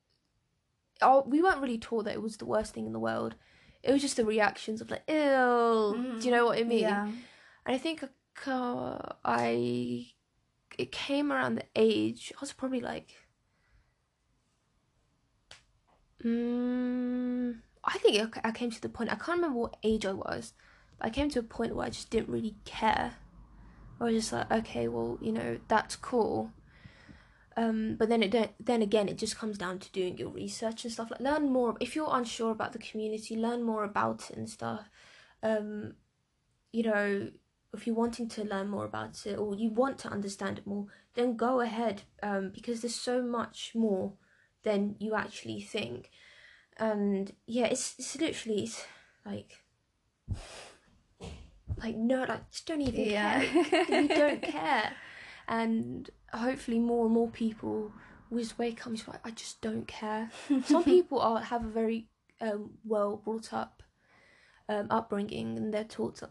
oh, 1.02 1.24
we 1.28 1.42
weren't 1.42 1.62
really 1.62 1.78
taught 1.78 2.06
that 2.06 2.14
it 2.14 2.22
was 2.22 2.38
the 2.38 2.46
worst 2.46 2.74
thing 2.74 2.86
in 2.86 2.94
the 2.94 3.00
world. 3.00 3.36
It 3.84 3.92
was 3.92 4.02
just 4.02 4.16
the 4.16 4.26
reactions 4.26 4.82
of 4.82 4.92
like, 4.92 5.04
ew. 5.08 5.16
Mm. 5.16 6.20
Do 6.20 6.26
you 6.26 6.32
know 6.32 6.46
what 6.46 6.60
I 6.60 6.64
mean? 6.64 6.82
Yeah. 6.82 7.06
And 7.66 7.76
I 7.76 7.78
think 7.78 8.04
uh, 8.48 8.98
I 9.26 10.08
it 10.78 10.92
came 10.92 11.32
around 11.32 11.56
the 11.56 11.66
age 11.76 12.32
I 12.36 12.40
was 12.40 12.54
probably 12.54 12.80
like, 12.80 13.12
mm, 16.24 17.56
I 17.84 17.98
think 17.98 18.38
I 18.44 18.52
came 18.52 18.72
to 18.72 18.82
the 18.82 18.90
point 18.90 19.12
I 19.12 19.16
can't 19.16 19.38
remember 19.38 19.60
what 19.60 19.78
age 19.84 20.06
I 20.06 20.14
was, 20.14 20.54
but 20.98 21.08
I 21.08 21.10
came 21.10 21.30
to 21.30 21.40
a 21.40 21.44
point 21.44 21.76
where 21.76 21.88
I 21.88 21.90
just 21.90 22.10
didn't 22.10 22.30
really 22.30 22.56
care. 22.66 23.16
I 24.00 24.04
was 24.04 24.14
just 24.14 24.34
like, 24.34 24.52
okay, 24.52 24.88
well, 24.88 25.18
you 25.22 25.32
know, 25.32 25.60
that's 25.68 25.96
cool. 25.96 26.52
Um, 27.58 27.96
but 27.98 28.10
then 28.10 28.24
it 28.24 28.56
then 28.60 28.82
again 28.82 29.10
it 29.10 29.18
just 29.18 29.38
comes 29.38 29.58
down 29.58 29.80
to 29.80 29.92
doing 29.92 30.18
your 30.18 30.30
research 30.30 30.86
and 30.86 30.94
stuff 30.94 31.12
like 31.12 31.20
learn 31.20 31.52
more 31.52 31.76
if 31.82 31.98
you're 31.98 32.08
unsure 32.10 32.52
about 32.52 32.72
the 32.72 32.80
community 32.80 33.36
learn 33.36 33.62
more 33.62 33.84
about 33.84 34.30
it 34.30 34.38
and 34.38 34.50
stuff 34.50 34.90
um, 35.44 35.96
you 36.72 36.84
know 36.84 37.30
if 37.74 37.86
you're 37.86 37.96
wanting 37.96 38.30
to 38.30 38.46
learn 38.46 38.70
more 38.70 38.86
about 38.86 39.26
it 39.26 39.38
or 39.38 39.54
you 39.54 39.70
want 39.70 39.98
to 39.98 40.08
understand 40.08 40.60
it 40.60 40.66
more 40.66 40.88
then 41.16 41.36
go 41.36 41.60
ahead 41.60 42.04
um, 42.24 42.52
because 42.54 42.82
there's 42.82 42.96
so 42.96 43.22
much 43.22 43.74
more 43.76 44.14
than 44.64 44.96
you 45.00 45.16
actually 45.16 45.62
think. 45.62 46.10
And 46.82 47.32
yeah, 47.46 47.66
it's 47.68 47.94
it's 48.00 48.20
literally 48.20 48.64
it's 48.64 48.84
like 49.24 49.60
like 51.78 51.96
no, 51.96 52.24
like 52.24 52.50
just 52.52 52.66
don't 52.66 52.82
even 52.82 53.06
Yeah. 53.06 53.40
care. 53.40 54.02
you 54.02 54.08
don't 54.08 54.42
care. 54.58 54.92
And 55.48 56.10
hopefully 56.34 56.80
more 56.80 57.06
and 57.06 57.14
more 57.14 57.30
people 57.30 57.92
will 58.30 58.40
just 58.40 58.58
wake 58.58 58.82
up 58.82 58.88
and 58.88 58.96
just 58.98 59.08
like, 59.08 59.26
I 59.26 59.30
just 59.32 59.62
don't 59.62 59.88
care. 59.88 60.32
Some 60.66 60.84
people 60.86 61.20
are 61.20 61.40
have 61.40 61.64
a 61.64 61.70
very 61.70 62.08
um, 62.42 62.72
well 62.84 63.18
brought 63.18 63.54
up 63.54 63.84
um, 64.68 64.88
upbringing 64.90 65.58
and 65.58 65.72
they're 65.74 65.84
taught 65.84 66.16
to, 66.18 66.30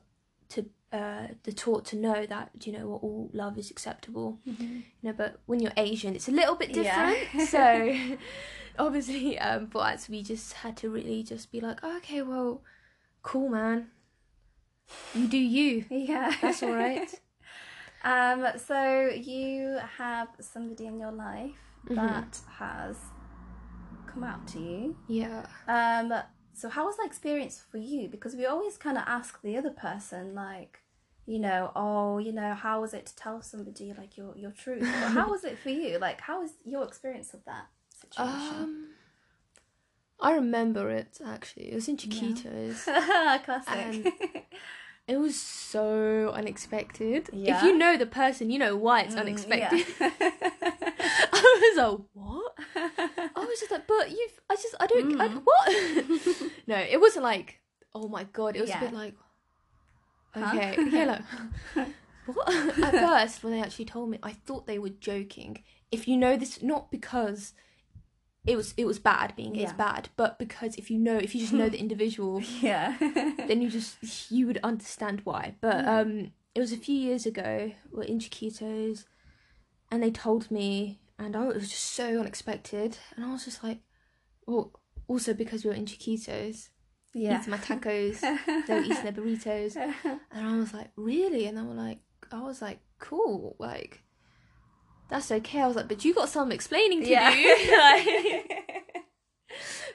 to 0.49 0.67
uh, 0.93 1.29
they're 1.45 1.55
taught 1.55 1.85
to 1.87 1.97
know 1.97 2.27
that 2.27 2.51
you 2.65 2.73
know 2.73 2.87
what 2.89 3.03
all 3.03 3.31
love 3.33 3.57
is 3.59 3.71
acceptable 3.71 4.39
you 4.45 4.83
know 5.03 5.13
but 5.13 5.39
when 5.47 5.61
you're 5.61 5.73
asian 5.77 6.15
it's 6.17 6.29
a 6.29 6.33
little 6.33 6.57
bit 6.57 6.75
Yeah. 6.75 7.15
different 7.15 7.49
so 7.49 8.17
obviously 8.79 9.39
um 9.39 9.69
for 9.69 9.83
us 9.83 10.09
we 10.09 10.23
just 10.23 10.53
had 10.55 10.77
to 10.79 10.91
really 10.91 11.23
just 11.23 11.53
be 11.53 11.61
like 11.61 11.79
oh, 11.83 11.97
okay 11.99 12.23
well 12.23 12.63
cool 13.23 13.49
man 13.49 13.89
you 15.15 15.27
do 15.29 15.39
you 15.39 15.85
Yeah. 15.91 16.35
that's 16.43 16.63
all 16.63 16.73
right 16.75 17.09
Um, 18.03 18.47
so 18.57 19.09
you 19.15 19.79
have 19.99 20.29
somebody 20.41 20.87
in 20.87 20.99
your 20.99 21.13
life 21.13 21.59
Mhm. 21.87 21.97
that 21.97 22.39
has 22.59 22.97
come 24.07 24.25
out 24.25 24.47
to 24.49 24.59
you. 24.59 24.97
yeah 25.07 25.45
Um, 25.69 26.11
so 26.61 26.69
how 26.69 26.85
was 26.87 26.97
that 26.99 27.07
experience 27.07 27.57
for 27.71 27.79
you? 27.79 28.09
Because 28.09 28.35
we 28.37 28.45
always 28.47 28.77
kind 28.77 28.97
of 28.99 29.05
ask 29.07 29.41
the 29.43 29.57
other 29.57 29.71
person, 29.71 30.35
like, 30.35 30.81
you 31.27 31.39
know, 31.39 31.73
oh, 31.75 32.19
you 32.19 32.33
know, 32.33 32.55
how 32.55 32.81
was 32.81 32.93
it 32.95 33.07
to 33.07 33.17
tell 33.17 33.41
somebody 33.43 33.93
like 33.97 34.17
your 34.17 34.33
your 34.37 34.51
truth? 34.53 34.87
But 35.01 35.11
how 35.19 35.31
was 35.31 35.43
it 35.45 35.59
for 35.59 35.71
you? 35.71 35.99
Like, 35.99 36.21
how 36.29 36.43
was 36.43 36.53
your 36.65 36.85
experience 36.85 37.35
of 37.35 37.45
that 37.47 37.67
situation? 38.01 38.57
um 38.57 38.87
i 40.23 40.33
remember 40.35 40.91
it 40.91 41.19
actually 41.25 41.67
it 41.73 41.75
was 41.75 41.89
in 41.89 41.97
chiquitos 41.97 42.85
Classic. 43.45 44.07
it 45.09 45.17
was 45.19 45.35
so 45.41 46.31
unexpected 46.35 47.23
Yeah. 47.33 47.57
if 47.57 47.63
you 47.63 47.73
know 47.79 47.97
the 47.97 48.07
person 48.07 48.51
you 48.51 48.59
know 48.59 48.77
why 48.77 49.03
it's 49.03 49.15
Mm, 49.15 49.21
unexpected 49.25 49.87
yeah. 50.01 50.11
I 51.33 51.43
was 51.63 51.77
like, 51.79 52.01
what? 52.13 52.50
I 52.77 53.31
was 53.37 53.59
just 53.61 53.71
like, 53.71 53.87
but 53.87 54.11
you've, 54.11 54.41
I 54.49 54.57
just, 54.57 54.75
I 54.81 54.87
don't, 54.87 55.19
Mm. 55.19 55.43
what? 55.45 56.51
no, 56.67 56.77
it 56.77 57.01
wasn't 57.01 57.25
like, 57.25 57.61
oh 57.95 58.09
my 58.09 58.25
god, 58.25 58.57
it 58.57 58.61
was 58.61 58.71
Yeah. 58.71 58.79
a 58.79 58.85
bit 58.85 58.93
like, 58.95 59.15
Huh? 60.35 60.53
okay, 60.55 60.77
yeah, 60.93 61.05
like, 61.77 61.89
what? 62.27 62.49
At 62.49 62.93
first, 62.93 63.43
when 63.43 63.53
they 63.53 63.61
actually 63.61 63.87
told 63.87 64.11
me, 64.11 64.19
I 64.23 64.33
thought 64.33 64.67
they 64.67 64.79
were 64.79 64.91
joking. 64.91 65.63
If 65.91 66.07
you 66.07 66.17
know 66.17 66.37
this, 66.37 66.63
not 66.63 66.91
because 66.93 67.53
it 68.47 68.57
was, 68.57 68.73
it 68.77 68.85
was 68.87 68.99
bad, 68.99 69.35
being 69.37 69.57
is 69.57 69.73
bad, 69.73 70.09
but 70.17 70.39
because 70.39 70.77
if 70.77 70.91
you 70.91 70.99
know, 70.99 71.17
if 71.19 71.35
you 71.35 71.41
just 71.41 71.53
know 71.53 71.69
the 71.69 71.79
individual, 71.87 72.41
yeah. 72.61 72.97
then 73.49 73.61
you 73.61 73.69
just, 73.71 74.31
you 74.31 74.47
would 74.47 74.59
understand 74.63 75.23
why. 75.25 75.57
But, 75.61 75.85
Yeah. 75.85 75.99
um, 76.01 76.33
it 76.55 76.61
was 76.61 76.73
a 76.73 76.77
few 76.77 76.95
years 76.97 77.27
ago, 77.27 77.73
we're 77.93 78.03
in 78.05 78.19
Chiquitos, 78.19 79.05
and 79.91 80.03
they 80.03 80.11
told 80.11 80.51
me, 80.51 81.01
and 81.21 81.37
I, 81.37 81.49
it 81.49 81.55
was 81.55 81.69
just 81.71 81.85
so 81.93 82.19
unexpected, 82.19 82.99
and 83.15 83.25
I 83.25 83.31
was 83.33 83.45
just 83.45 83.63
like, 83.63 83.79
well, 84.47 84.73
also 85.07 85.35
because 85.35 85.65
we 85.65 85.71
were 85.71 85.77
in 85.77 85.85
Chiquitos, 85.87 86.71
yeah. 87.15 87.41
eating 87.41 87.51
my 87.51 87.59
tacos, 87.59 88.21
they 88.67 88.75
were 88.75 88.81
eating 88.81 89.03
their 89.05 89.13
burritos, 89.13 89.77
and 90.33 90.47
I 90.47 90.57
was 90.57 90.73
like, 90.75 90.91
really? 90.97 91.47
And 91.47 91.57
they 91.57 91.63
were 91.63 91.75
like, 91.75 91.99
I 92.33 92.41
was 92.43 92.61
like, 92.63 92.81
cool, 92.99 93.57
like, 93.59 94.03
that's 95.09 95.31
okay. 95.31 95.61
I 95.61 95.67
was 95.67 95.77
like, 95.77 95.89
but 95.89 96.05
you 96.05 96.15
got 96.15 96.29
some 96.29 96.51
explaining 96.53 97.03
to 97.03 97.11
Yeah. 97.11 97.31
do, 97.31 97.77
like, 97.79 98.63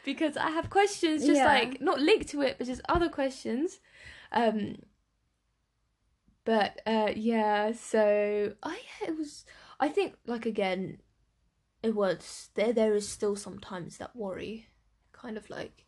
because 0.03 0.37
I 0.37 0.51
have 0.51 0.69
questions, 0.69 1.25
just 1.25 1.39
Yeah. 1.39 1.45
like 1.45 1.81
not 1.81 1.99
linked 1.99 2.27
to 2.29 2.41
it, 2.41 2.57
but 2.57 2.67
just 2.67 2.81
other 2.89 3.09
questions. 3.09 3.79
Um, 4.31 4.75
but 6.43 6.79
uh, 6.85 7.11
yeah, 7.15 7.71
so 7.71 8.53
I 8.61 8.79
it 9.07 9.17
was. 9.17 9.45
I 9.79 9.87
think 9.89 10.15
like 10.27 10.45
again, 10.45 10.99
it 11.85 11.95
was 11.95 12.49
there. 12.55 12.73
There 12.73 12.95
is 12.95 13.07
still 13.07 13.35
sometimes 13.35 13.97
that 13.97 14.15
worry, 14.15 14.67
kind 15.13 15.37
of 15.37 15.49
like 15.49 15.85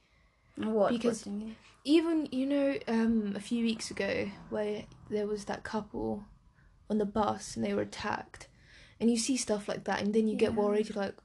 what? 0.56 0.92
Because- 0.92 1.26
what 1.26 1.36
you 1.36 1.56
even 1.86 2.28
you 2.34 2.46
know 2.46 2.78
um 2.90 3.34
a 3.36 3.40
few 3.40 3.64
weeks 3.64 3.90
ago 3.92 4.30
where 4.50 4.84
there 5.10 5.26
was 5.26 5.46
that 5.46 5.64
couple 5.64 6.26
on 6.90 6.98
the 6.98 7.06
bus 7.06 7.56
and 7.56 7.64
they 7.64 7.74
were 7.74 7.82
attacked 7.84 8.50
and 9.00 9.10
you 9.10 9.18
see 9.18 9.38
stuff 9.38 9.70
like 9.70 9.86
that 9.86 10.02
and 10.02 10.14
then 10.14 10.28
you 10.28 10.36
get 10.36 10.54
worried 10.54 10.90
you're 10.90 11.02
like 11.02 11.16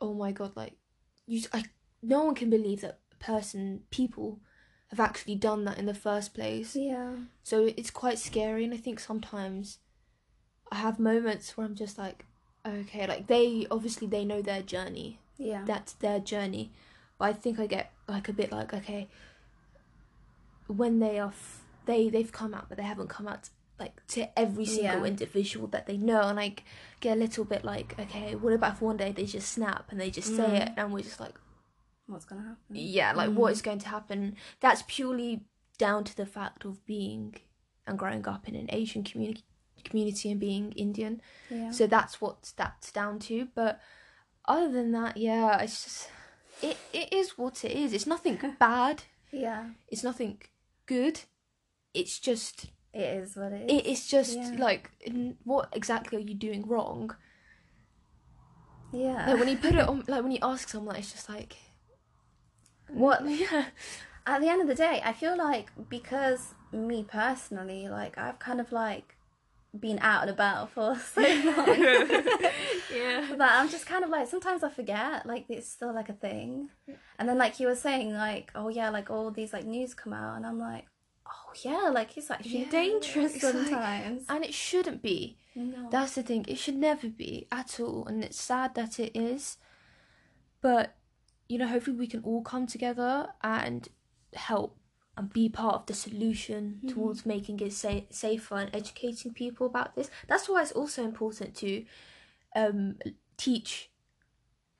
oh 0.00 0.12
my 0.12 0.30
god 0.30 0.52
like 0.54 0.74
you 1.26 1.40
I 1.54 1.64
no 2.02 2.24
one 2.24 2.34
can 2.34 2.50
believe 2.50 2.82
that 2.82 2.98
person 3.20 3.84
people 3.90 4.40
have 4.90 5.00
actually 5.00 5.36
done 5.36 5.64
that 5.64 5.78
in 5.78 5.86
the 5.86 5.94
first 5.94 6.34
place 6.34 6.76
Yeah. 6.76 7.14
so 7.42 7.72
it's 7.74 7.90
quite 7.90 8.18
scary 8.18 8.64
and 8.64 8.74
I 8.74 8.76
think 8.76 9.00
sometimes 9.00 9.78
I 10.70 10.76
have 10.76 10.98
moments 10.98 11.56
where 11.56 11.66
I'm 11.66 11.74
just 11.74 11.96
like 11.96 12.26
okay 12.66 13.06
like 13.06 13.26
they 13.26 13.66
obviously 13.70 14.06
they 14.06 14.24
know 14.24 14.40
their 14.42 14.62
journey 14.62 15.18
Yeah. 15.38 15.64
that's 15.66 15.92
their 15.94 16.20
journey. 16.20 16.70
But 17.18 17.24
I 17.30 17.32
think 17.34 17.58
I 17.58 17.66
get 17.66 17.92
like 18.08 18.28
a 18.28 18.32
bit 18.32 18.50
like 18.52 18.72
okay, 18.74 19.08
when 20.66 20.98
they 21.00 21.18
are 21.18 21.28
f- 21.28 21.62
they 21.86 22.08
they've 22.08 22.30
come 22.32 22.54
out, 22.54 22.68
but 22.68 22.78
they 22.78 22.84
haven't 22.84 23.08
come 23.08 23.26
out 23.28 23.48
like 23.78 24.04
to 24.08 24.36
every 24.38 24.64
single 24.66 25.00
Yeah. 25.00 25.04
individual 25.06 25.66
that 25.68 25.86
they 25.86 25.96
know, 25.96 26.22
and 26.22 26.36
like 26.36 26.64
get 27.00 27.16
a 27.16 27.20
little 27.20 27.44
bit 27.44 27.64
like 27.64 27.98
okay, 27.98 28.34
what 28.34 28.52
about 28.52 28.74
if 28.74 28.80
one 28.82 28.96
day 28.96 29.12
they 29.12 29.24
just 29.26 29.50
snap 29.52 29.86
and 29.90 30.00
they 30.00 30.10
just 30.10 30.34
say 30.36 30.42
Mm. 30.44 30.62
it, 30.66 30.72
and 30.76 30.92
we're 30.92 31.00
just 31.02 31.20
like 31.20 31.34
What's 32.06 32.24
gonna 32.24 32.42
happen? 32.42 32.56
yeah, 32.76 33.12
like 33.12 33.30
Mm. 33.30 33.34
what 33.34 33.52
is 33.52 33.62
going 33.62 33.78
to 33.80 33.88
happen? 33.88 34.36
That's 34.60 34.82
purely 34.86 35.44
down 35.78 36.04
to 36.04 36.16
the 36.16 36.26
fact 36.26 36.64
of 36.64 36.84
being 36.86 37.36
and 37.86 37.98
growing 37.98 38.26
up 38.28 38.46
in 38.48 38.54
an 38.54 38.66
Asian 38.70 39.02
community 39.02 39.42
community 39.84 40.30
and 40.30 40.38
being 40.40 40.72
Indian. 40.72 41.20
Yeah. 41.50 41.70
So 41.70 41.86
that's 41.86 42.20
what 42.20 42.52
that's 42.56 42.92
down 42.92 43.18
to. 43.20 43.48
But 43.54 43.80
other 44.46 44.70
than 44.70 44.92
that, 44.92 45.16
yeah, 45.16 45.58
it's 45.60 45.84
just 45.84 46.10
it, 46.62 46.76
it 46.92 47.12
is 47.12 47.36
what 47.38 47.64
it 47.64 47.72
is. 47.72 47.92
It's 47.92 48.06
nothing 48.06 48.38
bad. 48.58 49.04
yeah. 49.30 49.70
It's 49.88 50.04
nothing 50.04 50.40
good. 50.86 51.20
It's 51.94 52.18
just 52.18 52.66
It 52.94 53.00
is 53.22 53.36
what 53.36 53.52
it 53.52 53.70
is. 53.70 53.78
It 53.78 53.86
is 53.86 54.06
just 54.06 54.36
Yeah. 54.38 54.56
like 54.58 54.90
what 55.44 55.68
exactly 55.72 56.18
are 56.18 56.26
you 56.26 56.34
doing 56.34 56.66
wrong? 56.66 57.14
yeah. 58.92 59.26
Like 59.30 59.38
when 59.40 59.48
you 59.48 59.56
put 59.56 59.74
it 59.74 59.88
on, 59.88 60.04
like 60.08 60.22
when 60.22 60.32
you 60.32 60.38
ask 60.42 60.68
someone, 60.68 60.96
it's 60.96 61.12
just 61.12 61.28
like 61.28 61.56
what 62.88 63.26
yeah, 63.28 63.66
at 64.26 64.40
the 64.40 64.48
end 64.48 64.60
of 64.62 64.68
the 64.68 64.74
day, 64.74 65.00
I 65.04 65.12
feel 65.12 65.36
like 65.36 65.70
because 65.88 66.54
me 66.72 67.04
personally, 67.04 67.88
like 67.88 68.18
I've 68.18 68.38
kind 68.38 68.60
of 68.60 68.70
like 68.72 69.16
been 69.78 69.98
out 70.00 70.22
and 70.22 70.30
about 70.30 70.70
for 70.70 70.94
so 71.14 71.20
long 71.22 71.28
yeah, 72.94 73.26
But 73.30 73.40
I'm 73.50 73.68
just 73.70 73.86
kind 73.86 74.04
of 74.04 74.10
like 74.10 74.28
sometimes 74.28 74.62
I 74.62 74.68
forget 74.68 75.24
like 75.26 75.46
it's 75.48 75.68
still 75.68 75.94
like 75.94 76.08
a 76.08 76.12
thing, 76.14 76.68
and 77.18 77.28
then 77.28 77.38
like 77.38 77.58
you 77.60 77.66
were 77.66 77.74
saying 77.74 78.12
like 78.12 78.50
oh 78.54 78.68
yeah 78.68 78.90
like 78.90 79.10
all 79.10 79.30
these 79.30 79.52
like 79.52 79.64
news 79.64 79.94
come 79.94 80.12
out 80.12 80.36
and 80.36 80.46
I'm 80.46 80.58
like 80.58 80.86
oh 81.26 81.52
yeah 81.64 81.88
like 81.92 82.16
it's 82.18 82.30
actually 82.30 82.64
Yeah, 82.64 82.70
dangerous 82.70 83.34
it's 83.36 83.44
like- 83.44 83.52
sometimes. 83.54 84.24
and 84.28 84.44
it 84.44 84.52
shouldn't 84.52 85.00
be. 85.02 85.38
no. 85.54 85.88
That's 85.90 86.14
the 86.16 86.22
thing. 86.22 86.44
It 86.48 86.58
should 86.58 86.76
never 86.76 87.08
be 87.08 87.46
at 87.50 87.78
all, 87.80 88.06
and 88.06 88.22
it's 88.24 88.40
sad 88.40 88.74
that 88.74 88.98
it 89.00 89.16
is. 89.18 89.56
But 90.60 90.94
you 91.48 91.58
know, 91.58 91.66
hopefully, 91.66 91.96
we 91.96 92.06
can 92.06 92.22
all 92.24 92.42
come 92.42 92.66
together 92.66 93.28
and 93.42 93.88
help 94.34 94.76
and 95.16 95.32
be 95.32 95.48
part 95.48 95.74
of 95.74 95.86
the 95.86 95.94
solution 95.94 96.80
Mhm. 96.84 96.88
towards 96.92 97.26
making 97.26 97.60
it 97.60 97.72
sa- 97.72 98.06
safer 98.10 98.56
and 98.56 98.74
educating 98.74 99.32
people 99.34 99.66
about 99.66 99.94
this. 99.94 100.10
That's 100.28 100.48
why 100.48 100.62
it's 100.62 100.72
also 100.72 101.02
important 101.04 101.54
to 101.56 101.84
um, 102.54 102.98
teach 103.36 103.90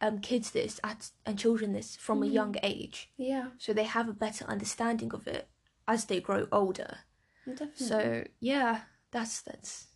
um, 0.00 0.18
kids 0.18 0.50
this 0.50 0.80
at, 0.82 1.10
and 1.24 1.38
children 1.38 1.72
this 1.72 1.96
from 1.96 2.22
a 2.22 2.26
Mhm. 2.26 2.32
young 2.32 2.56
age, 2.62 3.12
yeah, 3.16 3.50
so 3.58 3.72
they 3.72 3.84
have 3.84 4.08
a 4.08 4.12
better 4.12 4.44
understanding 4.46 5.12
of 5.14 5.26
it 5.28 5.48
as 5.86 6.06
they 6.06 6.20
grow 6.20 6.48
older. 6.50 6.98
definitely. 7.46 7.86
So 7.86 8.24
yeah, 8.40 8.82
that's 9.12 9.42
that's 9.42 9.86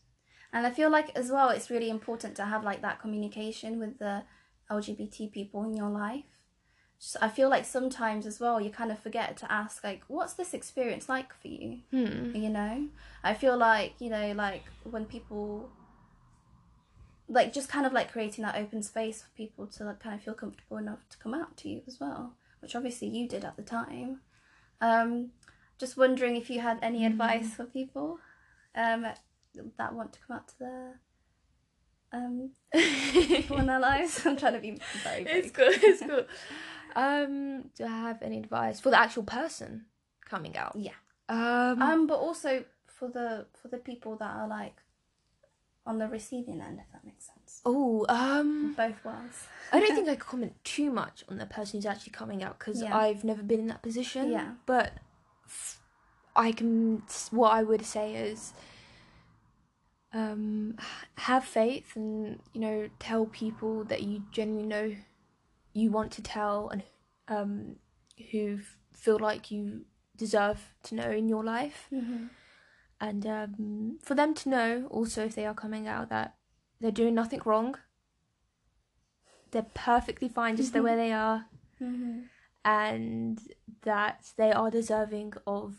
And 0.52 0.66
I 0.66 0.70
feel 0.70 0.90
like 0.90 1.10
as 1.18 1.30
well, 1.30 1.50
it's 1.50 1.70
really 1.70 1.90
important 1.90 2.36
to 2.36 2.44
have 2.44 2.64
like 2.64 2.82
that 2.82 3.00
communication 3.00 3.78
with 3.78 3.98
the 3.98 4.24
LGBT 4.70 5.28
people 5.32 5.64
in 5.64 5.74
your 5.74 5.90
life. 5.90 6.35
I 7.20 7.28
feel 7.28 7.48
like 7.48 7.64
sometimes 7.64 8.26
as 8.26 8.40
well, 8.40 8.60
you 8.60 8.70
kind 8.70 8.90
of 8.90 8.98
forget 8.98 9.36
to 9.38 9.52
ask 9.52 9.84
like, 9.84 10.02
what's 10.08 10.32
this 10.34 10.54
experience 10.54 11.08
like 11.08 11.32
for 11.40 11.48
you? 11.48 11.80
hmm. 11.90 12.34
You 12.34 12.48
know, 12.48 12.88
I 13.22 13.34
feel 13.34 13.56
like 13.56 13.94
you 13.98 14.10
know, 14.10 14.32
like 14.32 14.64
when 14.84 15.04
people 15.04 15.68
like 17.28 17.52
just 17.52 17.68
kind 17.68 17.84
of 17.86 17.92
like 17.92 18.12
creating 18.12 18.44
that 18.44 18.56
open 18.56 18.82
space 18.82 19.22
for 19.22 19.28
people 19.36 19.66
to 19.66 19.84
like 19.84 19.98
kind 20.00 20.14
of 20.14 20.22
feel 20.22 20.34
comfortable 20.34 20.76
enough 20.76 21.00
to 21.10 21.18
come 21.18 21.34
out 21.34 21.56
to 21.58 21.68
you 21.68 21.82
as 21.86 21.98
well, 22.00 22.34
which 22.60 22.76
obviously 22.76 23.08
you 23.08 23.28
did 23.28 23.44
at 23.44 23.56
the 23.56 23.62
time. 23.62 24.20
Um, 24.80 25.30
just 25.78 25.96
wondering 25.96 26.36
if 26.36 26.48
you 26.50 26.60
had 26.60 26.78
any 26.82 27.00
Mm. 27.00 27.06
advice 27.06 27.54
for 27.54 27.64
people 27.64 28.18
um, 28.74 29.06
that 29.78 29.94
want 29.94 30.12
to 30.12 30.20
come 30.26 30.36
out 30.36 30.48
to 30.48 30.58
their 30.58 31.00
um 32.12 32.50
people 32.72 33.58
in 33.58 33.66
their 33.66 33.80
lives. 33.80 34.22
I'm 34.26 34.36
trying 34.36 34.52
to 34.54 34.60
be 34.60 34.78
very 35.02 35.24
It's 35.24 35.50
vague. 35.50 35.54
good. 35.54 35.82
It's 35.82 36.02
good. 36.06 36.26
Um, 36.96 37.70
do 37.76 37.84
I 37.84 37.88
have 37.88 38.22
any 38.22 38.38
advice 38.38 38.80
for 38.80 38.90
the 38.90 38.98
actual 38.98 39.22
person 39.22 39.84
coming 40.24 40.56
out? 40.56 40.74
Yeah. 40.76 40.92
Um, 41.28 41.80
Um, 41.82 42.06
but 42.06 42.18
also 42.18 42.64
for 42.86 43.08
the 43.08 43.46
for 43.60 43.68
the 43.68 43.76
people 43.78 44.16
that 44.16 44.30
are 44.34 44.48
like 44.48 44.76
on 45.84 45.98
the 45.98 46.08
receiving 46.08 46.60
end, 46.60 46.80
if 46.80 46.90
that 46.92 47.04
makes 47.04 47.26
sense. 47.26 47.60
oh, 47.64 48.04
um, 48.08 48.74
Both 48.76 49.04
worlds. 49.04 49.46
I 49.72 49.78
don't 49.78 49.94
think 49.94 50.08
I 50.08 50.16
could 50.16 50.26
comment 50.26 50.54
too 50.64 50.90
much 50.90 51.22
on 51.28 51.38
the 51.38 51.46
person 51.46 51.78
who's 51.78 51.86
actually 51.86 52.12
coming 52.12 52.42
out 52.42 52.58
because 52.58 52.82
Yeah. 52.82 52.96
I've 52.96 53.22
never 53.22 53.42
been 53.42 53.60
in 53.60 53.66
that 53.68 53.82
position. 53.82 54.32
Yeah. 54.32 54.52
But 54.66 54.92
I 56.34 56.50
can. 56.52 57.02
What 57.30 57.50
I 57.52 57.62
would 57.62 57.84
say 57.84 58.14
is, 58.14 58.52
um, 60.12 60.76
have 61.18 61.44
faith 61.44 61.94
and 61.96 62.40
you 62.52 62.60
know 62.60 62.88
tell 62.98 63.26
people 63.26 63.84
that 63.84 64.02
you 64.02 64.22
genuinely 64.32 64.66
know 64.68 64.96
you 65.76 65.90
want 65.90 66.10
to 66.12 66.22
tell 66.22 66.68
and 66.72 66.82
um 67.28 67.76
who 68.30 68.58
feel 68.92 69.18
like 69.18 69.50
you 69.50 69.84
deserve 70.16 70.60
to 70.82 70.94
know 70.94 71.10
in 71.10 71.28
your 71.28 71.44
life 71.44 71.80
Mm-hmm. 71.92 72.24
and 73.00 73.26
um, 73.26 73.98
for 74.02 74.14
them 74.14 74.32
to 74.40 74.48
know 74.48 74.86
also 74.90 75.24
if 75.26 75.34
they 75.34 75.46
are 75.46 75.54
coming 75.64 75.86
out 75.86 76.08
that 76.08 76.34
they're 76.80 76.90
doing 77.02 77.14
nothing 77.14 77.42
wrong 77.44 77.76
they're 79.50 79.66
perfectly 79.74 80.28
fine 80.28 80.56
just 80.56 80.72
the 80.72 80.82
way 80.82 80.96
they 80.96 81.12
are 81.12 81.46
Mm-hmm. 81.82 82.20
and 82.64 83.38
that 83.82 84.24
they 84.38 84.50
are 84.50 84.70
deserving 84.70 85.34
of 85.46 85.74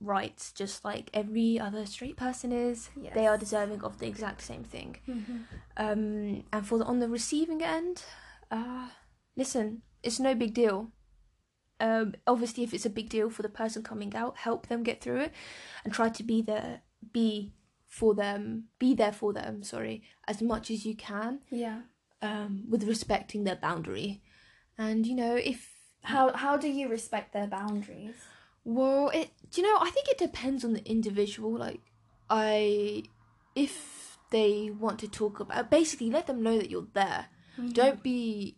rights 0.00 0.52
just 0.52 0.84
like 0.84 1.08
every 1.14 1.58
other 1.58 1.86
straight 1.86 2.16
person 2.16 2.52
is 2.52 2.90
Yes. 2.94 3.14
they 3.14 3.26
are 3.26 3.38
deserving 3.38 3.82
of 3.82 3.98
the 4.00 4.06
exact 4.06 4.42
same 4.42 4.64
thing 4.64 4.96
Mm-hmm. 5.08 5.38
um, 5.78 6.44
and 6.52 6.66
for 6.66 6.76
the, 6.78 6.84
on 6.84 6.98
the 6.98 7.08
receiving 7.08 7.62
end 7.62 8.02
uh, 8.50 8.88
listen 9.40 9.82
it's 10.02 10.20
no 10.20 10.34
big 10.34 10.54
deal. 10.62 10.78
Um, 11.86 12.06
obviously 12.26 12.62
if 12.64 12.72
it's 12.74 12.84
a 12.86 12.90
big 12.98 13.08
deal 13.08 13.28
for 13.30 13.42
the 13.42 13.48
person 13.62 13.82
coming 13.82 14.12
out 14.14 14.36
help 14.48 14.66
them 14.66 14.82
get 14.82 15.00
through 15.00 15.20
it 15.26 15.32
and 15.82 15.92
try 15.94 16.08
to 16.18 16.22
be 16.32 16.38
there 16.42 16.82
be 17.18 17.52
for 17.98 18.14
them 18.22 18.42
be 18.78 18.90
there 18.94 19.12
for 19.20 19.30
them 19.32 19.62
sorry 19.62 20.02
as 20.32 20.38
much 20.52 20.70
as 20.70 20.84
you 20.88 20.94
can 20.94 21.40
Yeah. 21.64 21.80
um, 22.22 22.52
with 22.72 22.82
respecting 22.94 23.44
their 23.44 23.56
boundary. 23.68 24.10
And 24.76 25.06
you 25.06 25.14
know 25.22 25.34
if 25.52 25.60
How 26.02 26.24
how 26.44 26.54
do 26.64 26.68
you 26.78 26.86
respect 26.88 27.32
their 27.32 27.46
boundaries? 27.58 28.16
well 28.64 29.08
it 29.20 29.28
do 29.50 29.54
you 29.60 29.66
know 29.66 29.78
i 29.80 29.90
think 29.94 30.06
it 30.08 30.18
depends 30.28 30.60
on 30.66 30.72
the 30.74 30.84
individual. 30.96 31.52
Like 31.66 31.80
i 32.28 33.02
if 33.66 33.74
they 34.30 34.70
want 34.84 34.98
to 35.00 35.08
talk 35.08 35.40
about 35.40 35.70
basically 35.78 36.10
let 36.10 36.26
them 36.26 36.42
know 36.46 36.56
that 36.58 36.70
you're 36.72 36.92
there. 37.02 37.22
Don't 37.80 38.02
be 38.02 38.56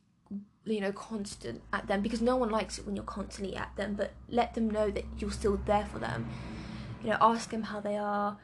you 0.65 0.81
know 0.81 0.93
constant 0.93 1.61
at 1.73 1.87
them 1.89 2.03
because 2.03 2.21
no 2.21 2.37
one 2.37 2.49
likes 2.51 2.79
it 2.79 2.87
when 2.87 2.95
you're 2.95 3.05
constantly 3.05 3.57
at 3.57 3.75
them 3.77 3.95
but 3.95 4.13
let 4.29 4.55
them 4.55 4.71
know 4.71 4.91
that 4.91 5.05
you're 5.19 5.31
still 5.31 5.59
there 5.67 5.87
for 5.93 5.99
them 5.99 6.29
you 7.03 7.11
know 7.11 7.17
ask 7.21 7.51
them 7.51 7.63
how 7.65 7.81
they 7.81 7.97
are 7.97 8.39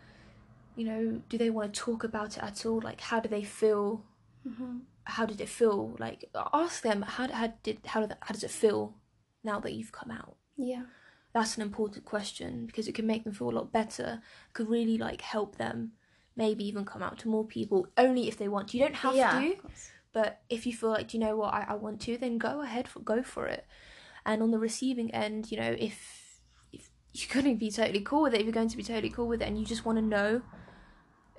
you 0.74 0.84
know 0.84 1.20
do 1.28 1.38
they 1.38 1.50
want 1.50 1.72
to 1.72 1.80
talk 1.80 2.02
about 2.04 2.36
it 2.36 2.42
at 2.42 2.66
all 2.66 2.80
like 2.80 3.00
how 3.00 3.20
do 3.20 3.28
they 3.28 3.42
feel 3.44 4.04
Mm-hmm. 4.48 4.78
how 5.04 5.26
did 5.26 5.40
it 5.40 5.48
feel 5.48 5.96
like 5.98 6.24
ask 6.54 6.82
them 6.82 7.02
how, 7.02 7.30
how 7.30 7.52
did 7.62 7.78
how, 7.84 8.00
did, 8.00 8.16
how 8.22 8.32
does 8.32 8.44
it 8.44 8.50
feel 8.50 8.94
now 9.44 9.58
that 9.60 9.72
you've 9.72 9.92
come 9.92 10.10
out 10.10 10.36
Yeah. 10.56 10.84
that's 11.34 11.56
an 11.56 11.62
important 11.62 12.04
question 12.04 12.64
because 12.64 12.86
it 12.88 12.94
can 12.94 13.06
make 13.06 13.24
them 13.24 13.32
feel 13.34 13.50
a 13.50 13.58
lot 13.58 13.72
better 13.72 14.22
could 14.54 14.68
really 14.70 14.96
like 14.96 15.20
help 15.20 15.56
them 15.58 15.92
maybe 16.36 16.64
even 16.66 16.84
come 16.84 17.02
out 17.02 17.18
to 17.18 17.28
more 17.28 17.44
people 17.44 17.88
only 17.98 18.28
if 18.28 18.38
they 18.38 18.48
want 18.48 18.72
you 18.72 18.80
don't 18.80 18.94
have 18.94 19.14
yeah. 19.16 19.38
to 19.40 19.52
of 19.52 19.62
course. 19.62 19.90
But 20.12 20.40
if 20.48 20.66
you 20.66 20.72
feel 20.72 20.90
like 20.90 21.08
do 21.08 21.18
you 21.18 21.24
know 21.24 21.36
what? 21.36 21.54
I, 21.54 21.66
I 21.68 21.74
want 21.74 22.00
to 22.02 22.16
then 22.18 22.38
go 22.38 22.60
ahead 22.62 22.88
for 22.88 23.00
go 23.00 23.22
for 23.22 23.46
it. 23.46 23.66
And 24.24 24.42
on 24.42 24.50
the 24.50 24.58
receiving 24.58 25.14
end 25.14 25.50
you 25.50 25.58
know 25.58 25.74
if 25.78 26.40
if 26.72 26.90
you're 27.12 27.42
going 27.42 27.54
to 27.54 27.58
be 27.58 27.70
totally 27.70 28.00
cool 28.00 28.22
with 28.22 28.34
it 28.34 28.40
if 28.40 28.44
you're 28.44 28.52
going 28.52 28.68
to 28.68 28.76
be 28.76 28.82
totally 28.82 29.10
cool 29.10 29.26
with 29.26 29.42
it 29.42 29.48
and 29.48 29.58
you 29.58 29.64
just 29.64 29.84
want 29.84 29.98
to 29.98 30.02
know 30.04 30.42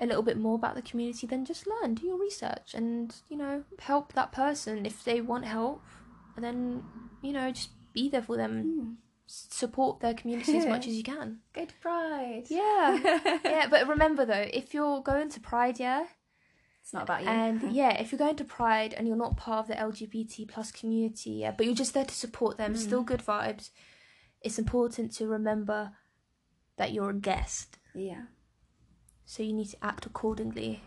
a 0.01 0.05
little 0.05 0.23
bit 0.23 0.37
more 0.37 0.55
about 0.55 0.75
the 0.75 0.81
community 0.81 1.27
then 1.27 1.43
just 1.45 1.67
learn 1.67 1.93
do 1.93 2.05
your 2.05 2.17
research 2.17 2.73
and 2.73 3.15
you 3.29 3.37
know 3.37 3.63
help 3.79 4.13
that 4.13 4.31
person. 4.31 4.85
If 4.85 5.03
they 5.03 5.21
want 5.21 5.45
help 5.45 5.83
and 6.35 6.43
then 6.43 6.83
you 7.21 7.33
know 7.33 7.51
just 7.51 7.71
be 7.93 8.09
there 8.09 8.21
for 8.21 8.37
them. 8.37 8.53
Mm. 8.63 8.95
support 9.27 9.99
their 9.99 10.13
community 10.15 10.57
as 10.57 10.65
much 10.65 10.87
as 10.89 10.93
you 10.95 11.03
can. 11.03 11.39
Go 11.53 11.65
to 11.65 11.73
Pride. 11.81 12.45
yeah. 12.49 12.97
Yeah 13.43 13.67
but 13.69 13.87
remember 13.87 14.25
though 14.25 14.47
if 14.53 14.73
you're 14.73 15.01
going 15.01 15.29
to 15.29 15.39
pride 15.39 15.79
yeah 15.79 16.05
It's 16.89 16.93
not 16.95 17.03
about 17.03 17.21
you. 17.21 17.29
and 17.29 17.71
yeah, 17.71 18.01
if 18.01 18.11
you're 18.11 18.17
going 18.17 18.35
to 18.37 18.43
Pride 18.43 18.95
and 18.95 19.07
you're 19.07 19.15
not 19.15 19.37
part 19.37 19.59
of 19.59 19.67
the 19.67 19.75
LGBT 19.75 20.47
plus 20.47 20.71
community, 20.71 21.29
yeah, 21.29 21.51
but 21.51 21.67
you're 21.67 21.75
just 21.75 21.93
there 21.93 22.03
to 22.03 22.15
support 22.15 22.57
them, 22.57 22.75
still 22.75 23.03
mm. 23.03 23.05
good 23.05 23.23
vibes. 23.23 23.69
It's 24.41 24.57
important 24.57 25.13
to 25.17 25.27
remember 25.27 25.91
that 26.77 26.91
you're 26.91 27.11
a 27.11 27.13
guest, 27.13 27.77
yeah. 27.93 28.23
so 29.23 29.43
you 29.43 29.53
need 29.53 29.69
to 29.69 29.77
act 29.85 30.07
accordingly. 30.07 30.81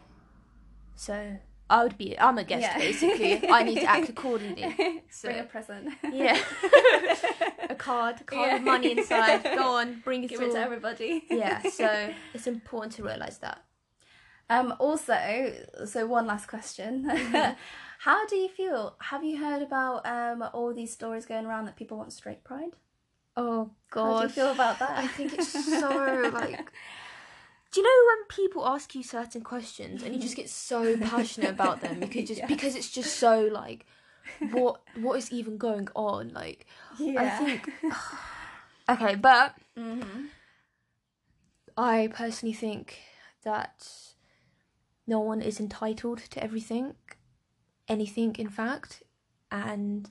So 0.96 1.36
I 1.70 1.84
would 1.84 1.96
be, 1.96 2.18
I'm 2.18 2.36
a 2.36 2.42
guest 2.42 2.62
Yeah. 2.62 2.78
basically. 2.78 3.48
I 3.48 3.62
need 3.62 3.76
to 3.76 3.84
act 3.88 4.08
accordingly. 4.08 5.04
So 5.08 5.28
Bring 5.28 5.40
a 5.40 5.44
present. 5.44 5.88
yeah, 6.10 6.42
a 7.70 7.76
card, 7.76 8.22
a 8.22 8.24
card 8.24 8.48
Yeah. 8.48 8.54
with 8.54 8.62
money 8.64 8.90
inside. 8.98 9.44
Go 9.44 9.76
on, 9.76 10.00
bring 10.02 10.24
it 10.24 10.30
Give 10.30 10.40
all. 10.40 10.48
it 10.48 10.52
to 10.54 10.58
everybody. 10.58 11.22
yeah, 11.30 11.62
so 11.70 12.12
it's 12.34 12.48
important 12.48 12.94
to 12.94 13.04
realize 13.04 13.38
that. 13.38 13.62
Um, 14.52 14.74
also, 14.78 15.52
so 15.86 16.06
one 16.06 16.26
last 16.26 16.46
question. 16.46 17.08
How 18.00 18.26
do 18.26 18.36
you 18.36 18.48
feel? 18.48 18.96
Have 19.00 19.24
you 19.24 19.38
heard 19.42 19.62
about 19.62 20.04
um, 20.06 20.44
all 20.52 20.74
these 20.74 20.92
stories 20.92 21.24
going 21.24 21.46
around 21.46 21.66
that 21.66 21.76
people 21.76 21.96
want 21.96 22.12
straight 22.12 22.44
pride? 22.44 22.72
Oh 23.36 23.70
god. 23.90 24.04
How 24.04 24.18
do 24.20 24.24
you 24.24 24.28
feel 24.30 24.50
about 24.50 24.78
that? 24.80 24.98
I 24.98 25.06
think 25.06 25.32
it's 25.32 25.48
so 25.80 26.30
like. 26.34 26.72
Do 27.72 27.80
you 27.80 27.86
know 27.86 28.06
when 28.10 28.26
people 28.28 28.66
ask 28.68 28.94
you 28.94 29.02
certain 29.02 29.40
questions 29.40 30.02
and 30.02 30.14
you 30.14 30.20
just 30.20 30.36
get 30.36 30.50
so 30.50 30.94
passionate 30.98 31.48
about 31.48 31.80
them 31.80 32.00
because 32.00 32.24
just 32.28 32.40
Yeah. 32.40 32.46
because 32.46 32.74
it's 32.74 32.90
just 32.90 33.16
so 33.16 33.48
like, 33.50 33.86
what 34.50 34.82
what 34.96 35.16
is 35.16 35.32
even 35.32 35.56
going 35.56 35.88
on? 35.94 36.32
Like, 36.34 36.66
I 37.16 37.30
think. 37.30 37.70
okay, 38.90 39.14
but 39.14 39.54
hmm 39.76 40.26
I 41.76 42.10
personally 42.12 42.52
think 42.52 42.98
that 43.44 44.11
no 45.06 45.20
one 45.20 45.42
is 45.42 45.60
entitled 45.60 46.18
to 46.30 46.42
everything, 46.42 46.94
anything, 47.88 48.36
in 48.38 48.48
fact, 48.48 49.02
and 49.50 50.10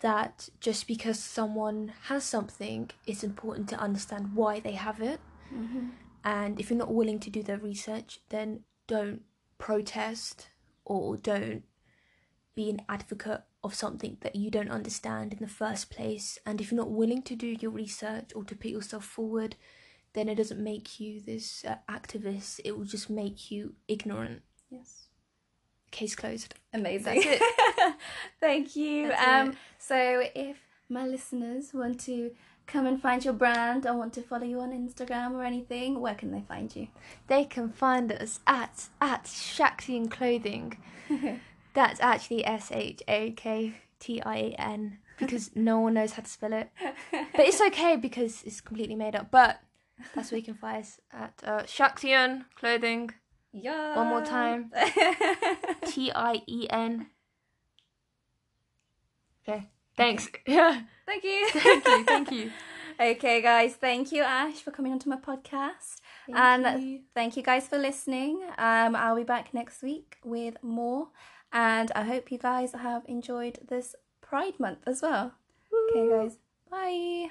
that 0.00 0.48
just 0.60 0.86
because 0.86 1.18
someone 1.18 1.92
has 2.04 2.24
something, 2.24 2.90
it's 3.06 3.24
important 3.24 3.68
to 3.68 3.76
understand 3.76 4.34
why 4.34 4.60
they 4.60 4.72
have 4.72 5.00
it. 5.00 5.20
hmm 5.48 5.90
And 6.24 6.60
if 6.60 6.70
you're 6.70 6.78
not 6.78 6.94
willing 6.94 7.20
to 7.20 7.30
do 7.30 7.42
the 7.42 7.58
research, 7.58 8.20
then 8.28 8.64
don't 8.86 9.22
protest 9.58 10.48
or 10.84 11.16
don't 11.16 11.64
be 12.54 12.70
an 12.70 12.82
advocate 12.88 13.42
of 13.64 13.74
something 13.74 14.18
that 14.20 14.36
you 14.36 14.50
don't 14.50 14.70
understand 14.70 15.32
in 15.32 15.38
the 15.38 15.48
first 15.48 15.90
place. 15.90 16.38
And 16.44 16.60
if 16.60 16.70
you're 16.70 16.84
not 16.84 16.90
willing 16.90 17.22
to 17.22 17.36
do 17.36 17.46
your 17.46 17.70
research 17.70 18.32
or 18.34 18.44
to 18.44 18.56
put 18.56 18.70
yourself 18.70 19.04
forward, 19.04 19.56
then 20.14 20.28
it 20.28 20.34
doesn't 20.34 20.62
make 20.62 21.00
you 21.00 21.20
this 21.20 21.64
uh, 21.66 21.76
activist. 21.90 22.60
It 22.64 22.76
will 22.76 22.84
just 22.84 23.08
make 23.08 23.50
you 23.50 23.74
ignorant. 23.88 24.42
Yes. 24.70 25.08
Case 25.90 26.14
closed. 26.14 26.54
Amazing. 26.72 27.22
That's 27.22 27.26
it. 27.26 27.94
Thank 28.40 28.76
you. 28.76 29.08
That's 29.08 29.26
um, 29.26 29.50
it. 29.50 29.56
so 29.78 30.22
if 30.34 30.56
my 30.88 31.06
listeners 31.06 31.72
want 31.72 32.00
to 32.00 32.32
come 32.66 32.86
and 32.86 33.00
find 33.00 33.24
your 33.24 33.34
brand 33.34 33.86
or 33.86 33.94
want 33.96 34.12
to 34.14 34.22
follow 34.22 34.44
you 34.44 34.60
on 34.60 34.70
Instagram 34.70 35.32
or 35.32 35.42
anything, 35.44 36.00
where 36.00 36.14
can 36.14 36.30
they 36.30 36.42
find 36.42 36.74
you? 36.74 36.88
They 37.26 37.44
can 37.44 37.70
find 37.70 38.12
us 38.12 38.40
at 38.46 38.88
at 39.00 39.24
Shaktian 39.24 40.10
Clothing. 40.10 40.78
That's 41.74 42.00
actually 42.00 42.44
S 42.44 42.70
H 42.70 43.02
A 43.08 43.32
K 43.32 43.74
T 43.98 44.22
I 44.22 44.36
A 44.36 44.54
N 44.58 44.98
because 45.18 45.50
no 45.56 45.80
one 45.80 45.94
knows 45.94 46.12
how 46.12 46.22
to 46.22 46.28
spell 46.28 46.52
it. 46.52 46.70
But 47.10 47.46
it's 47.46 47.60
okay 47.60 47.96
because 47.96 48.42
it's 48.44 48.60
completely 48.60 48.96
made 48.96 49.16
up. 49.16 49.30
But 49.30 49.60
that's 50.14 50.30
where 50.30 50.38
you 50.38 50.44
can 50.44 50.54
find 50.54 50.82
us 50.84 51.00
at 51.12 51.34
uh, 51.44 51.62
Shaktian 51.62 52.44
Clothing. 52.56 53.10
yeah. 53.52 53.96
One 53.96 54.08
more 54.08 54.24
time. 54.24 54.70
T 55.86 56.10
I 56.14 56.42
E 56.46 56.66
N. 56.70 57.06
Okay. 59.48 59.68
Thanks. 59.96 60.28
Yeah. 60.46 60.82
thank 61.06 61.24
you. 61.24 61.48
Thank 61.50 61.86
you. 61.86 62.04
Thank 62.04 62.32
you. 62.32 62.50
Okay, 63.00 63.40
guys. 63.40 63.74
Thank 63.74 64.12
you, 64.12 64.22
Ash, 64.22 64.56
for 64.60 64.70
coming 64.70 64.92
onto 64.92 65.08
my 65.08 65.16
podcast. 65.16 65.96
Thank 66.26 66.38
and 66.38 66.82
you. 66.82 67.00
thank 67.14 67.36
you 67.38 67.42
guys 67.42 67.66
for 67.66 67.78
listening. 67.78 68.42
Um, 68.58 68.94
I'll 68.94 69.16
be 69.16 69.24
back 69.24 69.52
next 69.54 69.82
week 69.82 70.18
with 70.22 70.62
more. 70.62 71.08
And 71.52 71.90
I 71.96 72.04
hope 72.04 72.30
you 72.30 72.38
guys 72.38 72.72
have 72.72 73.02
enjoyed 73.06 73.58
this 73.66 73.96
Pride 74.20 74.60
Month 74.60 74.80
as 74.86 75.00
well. 75.02 75.32
Okay, 75.90 76.08
guys. 76.10 76.38
Bye. 76.70 77.30